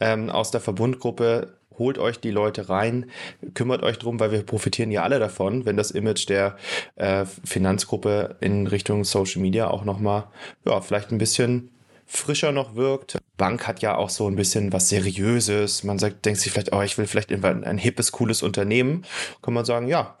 ähm, 0.00 0.30
aus 0.30 0.50
der 0.50 0.60
Verbundgruppe, 0.60 1.54
holt 1.78 1.98
euch 1.98 2.20
die 2.20 2.30
Leute 2.30 2.68
rein, 2.68 3.10
kümmert 3.54 3.82
euch 3.82 3.98
drum, 3.98 4.20
weil 4.20 4.32
wir 4.32 4.42
profitieren 4.42 4.90
ja 4.90 5.02
alle 5.02 5.18
davon, 5.18 5.64
wenn 5.64 5.76
das 5.76 5.90
Image 5.90 6.28
der 6.28 6.56
äh, 6.96 7.24
Finanzgruppe 7.44 8.36
in 8.40 8.66
Richtung 8.66 9.04
Social 9.04 9.40
Media 9.40 9.68
auch 9.68 9.84
nochmal, 9.84 10.24
ja, 10.66 10.80
vielleicht 10.80 11.10
ein 11.12 11.18
bisschen 11.18 11.70
frischer 12.06 12.52
noch 12.52 12.74
wirkt. 12.76 13.18
Bank 13.42 13.66
hat 13.66 13.82
ja 13.82 13.96
auch 13.96 14.08
so 14.08 14.28
ein 14.28 14.36
bisschen 14.36 14.72
was 14.72 14.88
Seriöses. 14.88 15.82
Man 15.82 15.98
sagt, 15.98 16.24
denkt 16.24 16.38
sich 16.38 16.52
vielleicht, 16.52 16.72
oh, 16.72 16.80
ich 16.80 16.96
will 16.96 17.08
vielleicht 17.08 17.32
ein, 17.32 17.64
ein 17.64 17.76
hippes, 17.76 18.12
cooles 18.12 18.40
Unternehmen. 18.40 19.04
Kann 19.42 19.52
man 19.52 19.64
sagen, 19.64 19.88
ja, 19.88 20.14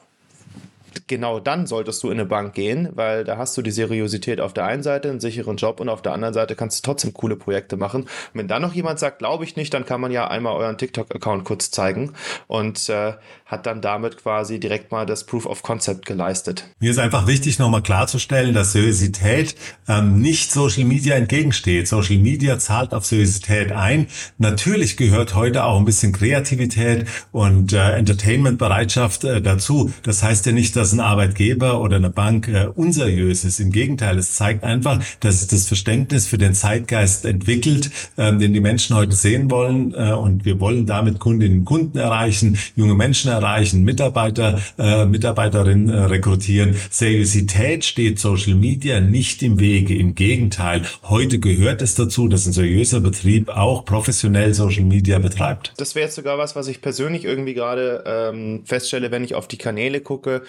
genau 1.06 1.40
dann 1.40 1.66
solltest 1.66 2.02
du 2.02 2.08
in 2.08 2.18
eine 2.18 2.26
Bank 2.26 2.54
gehen, 2.54 2.88
weil 2.94 3.24
da 3.24 3.36
hast 3.36 3.56
du 3.56 3.62
die 3.62 3.70
Seriosität 3.70 4.40
auf 4.40 4.52
der 4.52 4.64
einen 4.64 4.82
Seite, 4.82 5.10
einen 5.10 5.20
sicheren 5.20 5.56
Job 5.56 5.80
und 5.80 5.88
auf 5.88 6.02
der 6.02 6.12
anderen 6.12 6.34
Seite 6.34 6.54
kannst 6.54 6.78
du 6.78 6.90
trotzdem 6.90 7.12
coole 7.14 7.36
Projekte 7.36 7.76
machen. 7.76 8.02
Und 8.02 8.08
wenn 8.34 8.48
dann 8.48 8.62
noch 8.62 8.74
jemand 8.74 8.98
sagt, 8.98 9.18
glaube 9.18 9.44
ich 9.44 9.56
nicht, 9.56 9.72
dann 9.74 9.86
kann 9.86 10.00
man 10.00 10.12
ja 10.12 10.28
einmal 10.28 10.54
euren 10.54 10.78
TikTok-Account 10.78 11.44
kurz 11.44 11.70
zeigen 11.70 12.12
und 12.46 12.88
äh, 12.88 13.14
hat 13.46 13.66
dann 13.66 13.80
damit 13.80 14.16
quasi 14.16 14.58
direkt 14.58 14.90
mal 14.90 15.06
das 15.06 15.24
Proof 15.24 15.46
of 15.46 15.62
Concept 15.62 16.06
geleistet. 16.06 16.64
Mir 16.80 16.90
ist 16.90 16.98
einfach 16.98 17.26
wichtig, 17.26 17.58
nochmal 17.58 17.82
klarzustellen, 17.82 18.54
dass 18.54 18.72
Seriosität 18.72 19.54
ähm, 19.88 20.20
nicht 20.20 20.50
Social 20.50 20.84
Media 20.84 21.16
entgegensteht. 21.16 21.86
Social 21.86 22.16
Media 22.16 22.58
zahlt 22.58 22.94
auf 22.94 23.04
Seriosität 23.04 23.72
ein. 23.72 24.06
Natürlich 24.38 24.96
gehört 24.96 25.34
heute 25.34 25.64
auch 25.64 25.78
ein 25.78 25.84
bisschen 25.84 26.12
Kreativität 26.12 27.06
und 27.30 27.72
äh, 27.72 27.92
Entertainment-Bereitschaft 27.92 29.24
äh, 29.24 29.42
dazu. 29.42 29.92
Das 30.02 30.22
heißt 30.22 30.46
ja 30.46 30.52
nicht, 30.52 30.74
dass 30.74 30.81
ein 30.90 30.98
Arbeitgeber 30.98 31.80
oder 31.80 31.96
eine 31.96 32.10
Bank 32.10 32.48
äh, 32.48 32.66
unseriös 32.74 33.44
ist. 33.44 33.60
Im 33.60 33.70
Gegenteil, 33.70 34.18
es 34.18 34.34
zeigt 34.34 34.64
einfach, 34.64 35.00
dass 35.20 35.36
es 35.36 35.46
das 35.46 35.68
Verständnis 35.68 36.26
für 36.26 36.38
den 36.38 36.54
Zeitgeist 36.54 37.24
entwickelt, 37.24 37.90
ähm, 38.18 38.40
den 38.40 38.52
die 38.52 38.60
Menschen 38.60 38.96
heute 38.96 39.14
sehen 39.14 39.50
wollen. 39.50 39.94
Äh, 39.94 40.12
und 40.14 40.44
wir 40.44 40.58
wollen 40.58 40.86
damit 40.86 41.20
Kundinnen 41.20 41.60
und 41.60 41.64
Kunden 41.66 41.98
erreichen, 41.98 42.58
junge 42.74 42.94
Menschen 42.94 43.30
erreichen, 43.30 43.84
Mitarbeiter, 43.84 44.60
äh, 44.78 45.06
Mitarbeiterinnen 45.06 45.88
äh, 45.88 45.98
rekrutieren. 46.04 46.74
Seriosität 46.90 47.84
steht 47.84 48.18
Social 48.18 48.54
Media 48.54 49.00
nicht 49.00 49.42
im 49.42 49.60
Wege. 49.60 49.94
Im 49.94 50.16
Gegenteil, 50.16 50.82
heute 51.04 51.38
gehört 51.38 51.82
es 51.82 51.94
dazu, 51.94 52.26
dass 52.26 52.46
ein 52.46 52.52
seriöser 52.52 53.00
Betrieb 53.00 53.48
auch 53.50 53.84
professionell 53.84 54.54
Social 54.54 54.84
Media 54.84 55.18
betreibt. 55.18 55.74
Das 55.76 55.94
wäre 55.94 56.06
jetzt 56.06 56.16
sogar 56.16 56.38
was, 56.38 56.56
was 56.56 56.68
ich 56.68 56.80
persönlich 56.80 57.24
irgendwie 57.24 57.54
gerade 57.54 58.02
ähm, 58.06 58.62
feststelle, 58.64 59.10
wenn 59.10 59.24
ich 59.24 59.34
auf 59.34 59.48
die 59.48 59.58
Kanäle 59.58 60.00
gucke, 60.00 60.42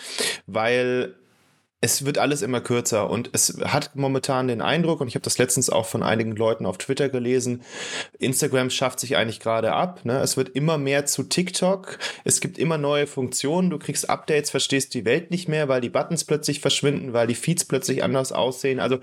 weil 0.48 1.16
es 1.84 2.06
wird 2.06 2.18
alles 2.18 2.42
immer 2.42 2.62
kürzer 2.62 3.10
und 3.10 3.30
es 3.34 3.58
hat 3.62 3.98
momentan 3.98 4.48
den 4.48 4.62
Eindruck, 4.62 5.02
und 5.02 5.10
ich 5.10 5.16
habe 5.16 5.24
das 5.24 5.38
letztens 5.38 5.70
auch 5.70 5.86
von 5.86 6.02
einigen 6.02 6.34
Leuten 6.34 6.66
auf 6.66 6.78
Twitter 6.78 7.10
gelesen, 7.10 7.62
Instagram 8.20 8.70
schafft 8.70 9.02
sich 9.02 9.18
eigentlich 9.18 9.42
gerade 9.42 9.74
ab. 9.74 10.06
Ne? 10.06 10.22
Es 10.22 10.38
wird 10.38 10.48
immer 10.48 10.78
mehr 10.78 11.06
zu 11.06 11.24
TikTok. 11.24 12.00
Es 12.24 12.40
gibt 12.40 12.58
immer 12.58 12.78
neue 12.78 13.06
Funktionen. 13.06 13.70
Du 13.70 13.80
kriegst 13.80 14.10
Updates, 14.10 14.50
verstehst 14.50 14.94
die 14.94 15.04
Welt 15.04 15.30
nicht 15.30 15.50
mehr, 15.50 15.68
weil 15.68 15.82
die 15.82 15.90
Buttons 15.90 16.24
plötzlich 16.24 16.62
verschwinden, 16.62 17.12
weil 17.12 17.28
die 17.28 17.36
Feeds 17.36 17.66
plötzlich 17.66 18.02
anders 18.02 18.32
aussehen. 18.32 18.80
Also 18.80 19.00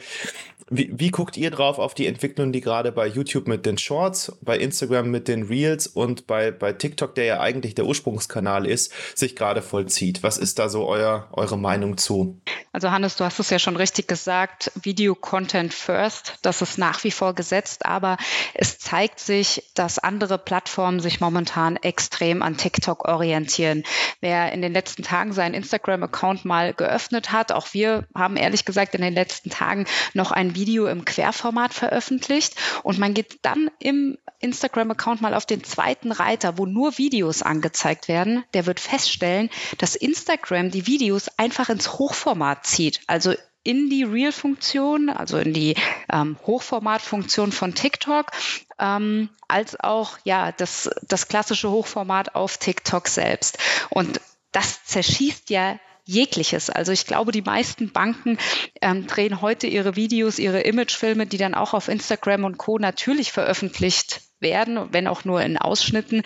wie, 0.71 0.91
wie 0.93 1.11
guckt 1.11 1.37
ihr 1.37 1.51
drauf 1.51 1.79
auf 1.81 1.95
die 1.95 2.07
Entwicklung, 2.07 2.53
die 2.53 2.61
gerade 2.61 2.93
bei 2.93 3.09
YouTube 3.09 3.49
mit 3.49 3.67
den 3.67 3.77
Shorts, 3.77 4.39
bei 4.41 4.57
Instagram 4.57 5.11
mit 5.11 5.27
den 5.27 5.43
Reels 5.43 5.89
und 5.89 6.29
bei, 6.29 6.53
bei 6.53 6.73
TikTok, 6.73 7.17
der 7.17 7.25
ja 7.25 7.41
eigentlich 7.41 7.75
der 7.75 7.87
Ursprungskanal 7.87 8.67
ist, 8.67 8.93
sich 9.19 9.35
gerade 9.35 9.63
vollzieht? 9.63 10.23
Was 10.23 10.39
ist 10.39 10.61
da 10.61 10.69
so 10.69 10.87
euer, 10.87 11.29
eure 11.33 11.59
Meinung 11.59 11.99
zu? 11.99 12.41
Also 12.73 12.93
Hannes, 12.93 13.17
du 13.17 13.25
hast 13.25 13.41
es 13.41 13.51
ja 13.51 13.59
schon 13.59 13.77
richtig 13.77 14.07
gesagt, 14.07 14.71
Video 14.81 15.17
Content 15.17 15.75
First, 15.75 16.39
das 16.43 16.63
ist 16.63 16.79
nach 16.79 17.03
wie 17.03 17.11
vor 17.11 17.35
gesetzt, 17.35 17.85
aber 17.85 18.17
es 18.55 18.79
zeigt 18.79 19.19
sich, 19.19 19.73
dass 19.75 19.99
andere 19.99 20.39
Plattformen 20.39 21.01
sich 21.01 21.21
momentan 21.21 21.77
extrem 21.77 22.43
an 22.43 22.57
TikTok 22.57 23.09
orientieren. 23.09 23.83
Wer 24.21 24.53
in 24.53 24.63
den 24.63 24.73
letzten 24.73 25.03
Tagen 25.03 25.33
seinen 25.33 25.55
Instagram-Account 25.55 26.45
mal 26.45 26.75
geöffnet 26.75 27.33
hat, 27.33 27.51
auch 27.51 27.75
wir 27.75 28.07
haben 28.15 28.37
ehrlich 28.37 28.65
gesagt 28.65 28.95
in 28.95 29.03
den 29.03 29.15
letzten 29.15 29.51
Tagen 29.51 29.87
noch 30.15 30.31
ein 30.31 30.55
Video 30.55 30.60
im 30.67 31.05
Querformat 31.05 31.75
veröffentlicht 31.75 32.57
und 32.83 32.99
man 32.99 33.15
geht 33.15 33.39
dann 33.43 33.71
im 33.79 34.19
Instagram-Account 34.41 35.21
mal 35.21 35.35
auf 35.35 35.47
den 35.47 35.65
zweiten 35.65 36.13
Reiter, 36.13 36.59
wo 36.59 36.67
nur 36.67 36.99
Videos 36.99 37.43
angezeigt 37.43 38.09
werden, 38.09 38.45
der 38.55 38.67
wird 38.67 38.81
feststellen, 38.81 39.51
dass 39.79 39.97
Instagram 39.97 40.71
die 40.71 40.87
Videos 40.87 41.29
einfach 41.37 41.69
ins 41.69 41.99
Hochformat 41.99 42.67
zieht. 42.67 43.01
Also 43.07 43.35
in 43.63 43.91
die 43.91 44.05
Real-Funktion, 44.05 45.11
also 45.11 45.37
in 45.37 45.53
die 45.53 45.77
ähm, 46.11 46.39
Hochformat-Funktion 46.47 47.53
von 47.53 47.75
TikTok, 47.75 48.31
ähm, 48.79 49.29
als 49.49 49.79
auch 49.79 50.19
ja 50.25 50.53
das, 50.53 50.89
das 51.03 51.29
klassische 51.29 51.71
Hochformat 51.71 52.35
auf 52.35 52.57
TikTok 52.57 53.09
selbst. 53.09 53.59
Und 53.91 54.21
das 54.53 54.85
zerschießt 54.85 55.51
ja 55.51 55.79
jegliches. 56.11 56.71
Also 56.71 56.93
ich 56.93 57.07
glaube, 57.07 57.33
die 57.33 57.43
meisten 57.43 57.93
Banken 57.93 58.39
ähm, 58.81 59.07
drehen 59.07 59.41
heute 59.41 59.67
ihre 59.67 59.97
Videos, 59.97 60.39
ihre 60.39 60.61
Imagefilme, 60.61 61.27
die 61.27 61.39
dann 61.39 61.55
auch 61.55 61.73
auf 61.73 61.89
Instagram 61.89 62.45
und 62.45 62.59
Co. 62.59 62.79
natürlich 62.79 63.33
veröffentlicht 63.33 64.23
werden, 64.41 64.93
wenn 64.93 65.07
auch 65.07 65.25
nur 65.25 65.41
in 65.43 65.57
Ausschnitten, 65.57 66.23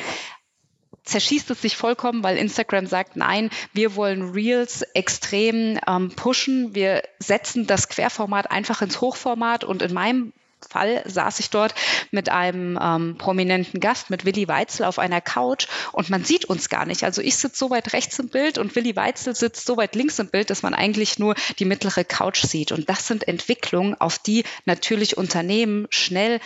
zerschießt 1.05 1.51
es 1.51 1.61
sich 1.61 1.77
vollkommen, 1.77 2.23
weil 2.23 2.39
Instagram 2.39 2.87
sagt, 2.87 3.17
nein, 3.17 3.51
wir 3.75 3.95
wollen 3.95 4.31
Reels 4.31 4.83
extrem 4.95 5.79
ähm, 5.87 6.11
pushen. 6.11 6.75
Wir 6.75 7.03
setzen 7.19 7.67
das 7.67 7.89
Querformat 7.89 8.51
einfach 8.51 8.81
ins 8.81 9.01
Hochformat 9.03 9.65
und 9.65 9.83
in 9.83 9.93
meinem 9.93 10.33
Fall 10.65 11.03
saß 11.07 11.41
ich 11.41 11.51
dort 11.51 11.75
mit 12.11 12.29
einem 12.29 12.79
ähm, 12.81 13.17
prominenten 13.19 13.81
Gast, 13.81 14.11
mit 14.11 14.25
Willi 14.25 14.49
Weitzel 14.49 14.85
auf 14.85 14.99
einer 14.99 15.21
Couch 15.21 15.67
und 15.93 16.11
man 16.11 16.25
sieht 16.25 16.45
uns 16.47 16.69
gar 16.69 16.87
nicht. 16.87 17.05
Also 17.05 17.23
ich 17.23 17.37
sitze 17.37 17.59
so 17.59 17.71
weit 17.71 17.93
rechts 17.93 18.19
im 18.19 18.29
Bild 18.29 18.59
und 18.59 18.75
Willi 18.75 18.97
Weitzel 18.97 19.35
sitzt 19.35 19.67
so 19.67 19.77
weit 19.77 19.95
links 19.95 20.19
im 20.19 20.29
Bild, 20.29 20.51
dass 20.51 20.63
man 20.63 20.75
eigentlich 20.75 21.19
nur 21.19 21.35
die 21.59 21.65
mittlere 21.65 22.05
Couch 22.05 22.43
sieht. 22.45 22.73
Und 22.73 22.89
das 22.89 23.07
sind 23.07 23.27
Entwicklungen, 23.29 23.95
auf 23.95 24.19
die 24.19 24.45
natürlich 24.65 25.17
Unternehmen 25.17 25.87
schnell 25.91 26.41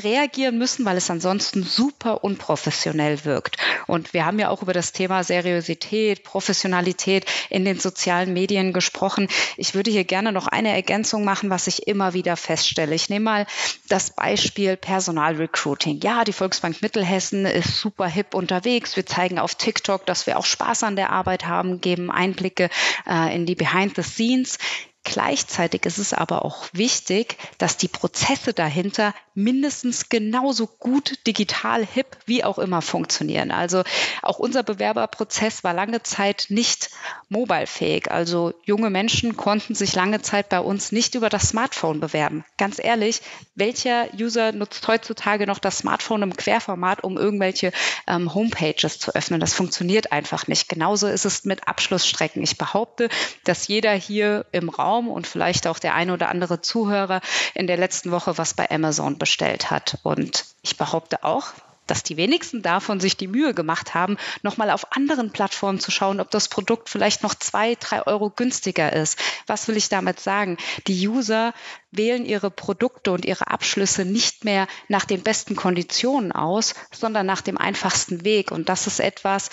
reagieren 0.00 0.56
müssen, 0.56 0.86
weil 0.86 0.96
es 0.96 1.10
ansonsten 1.10 1.62
super 1.62 2.24
unprofessionell 2.24 3.26
wirkt. 3.26 3.58
Und 3.86 4.14
wir 4.14 4.24
haben 4.24 4.38
ja 4.38 4.48
auch 4.48 4.62
über 4.62 4.72
das 4.72 4.92
Thema 4.92 5.22
Seriosität, 5.22 6.24
Professionalität 6.24 7.26
in 7.50 7.66
den 7.66 7.78
sozialen 7.78 8.32
Medien 8.32 8.72
gesprochen. 8.72 9.28
Ich 9.58 9.74
würde 9.74 9.90
hier 9.90 10.04
gerne 10.04 10.32
noch 10.32 10.46
eine 10.46 10.72
Ergänzung 10.72 11.24
machen, 11.24 11.50
was 11.50 11.66
ich 11.66 11.86
immer 11.88 12.14
wieder 12.14 12.36
feststelle. 12.36 12.94
Ich 12.94 13.10
nehme 13.10 13.24
mal 13.24 13.46
das 13.88 14.10
Beispiel 14.10 14.78
Personalrecruiting. 14.78 16.00
Ja, 16.00 16.24
die 16.24 16.32
Volksbank 16.32 16.80
Mittelhessen 16.80 17.44
ist 17.44 17.76
super 17.76 18.06
hip 18.06 18.34
unterwegs. 18.34 18.96
Wir 18.96 19.04
zeigen 19.04 19.38
auf 19.38 19.56
TikTok, 19.56 20.06
dass 20.06 20.26
wir 20.26 20.38
auch 20.38 20.46
Spaß 20.46 20.84
an 20.84 20.96
der 20.96 21.10
Arbeit 21.10 21.46
haben, 21.46 21.82
geben 21.82 22.10
Einblicke 22.10 22.70
äh, 23.06 23.34
in 23.34 23.44
die 23.44 23.54
Behind 23.54 23.94
the 23.94 24.02
Scenes. 24.02 24.58
Gleichzeitig 25.04 25.84
ist 25.84 25.98
es 25.98 26.14
aber 26.14 26.44
auch 26.44 26.66
wichtig, 26.72 27.36
dass 27.58 27.76
die 27.76 27.88
Prozesse 27.88 28.54
dahinter 28.54 29.14
mindestens 29.34 30.08
genauso 30.08 30.68
gut 30.68 31.26
digital 31.26 31.84
hip 31.84 32.16
wie 32.24 32.44
auch 32.44 32.58
immer 32.58 32.82
funktionieren. 32.82 33.50
Also 33.50 33.82
auch 34.22 34.38
unser 34.38 34.62
Bewerberprozess 34.62 35.64
war 35.64 35.74
lange 35.74 36.04
Zeit 36.04 36.46
nicht 36.50 36.90
mobilefähig. 37.28 38.12
Also 38.12 38.54
junge 38.64 38.90
Menschen 38.90 39.36
konnten 39.36 39.74
sich 39.74 39.94
lange 39.96 40.22
Zeit 40.22 40.48
bei 40.50 40.60
uns 40.60 40.92
nicht 40.92 41.16
über 41.16 41.28
das 41.28 41.48
Smartphone 41.48 41.98
bewerben. 41.98 42.44
Ganz 42.56 42.78
ehrlich, 42.78 43.22
welcher 43.56 44.06
User 44.14 44.52
nutzt 44.52 44.86
heutzutage 44.86 45.48
noch 45.48 45.58
das 45.58 45.78
Smartphone 45.78 46.22
im 46.22 46.36
Querformat, 46.36 47.02
um 47.02 47.18
irgendwelche 47.18 47.72
ähm, 48.06 48.32
Homepages 48.32 49.00
zu 49.00 49.14
öffnen? 49.16 49.40
Das 49.40 49.54
funktioniert 49.54 50.12
einfach 50.12 50.46
nicht. 50.46 50.68
Genauso 50.68 51.08
ist 51.08 51.24
es 51.24 51.44
mit 51.44 51.66
Abschlussstrecken. 51.66 52.42
Ich 52.42 52.56
behaupte, 52.56 53.08
dass 53.44 53.66
jeder 53.66 53.92
hier 53.92 54.46
im 54.52 54.68
Raum 54.68 54.91
Raum 54.92 55.08
und 55.08 55.26
vielleicht 55.26 55.66
auch 55.66 55.78
der 55.78 55.94
eine 55.94 56.12
oder 56.12 56.28
andere 56.28 56.60
Zuhörer 56.60 57.20
in 57.54 57.66
der 57.66 57.78
letzten 57.78 58.10
Woche 58.10 58.36
was 58.36 58.54
bei 58.54 58.70
Amazon 58.70 59.18
bestellt 59.18 59.70
hat. 59.70 59.98
Und 60.02 60.44
ich 60.62 60.76
behaupte 60.76 61.24
auch, 61.24 61.52
dass 61.86 62.02
die 62.02 62.16
wenigsten 62.16 62.62
davon 62.62 63.00
sich 63.00 63.16
die 63.16 63.26
Mühe 63.26 63.54
gemacht 63.54 63.94
haben, 63.94 64.16
nochmal 64.42 64.70
auf 64.70 64.92
anderen 64.92 65.32
Plattformen 65.32 65.80
zu 65.80 65.90
schauen, 65.90 66.20
ob 66.20 66.30
das 66.30 66.48
Produkt 66.48 66.88
vielleicht 66.88 67.22
noch 67.22 67.34
zwei, 67.34 67.74
drei 67.74 68.06
Euro 68.06 68.30
günstiger 68.30 68.92
ist. 68.92 69.18
Was 69.46 69.66
will 69.66 69.76
ich 69.76 69.88
damit 69.88 70.20
sagen? 70.20 70.58
Die 70.86 71.08
User 71.08 71.52
wählen 71.90 72.24
ihre 72.24 72.50
Produkte 72.50 73.10
und 73.10 73.24
ihre 73.24 73.48
Abschlüsse 73.48 74.04
nicht 74.04 74.44
mehr 74.44 74.68
nach 74.88 75.04
den 75.04 75.22
besten 75.22 75.56
Konditionen 75.56 76.32
aus, 76.32 76.74
sondern 76.92 77.26
nach 77.26 77.40
dem 77.40 77.58
einfachsten 77.58 78.24
Weg. 78.24 78.52
Und 78.52 78.68
das 78.68 78.86
ist 78.86 79.00
etwas, 79.00 79.50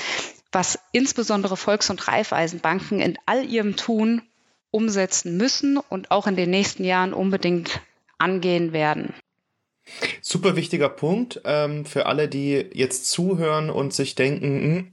was 0.52 0.80
insbesondere 0.92 1.58
Volks- 1.58 1.90
und 1.90 2.08
Raiffeisenbanken 2.08 3.00
in 3.00 3.18
all 3.26 3.44
ihrem 3.46 3.76
Tun 3.76 4.22
umsetzen 4.72 5.38
müssen 5.38 5.78
und 5.78 6.12
auch 6.12 6.28
in 6.28 6.36
den 6.36 6.50
nächsten 6.50 6.84
Jahren 6.84 7.14
unbedingt 7.14 7.82
angehen 8.18 8.74
werden. 8.74 9.14
Super 10.22 10.56
wichtiger 10.56 10.90
Punkt 10.90 11.42
ähm, 11.46 11.86
für 11.86 12.06
alle, 12.06 12.28
die 12.28 12.70
jetzt 12.74 13.10
zuhören 13.10 13.70
und 13.70 13.94
sich 13.94 14.16
denken, 14.16 14.62
hm, 14.62 14.92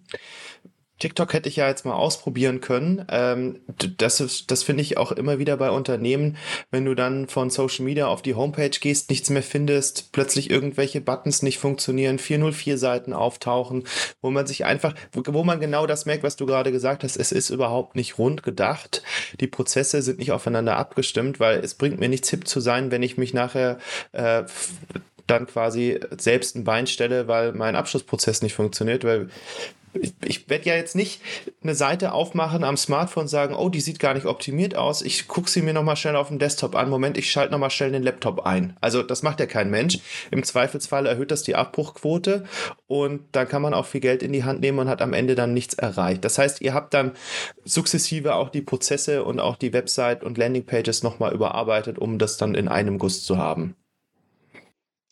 TikTok 0.99 1.35
hätte 1.35 1.49
ich 1.49 1.57
ja 1.57 1.69
jetzt 1.69 1.85
mal 1.85 1.95
ausprobieren 1.95 2.61
können. 2.61 3.05
Ähm, 3.11 3.61
das 3.99 4.45
das 4.47 4.63
finde 4.63 4.83
ich 4.83 4.97
auch 4.97 5.13
immer 5.13 5.39
wieder 5.39 5.57
bei 5.57 5.71
Unternehmen, 5.71 6.37
wenn 6.71 6.85
du 6.85 6.95
dann 6.95 7.29
von 7.29 7.51
Social 7.51 7.85
Media 7.85 8.07
auf 8.07 8.23
die 8.23 8.35
Homepage 8.35 8.71
gehst, 8.71 9.11
nichts 9.11 9.29
mehr 9.29 9.43
findest, 9.43 10.13
plötzlich 10.13 10.51
irgendwelche 10.51 11.01
Buttons 11.01 11.43
nicht 11.43 11.59
funktionieren, 11.59 12.19
404 12.19 12.79
Seiten 12.79 13.13
auftauchen, 13.13 13.85
wo 14.23 14.31
man 14.31 14.47
sich 14.47 14.65
einfach, 14.65 14.95
wo, 15.13 15.23
wo 15.27 15.45
man 15.45 15.61
genau 15.61 15.87
das 15.87 16.07
merkt, 16.07 16.23
was 16.23 16.37
du 16.37 16.47
gerade 16.47 16.73
gesagt 16.73 17.05
hast, 17.05 17.17
es 17.17 17.33
ist 17.33 17.51
überhaupt 17.51 17.95
nicht 17.95 18.19
rund 18.19 18.43
gedacht. 18.43 19.03
Die 19.41 19.47
Prozesse 19.47 20.01
sind 20.01 20.19
nicht 20.19 20.33
aufeinander 20.33 20.77
abgestimmt, 20.77 21.41
weil 21.41 21.59
es 21.59 21.75
bringt 21.75 22.01
mir 22.01 22.09
nichts 22.09 22.31
hip 22.31 22.49
zu 22.49 22.61
sein, 22.61 22.91
wenn 22.91 23.03
ich 23.03 23.19
mich 23.19 23.35
nachher 23.35 23.79
äh, 24.13 24.45
dann 25.27 25.47
quasi 25.47 26.01
selbst 26.17 26.57
ein 26.57 26.65
Bein 26.65 26.87
stelle, 26.87 27.29
weil 27.29 27.53
mein 27.53 27.77
Abschlussprozess 27.77 28.43
nicht 28.43 28.55
funktioniert, 28.55 29.05
weil 29.05 29.29
ich, 30.01 30.15
ich 30.25 30.49
werde 30.49 30.67
ja 30.67 30.75
jetzt 30.75 30.97
nicht 30.97 31.21
eine 31.63 31.75
Seite 31.75 32.13
aufmachen 32.13 32.65
am 32.65 32.77
Smartphone 32.77 33.23
und 33.23 33.29
sagen, 33.29 33.55
oh, 33.55 33.69
die 33.69 33.81
sieht 33.81 33.99
gar 33.99 34.15
nicht 34.15 34.27
optimiert 34.27 34.77
aus. 34.77 35.03
Ich 35.03 35.29
gucke 35.29 35.51
sie 35.51 35.63
mir 35.63 35.73
nochmal 35.73 35.97
schnell 35.97 36.17
auf 36.17 36.29
dem 36.29 36.39
Desktop 36.39 36.75
an. 36.75 36.89
Moment, 36.89 37.19
ich 37.19 37.31
schalte 37.31 37.53
nochmal 37.53 37.71
schnell 37.71 37.93
den 37.93 38.03
Laptop 38.03 38.47
ein. 38.47 38.77
Also 38.81 39.03
das 39.03 39.23
macht 39.23 39.41
ja 39.41 39.47
kein 39.47 39.71
Mensch. 39.71 39.99
Im 40.31 40.43
Zweifelsfall 40.43 41.07
erhöht 41.07 41.31
das 41.31 41.43
die 41.43 41.57
Abbruchquote 41.57 42.45
und 42.87 43.23
dann 43.33 43.49
kann 43.49 43.63
man 43.63 43.75
auch 43.75 43.87
viel 43.87 44.01
Geld 44.01 44.23
in 44.23 44.33
die 44.33 44.45
Hand 44.45 44.61
nehmen 44.61 44.79
und 44.79 44.89
hat 44.89 45.03
am 45.03 45.13
Ende 45.13 45.35
dann 45.35 45.55
nichts 45.55 45.75
erreicht. 45.75 46.25
Das 46.25 46.39
heißt, 46.39 46.61
ihr 46.61 46.75
habt 46.75 46.95
dann 46.95 47.13
sukzessive 47.65 48.35
auch 48.35 48.51
die 48.51 48.63
Prozesse 48.63 49.25
und 49.25 49.41
auch 49.41 49.57
die 49.57 49.73
Website 49.73 50.23
und 50.23 50.39
Landingpages 50.39 51.03
nochmal 51.03 51.33
überarbeitet, 51.33 51.99
um 51.99 52.19
das 52.19 52.37
dann 52.37 52.55
in 52.55 52.69
einem 52.69 52.99
Guss 52.99 53.25
zu 53.25 53.39
haben. 53.39 53.75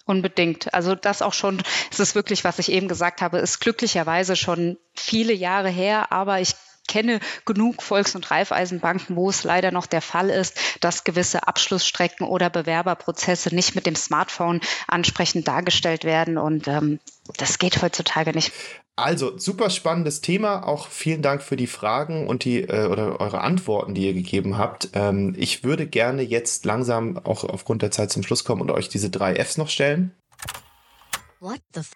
Unbedingt. 0.07 0.75
Also 0.75 0.95
das 0.95 1.23
auch 1.23 1.33
schon, 1.33 1.63
es 1.91 1.99
ist 1.99 2.15
wirklich, 2.15 2.45
was 2.45 2.59
ich 2.59 2.71
eben 2.71 2.89
gesagt 2.89 3.23
habe, 3.23 3.39
ist 3.39 3.61
glücklicherweise 3.61 4.37
schon 4.37 4.77
viele 4.95 5.33
Jahre 5.33 5.71
her, 5.71 6.13
aber 6.13 6.41
ich 6.41 6.55
kenne 6.87 7.21
genug 7.47 7.83
Volks- 7.83 8.15
und 8.15 8.31
Raiffeisenbanken, 8.31 9.17
wo 9.17 9.31
es 9.31 9.45
leider 9.45 9.71
noch 9.71 9.87
der 9.87 10.03
Fall 10.03 10.29
ist, 10.29 10.59
dass 10.81 11.05
gewisse 11.05 11.49
Abschlussstrecken 11.49 12.27
oder 12.27 12.51
Bewerberprozesse 12.51 13.55
nicht 13.55 13.75
mit 13.75 13.87
dem 13.87 13.97
Smartphone 13.97 14.61
ansprechend 14.87 15.49
dargestellt 15.49 16.05
werden. 16.05 16.37
Und 16.37 16.69
ähm, 16.69 17.01
das 17.39 17.59
geht 17.59 17.81
heutzutage 17.81 18.33
nicht. 18.33 18.53
Also, 18.97 19.37
super 19.39 19.71
spannendes 19.71 20.21
Thema. 20.21 20.67
Auch 20.69 20.87
vielen 20.87 21.21
Dank 21.21 21.43
für 21.43 21.57
die 21.57 21.67
Fragen 21.67 22.29
und 22.29 22.45
die 22.45 22.61
äh, 22.61 22.87
oder 22.87 23.21
eure 23.21 23.41
Antworten, 23.41 23.95
die 23.95 24.07
ihr 24.07 24.15
gegeben 24.15 24.57
habt. 24.57 24.91
Ähm, 24.93 25.35
ich 25.37 25.65
würde 25.65 25.89
gerne 25.89 26.23
jetzt 26.23 26.65
langsam 26.65 27.19
auch 27.19 27.43
aufgrund 27.43 27.83
der 27.83 27.91
Zeit 27.91 28.13
zum 28.13 28.23
Schluss 28.23 28.45
kommen 28.45 28.61
und 28.63 28.71
euch 28.71 28.89
diese 28.89 29.11
drei 29.11 29.35
Fs 29.35 29.59
noch 29.59 29.69
stellen. 29.69 30.15
What 31.41 31.61
the 31.75 31.81
f 31.81 31.91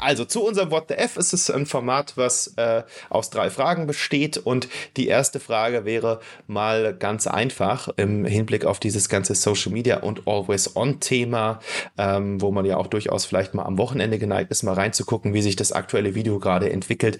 Also 0.00 0.24
zu 0.24 0.44
unserem 0.44 0.70
What 0.70 0.86
the 0.88 0.94
F 0.94 1.16
ist 1.16 1.32
es 1.32 1.50
ein 1.50 1.66
Format, 1.66 2.16
was 2.16 2.54
äh, 2.56 2.82
aus 3.10 3.30
drei 3.30 3.50
Fragen 3.50 3.86
besteht. 3.86 4.38
Und 4.38 4.68
die 4.96 5.08
erste 5.08 5.40
Frage 5.40 5.84
wäre 5.84 6.20
mal 6.46 6.94
ganz 6.94 7.26
einfach 7.26 7.88
im 7.96 8.24
Hinblick 8.24 8.64
auf 8.64 8.80
dieses 8.80 9.08
ganze 9.08 9.34
Social 9.34 9.72
Media 9.72 9.98
und 10.00 10.26
Always-On-Thema, 10.26 11.60
ähm, 11.98 12.40
wo 12.40 12.50
man 12.50 12.64
ja 12.64 12.76
auch 12.76 12.86
durchaus 12.86 13.24
vielleicht 13.24 13.54
mal 13.54 13.64
am 13.64 13.78
Wochenende 13.78 14.18
geneigt 14.18 14.50
ist, 14.50 14.62
mal 14.62 14.74
reinzugucken, 14.74 15.34
wie 15.34 15.42
sich 15.42 15.56
das 15.56 15.72
aktuelle 15.72 16.14
Video 16.14 16.38
gerade 16.38 16.70
entwickelt. 16.70 17.18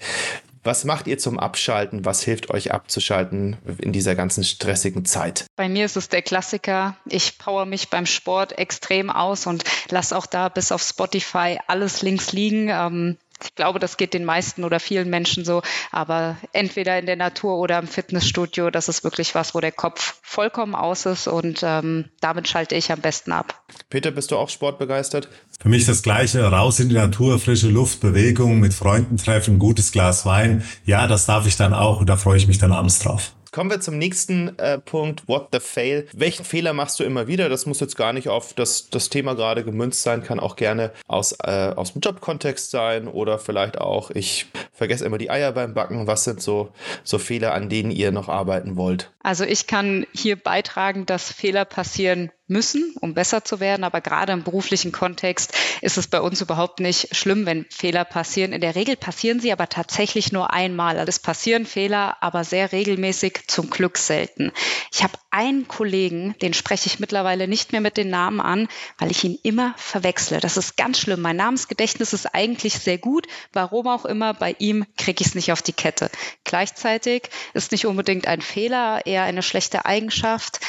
Was 0.63 0.85
macht 0.85 1.07
ihr 1.07 1.17
zum 1.17 1.39
Abschalten? 1.39 2.05
Was 2.05 2.21
hilft 2.21 2.51
euch 2.51 2.71
abzuschalten 2.71 3.57
in 3.79 3.91
dieser 3.91 4.15
ganzen 4.15 4.43
stressigen 4.43 5.05
Zeit? 5.05 5.45
Bei 5.55 5.67
mir 5.67 5.85
ist 5.85 5.97
es 5.97 6.09
der 6.09 6.21
Klassiker. 6.21 6.95
Ich 7.05 7.39
power 7.39 7.65
mich 7.65 7.89
beim 7.89 8.05
Sport 8.05 8.57
extrem 8.57 9.09
aus 9.09 9.47
und 9.47 9.63
lasse 9.89 10.15
auch 10.15 10.27
da 10.27 10.49
bis 10.49 10.71
auf 10.71 10.83
Spotify 10.83 11.59
alles 11.67 12.01
links 12.03 12.31
liegen. 12.31 12.69
Ähm, 12.69 13.17
ich 13.43 13.55
glaube, 13.55 13.79
das 13.79 13.97
geht 13.97 14.13
den 14.13 14.25
meisten 14.25 14.63
oder 14.63 14.79
vielen 14.79 15.09
Menschen 15.09 15.45
so, 15.45 15.61
aber 15.91 16.37
entweder 16.53 16.97
in 16.99 17.05
der 17.05 17.15
Natur 17.15 17.57
oder 17.57 17.79
im 17.79 17.87
Fitnessstudio, 17.87 18.69
das 18.69 18.89
ist 18.89 19.03
wirklich 19.03 19.35
was, 19.35 19.55
wo 19.55 19.59
der 19.59 19.71
Kopf 19.71 20.19
vollkommen 20.21 20.75
aus 20.75 21.05
ist 21.05 21.27
und 21.27 21.61
ähm, 21.63 22.05
damit 22.19 22.47
schalte 22.47 22.75
ich 22.75 22.91
am 22.91 22.99
besten 22.99 23.31
ab. 23.31 23.61
Peter, 23.89 24.11
bist 24.11 24.31
du 24.31 24.37
auch 24.37 24.49
sportbegeistert? 24.49 25.29
Für 25.59 25.69
mich 25.69 25.85
das 25.85 26.03
Gleiche, 26.03 26.43
raus 26.43 26.79
in 26.79 26.89
die 26.89 26.95
Natur, 26.95 27.39
frische 27.39 27.69
Luft, 27.69 27.99
Bewegung, 27.99 28.59
mit 28.59 28.73
Freunden 28.73 29.17
treffen, 29.17 29.59
gutes 29.59 29.91
Glas 29.91 30.25
Wein. 30.25 30.63
Ja, 30.85 31.07
das 31.07 31.25
darf 31.25 31.47
ich 31.47 31.57
dann 31.57 31.73
auch 31.73 31.99
und 31.99 32.07
da 32.07 32.17
freue 32.17 32.37
ich 32.37 32.47
mich 32.47 32.57
dann 32.57 32.71
abends 32.71 32.99
drauf. 32.99 33.33
Kommen 33.51 33.69
wir 33.69 33.81
zum 33.81 33.97
nächsten 33.97 34.57
äh, 34.59 34.79
Punkt, 34.79 35.27
what 35.27 35.49
the 35.51 35.59
fail. 35.59 36.07
Welchen 36.13 36.45
Fehler 36.45 36.71
machst 36.71 37.01
du 37.01 37.03
immer 37.03 37.27
wieder? 37.27 37.49
Das 37.49 37.65
muss 37.65 37.81
jetzt 37.81 37.97
gar 37.97 38.13
nicht 38.13 38.29
auf 38.29 38.53
das, 38.53 38.89
das 38.89 39.09
Thema 39.09 39.33
gerade 39.35 39.65
gemünzt 39.65 40.03
sein, 40.03 40.23
kann 40.23 40.39
auch 40.39 40.55
gerne 40.55 40.91
aus, 41.09 41.33
äh, 41.43 41.73
aus 41.75 41.91
dem 41.91 41.99
Jobkontext 41.99 42.71
sein 42.71 43.09
oder 43.09 43.39
vielleicht 43.39 43.77
auch, 43.77 44.09
ich 44.11 44.45
vergesse 44.71 45.03
immer 45.03 45.17
die 45.17 45.29
Eier 45.29 45.51
beim 45.51 45.73
Backen. 45.73 46.07
Was 46.07 46.23
sind 46.23 46.41
so, 46.41 46.69
so 47.03 47.19
Fehler, 47.19 47.53
an 47.53 47.67
denen 47.67 47.91
ihr 47.91 48.13
noch 48.13 48.29
arbeiten 48.29 48.77
wollt? 48.77 49.11
Also 49.21 49.43
ich 49.43 49.67
kann 49.67 50.07
hier 50.13 50.37
beitragen, 50.37 51.05
dass 51.05 51.29
Fehler 51.29 51.65
passieren 51.65 52.31
müssen, 52.51 52.93
um 52.99 53.15
besser 53.15 53.43
zu 53.43 53.59
werden. 53.59 53.83
Aber 53.83 54.01
gerade 54.01 54.33
im 54.33 54.43
beruflichen 54.43 54.91
Kontext 54.91 55.57
ist 55.81 55.97
es 55.97 56.07
bei 56.07 56.21
uns 56.21 56.41
überhaupt 56.41 56.79
nicht 56.79 57.15
schlimm, 57.15 57.47
wenn 57.47 57.65
Fehler 57.71 58.05
passieren. 58.05 58.53
In 58.53 58.61
der 58.61 58.75
Regel 58.75 58.95
passieren 58.95 59.39
sie 59.39 59.51
aber 59.51 59.67
tatsächlich 59.67 60.31
nur 60.31 60.53
einmal. 60.53 60.99
Also 60.99 61.09
es 61.09 61.19
passieren 61.19 61.65
Fehler, 61.65 62.17
aber 62.21 62.43
sehr 62.43 62.71
regelmäßig, 62.71 63.47
zum 63.47 63.69
Glück 63.69 63.97
selten. 63.97 64.51
Ich 64.93 65.01
habe 65.01 65.13
einen 65.31 65.67
Kollegen, 65.67 66.35
den 66.41 66.53
spreche 66.53 66.87
ich 66.87 66.99
mittlerweile 66.99 67.47
nicht 67.47 67.71
mehr 67.71 67.81
mit 67.81 67.97
den 67.97 68.09
Namen 68.09 68.41
an, 68.41 68.67
weil 68.97 69.09
ich 69.09 69.23
ihn 69.23 69.39
immer 69.43 69.73
verwechsle. 69.77 70.39
Das 70.41 70.57
ist 70.57 70.75
ganz 70.75 70.99
schlimm. 70.99 71.21
Mein 71.21 71.37
Namensgedächtnis 71.37 72.11
ist 72.13 72.35
eigentlich 72.35 72.73
sehr 72.73 72.97
gut. 72.97 73.27
Warum 73.53 73.87
auch 73.87 74.05
immer, 74.05 74.33
bei 74.33 74.55
ihm 74.59 74.85
kriege 74.97 75.21
ich 75.21 75.27
es 75.27 75.35
nicht 75.35 75.53
auf 75.53 75.61
die 75.61 75.73
Kette. 75.73 76.11
Gleichzeitig 76.43 77.29
ist 77.53 77.71
nicht 77.71 77.85
unbedingt 77.85 78.27
ein 78.27 78.41
Fehler, 78.41 79.05
eher 79.05 79.23
eine 79.23 79.41
schlechte 79.41 79.85
Eigenschaft. 79.85 80.59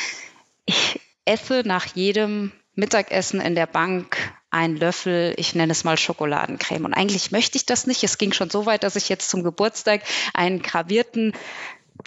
Ich 0.65 1.01
esse 1.25 1.63
nach 1.65 1.87
jedem 1.95 2.53
Mittagessen 2.75 3.41
in 3.41 3.55
der 3.55 3.67
Bank 3.67 4.17
einen 4.51 4.77
Löffel, 4.77 5.35
ich 5.37 5.55
nenne 5.55 5.73
es 5.73 5.85
mal 5.85 5.97
Schokoladencreme. 5.97 6.85
Und 6.85 6.95
eigentlich 6.95 7.31
möchte 7.31 7.57
ich 7.57 7.67
das 7.67 7.87
nicht. 7.87 8.05
Es 8.05 8.19
ging 8.19 8.33
schon 8.33 8.51
so 8.51 8.67
weit, 8.67 8.83
dass 8.83 8.97
ich 8.97 9.09
jetzt 9.09 9.31
zum 9.31 9.43
Geburtstag 9.43 10.03
einen 10.35 10.63
gravierten 10.63 11.33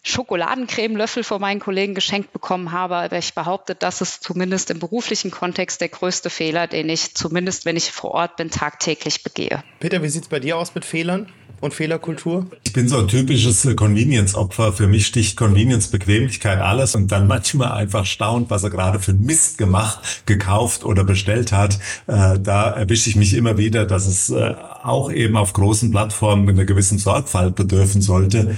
Schokoladencremelöffel 0.03 1.23
von 1.23 1.41
meinen 1.41 1.59
Kollegen 1.59 1.95
geschenkt 1.95 2.33
bekommen 2.33 2.71
habe. 2.71 2.97
Aber 2.97 3.17
ich 3.17 3.33
behaupte, 3.33 3.73
das 3.73 4.01
ist 4.01 4.23
zumindest 4.23 4.69
im 4.69 4.79
beruflichen 4.79 5.31
Kontext 5.31 5.81
der 5.81 5.89
größte 5.89 6.29
Fehler, 6.29 6.67
den 6.67 6.89
ich 6.89 7.15
zumindest, 7.15 7.65
wenn 7.65 7.77
ich 7.77 7.91
vor 7.91 8.11
Ort 8.11 8.35
bin, 8.35 8.51
tagtäglich 8.51 9.23
begehe. 9.23 9.63
Peter, 9.79 10.03
wie 10.03 10.09
sieht 10.09 10.23
es 10.23 10.29
bei 10.29 10.39
dir 10.39 10.57
aus 10.57 10.75
mit 10.75 10.85
Fehlern? 10.85 11.31
Und 11.61 11.73
Fehlerkultur? 11.73 12.47
Ich 12.63 12.73
bin 12.73 12.87
so 12.87 12.97
ein 12.97 13.07
typisches 13.07 13.65
äh, 13.65 13.75
Convenience-Opfer. 13.75 14.73
Für 14.73 14.87
mich 14.87 15.07
sticht 15.07 15.37
Convenience, 15.37 15.87
Bequemlichkeit, 15.87 16.59
alles 16.59 16.95
und 16.95 17.11
dann 17.11 17.27
manchmal 17.27 17.71
einfach 17.71 18.05
staunt, 18.05 18.49
was 18.49 18.63
er 18.63 18.69
gerade 18.69 18.99
für 18.99 19.13
Mist 19.13 19.57
gemacht, 19.57 20.23
gekauft 20.25 20.83
oder 20.83 21.03
bestellt 21.03 21.51
hat. 21.51 21.79
Äh, 22.07 22.39
da 22.39 22.71
erwische 22.71 23.09
ich 23.09 23.15
mich 23.15 23.33
immer 23.33 23.57
wieder, 23.57 23.85
dass 23.85 24.05
es 24.05 24.29
äh, 24.29 24.53
auch 24.85 25.11
eben 25.11 25.35
auf 25.35 25.53
großen 25.53 25.91
Plattformen 25.91 26.47
einer 26.47 26.65
gewissen 26.65 26.97
Sorgfalt 26.97 27.55
bedürfen 27.55 28.01
sollte. 28.01 28.57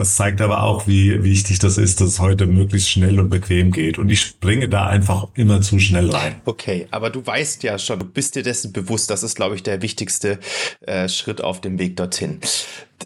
Es 0.00 0.16
zeigt 0.16 0.40
aber 0.40 0.62
auch, 0.62 0.86
wie 0.86 1.22
wichtig 1.22 1.58
das 1.58 1.78
ist, 1.78 2.00
dass 2.00 2.08
es 2.08 2.20
heute 2.20 2.46
möglichst 2.46 2.90
schnell 2.90 3.20
und 3.20 3.28
bequem 3.28 3.72
geht. 3.72 3.98
Und 3.98 4.08
ich 4.08 4.20
springe 4.20 4.68
da 4.68 4.86
einfach 4.86 5.28
immer 5.34 5.60
zu 5.60 5.78
schnell 5.78 6.10
rein. 6.10 6.36
Okay, 6.44 6.86
aber 6.90 7.10
du 7.10 7.26
weißt 7.26 7.62
ja 7.62 7.78
schon, 7.78 7.98
du 7.98 8.06
bist 8.06 8.34
dir 8.34 8.42
dessen 8.42 8.72
bewusst. 8.72 9.10
Das 9.10 9.22
ist, 9.22 9.36
glaube 9.36 9.54
ich, 9.54 9.62
der 9.62 9.82
wichtigste 9.82 10.38
äh, 10.80 11.08
Schritt 11.08 11.42
auf 11.42 11.60
dem 11.60 11.78
Weg 11.78 11.96
dorthin. 11.96 12.40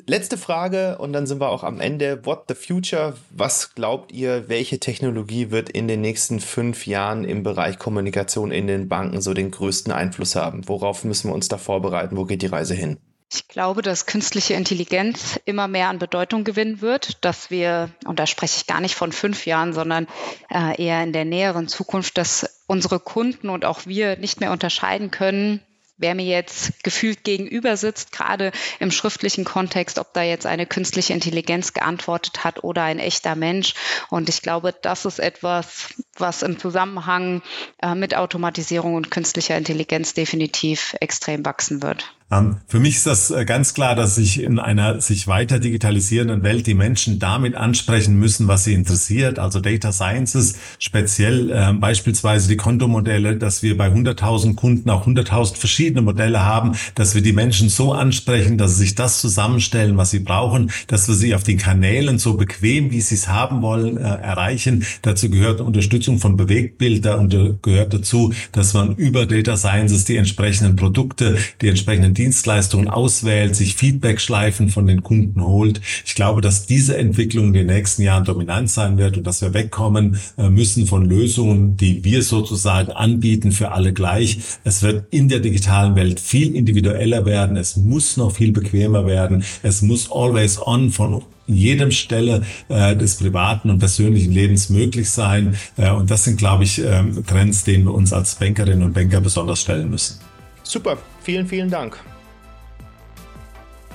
Letzte 0.06 0.38
Frage 0.38 0.98
und 0.98 1.12
dann 1.12 1.26
sind 1.26 1.40
wir 1.40 1.48
auch 1.48 1.64
am 1.64 1.80
Ende. 1.80 2.24
What 2.24 2.44
the 2.48 2.54
future? 2.54 3.14
Was 3.30 3.74
glaubt 3.74 4.12
ihr, 4.12 4.48
welche 4.48 4.78
Technologie 4.78 5.50
wird 5.50 5.68
in 5.68 5.88
den 5.88 6.00
nächsten 6.00 6.38
fünf 6.38 6.86
Jahren 6.86 7.24
im 7.24 7.42
Bereich 7.42 7.76
Kommunikation 7.76 8.52
in 8.52 8.68
den 8.68 8.88
Banken 8.88 9.20
so 9.20 9.34
den 9.34 9.50
größten 9.50 9.92
Einfluss 9.92 10.36
haben? 10.36 10.62
Worauf 10.68 11.02
müssen 11.02 11.28
wir 11.28 11.34
uns 11.34 11.48
da 11.48 11.58
vorbereiten? 11.58 12.16
Wo 12.16 12.24
geht 12.24 12.42
die 12.42 12.46
Reise 12.46 12.59
hin? 12.64 12.98
Ich 13.32 13.46
glaube, 13.46 13.80
dass 13.80 14.06
künstliche 14.06 14.54
Intelligenz 14.54 15.38
immer 15.44 15.68
mehr 15.68 15.88
an 15.88 16.00
Bedeutung 16.00 16.42
gewinnen 16.42 16.80
wird, 16.80 17.24
dass 17.24 17.48
wir, 17.48 17.90
und 18.04 18.18
da 18.18 18.26
spreche 18.26 18.56
ich 18.56 18.66
gar 18.66 18.80
nicht 18.80 18.96
von 18.96 19.12
fünf 19.12 19.46
Jahren, 19.46 19.72
sondern 19.72 20.08
äh, 20.52 20.82
eher 20.82 21.00
in 21.04 21.12
der 21.12 21.24
näheren 21.24 21.68
Zukunft, 21.68 22.18
dass 22.18 22.62
unsere 22.66 22.98
Kunden 22.98 23.48
und 23.48 23.64
auch 23.64 23.86
wir 23.86 24.16
nicht 24.16 24.40
mehr 24.40 24.50
unterscheiden 24.50 25.12
können, 25.12 25.60
wer 26.00 26.14
mir 26.14 26.24
jetzt 26.24 26.82
gefühlt 26.82 27.22
gegenüber 27.22 27.76
sitzt, 27.76 28.10
gerade 28.10 28.50
im 28.80 28.90
schriftlichen 28.90 29.44
Kontext, 29.44 29.98
ob 29.98 30.12
da 30.12 30.22
jetzt 30.22 30.46
eine 30.46 30.66
künstliche 30.66 31.12
Intelligenz 31.12 31.72
geantwortet 31.72 32.42
hat 32.42 32.64
oder 32.64 32.82
ein 32.82 32.98
echter 32.98 33.36
Mensch. 33.36 33.74
Und 34.08 34.28
ich 34.28 34.42
glaube, 34.42 34.72
das 34.72 35.04
ist 35.04 35.20
etwas, 35.20 35.94
was 36.16 36.42
im 36.42 36.58
Zusammenhang 36.58 37.42
äh, 37.80 37.94
mit 37.94 38.16
Automatisierung 38.16 38.94
und 38.94 39.10
künstlicher 39.10 39.56
Intelligenz 39.56 40.14
definitiv 40.14 40.96
extrem 41.00 41.44
wachsen 41.44 41.82
wird. 41.82 42.12
Ähm, 42.32 42.58
für 42.68 42.78
mich 42.78 42.96
ist 42.96 43.06
das 43.06 43.30
äh, 43.30 43.44
ganz 43.44 43.74
klar, 43.74 43.96
dass 43.96 44.14
sich 44.14 44.42
in 44.42 44.60
einer 44.60 45.00
sich 45.00 45.26
weiter 45.26 45.58
digitalisierenden 45.58 46.44
Welt 46.44 46.66
die 46.66 46.74
Menschen 46.74 47.18
damit 47.18 47.56
ansprechen 47.56 48.16
müssen, 48.16 48.46
was 48.46 48.64
sie 48.64 48.74
interessiert. 48.74 49.40
Also 49.40 49.60
Data 49.60 49.90
Sciences, 49.90 50.56
speziell 50.78 51.50
äh, 51.50 51.72
beispielsweise 51.72 52.48
die 52.48 52.56
Kontomodelle, 52.56 53.36
dass 53.36 53.62
wir 53.64 53.76
bei 53.76 53.88
100.000 53.88 54.54
Kunden 54.54 54.88
auch 54.90 55.08
100.000 55.08 55.56
verschiedene 55.56 56.02
Modelle 56.02 56.44
haben, 56.44 56.76
dass 56.94 57.16
wir 57.16 57.22
die 57.22 57.32
Menschen 57.32 57.68
so 57.68 57.92
ansprechen, 57.92 58.58
dass 58.58 58.72
sie 58.72 58.84
sich 58.84 58.94
das 58.94 59.20
zusammenstellen, 59.20 59.96
was 59.96 60.10
sie 60.10 60.20
brauchen, 60.20 60.70
dass 60.86 61.08
wir 61.08 61.16
sie 61.16 61.34
auf 61.34 61.42
den 61.42 61.58
Kanälen 61.58 62.18
so 62.18 62.34
bequem, 62.34 62.92
wie 62.92 63.00
sie 63.00 63.16
es 63.16 63.26
haben 63.26 63.60
wollen, 63.60 63.96
äh, 63.96 64.02
erreichen. 64.02 64.84
Dazu 65.02 65.30
gehört 65.30 65.60
Unterstützung 65.60 66.18
von 66.18 66.36
Bewegtbilder 66.36 67.18
und 67.18 67.34
äh, 67.34 67.54
gehört 67.60 67.92
dazu, 67.92 68.32
dass 68.52 68.72
man 68.72 68.94
über 68.94 69.26
Data 69.26 69.56
Sciences 69.56 70.04
die 70.04 70.16
entsprechenden 70.16 70.76
Produkte, 70.76 71.36
die 71.60 71.68
entsprechenden 71.68 72.14
Dienstleistungen 72.20 72.88
auswählt, 72.88 73.56
sich 73.56 73.76
Feedback-Schleifen 73.76 74.68
von 74.68 74.86
den 74.86 75.02
Kunden 75.02 75.42
holt. 75.42 75.80
Ich 76.04 76.14
glaube, 76.14 76.42
dass 76.42 76.66
diese 76.66 76.98
Entwicklung 76.98 77.46
in 77.46 77.52
den 77.54 77.66
nächsten 77.68 78.02
Jahren 78.02 78.26
dominant 78.26 78.68
sein 78.68 78.98
wird 78.98 79.16
und 79.16 79.26
dass 79.26 79.40
wir 79.40 79.54
wegkommen 79.54 80.20
äh, 80.36 80.50
müssen 80.50 80.86
von 80.86 81.06
Lösungen, 81.06 81.78
die 81.78 82.04
wir 82.04 82.22
sozusagen 82.22 82.92
anbieten 82.92 83.52
für 83.52 83.72
alle 83.72 83.94
gleich. 83.94 84.38
Es 84.64 84.82
wird 84.82 85.06
in 85.10 85.30
der 85.30 85.40
digitalen 85.40 85.96
Welt 85.96 86.20
viel 86.20 86.54
individueller 86.54 87.24
werden. 87.24 87.56
Es 87.56 87.76
muss 87.76 88.18
noch 88.18 88.32
viel 88.32 88.52
bequemer 88.52 89.06
werden. 89.06 89.42
Es 89.62 89.80
muss 89.80 90.12
always 90.12 90.60
on 90.60 90.90
von 90.90 91.22
jedem 91.46 91.90
Stelle 91.90 92.42
äh, 92.68 92.94
des 92.94 93.16
privaten 93.16 93.70
und 93.70 93.78
persönlichen 93.78 94.32
Lebens 94.32 94.68
möglich 94.68 95.08
sein. 95.08 95.56
Äh, 95.78 95.90
und 95.90 96.10
das 96.10 96.24
sind, 96.24 96.36
glaube 96.36 96.64
ich, 96.64 96.84
äh, 96.84 97.02
Trends, 97.26 97.64
denen 97.64 97.84
wir 97.84 97.94
uns 97.94 98.12
als 98.12 98.34
Bankerinnen 98.34 98.82
und 98.82 98.92
Banker 98.92 99.22
besonders 99.22 99.62
stellen 99.62 99.88
müssen. 99.88 100.20
Super, 100.62 100.98
vielen, 101.22 101.46
vielen 101.46 101.70
Dank. 101.70 101.98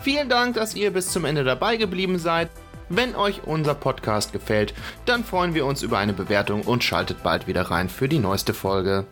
Vielen 0.06 0.30
Dank, 0.30 0.54
dass 0.54 0.76
ihr 0.76 0.92
bis 0.92 1.12
zum 1.12 1.26
Ende 1.26 1.44
dabei 1.44 1.78
geblieben 1.78 2.20
seid. 2.20 2.52
Wenn 2.90 3.16
euch 3.16 3.42
unser 3.46 3.74
Podcast 3.74 4.34
gefällt, 4.34 4.76
dann 5.08 5.24
freuen 5.24 5.56
wir 5.56 5.66
uns 5.66 5.82
über 5.82 5.98
eine 5.98 6.14
Bewertung 6.14 6.62
und 6.62 6.84
schaltet 6.84 7.24
bald 7.24 7.48
wieder 7.48 7.64
rein 7.64 7.90
für 7.90 8.08
die 8.08 8.20
neueste 8.20 8.54
Folge. 8.54 9.08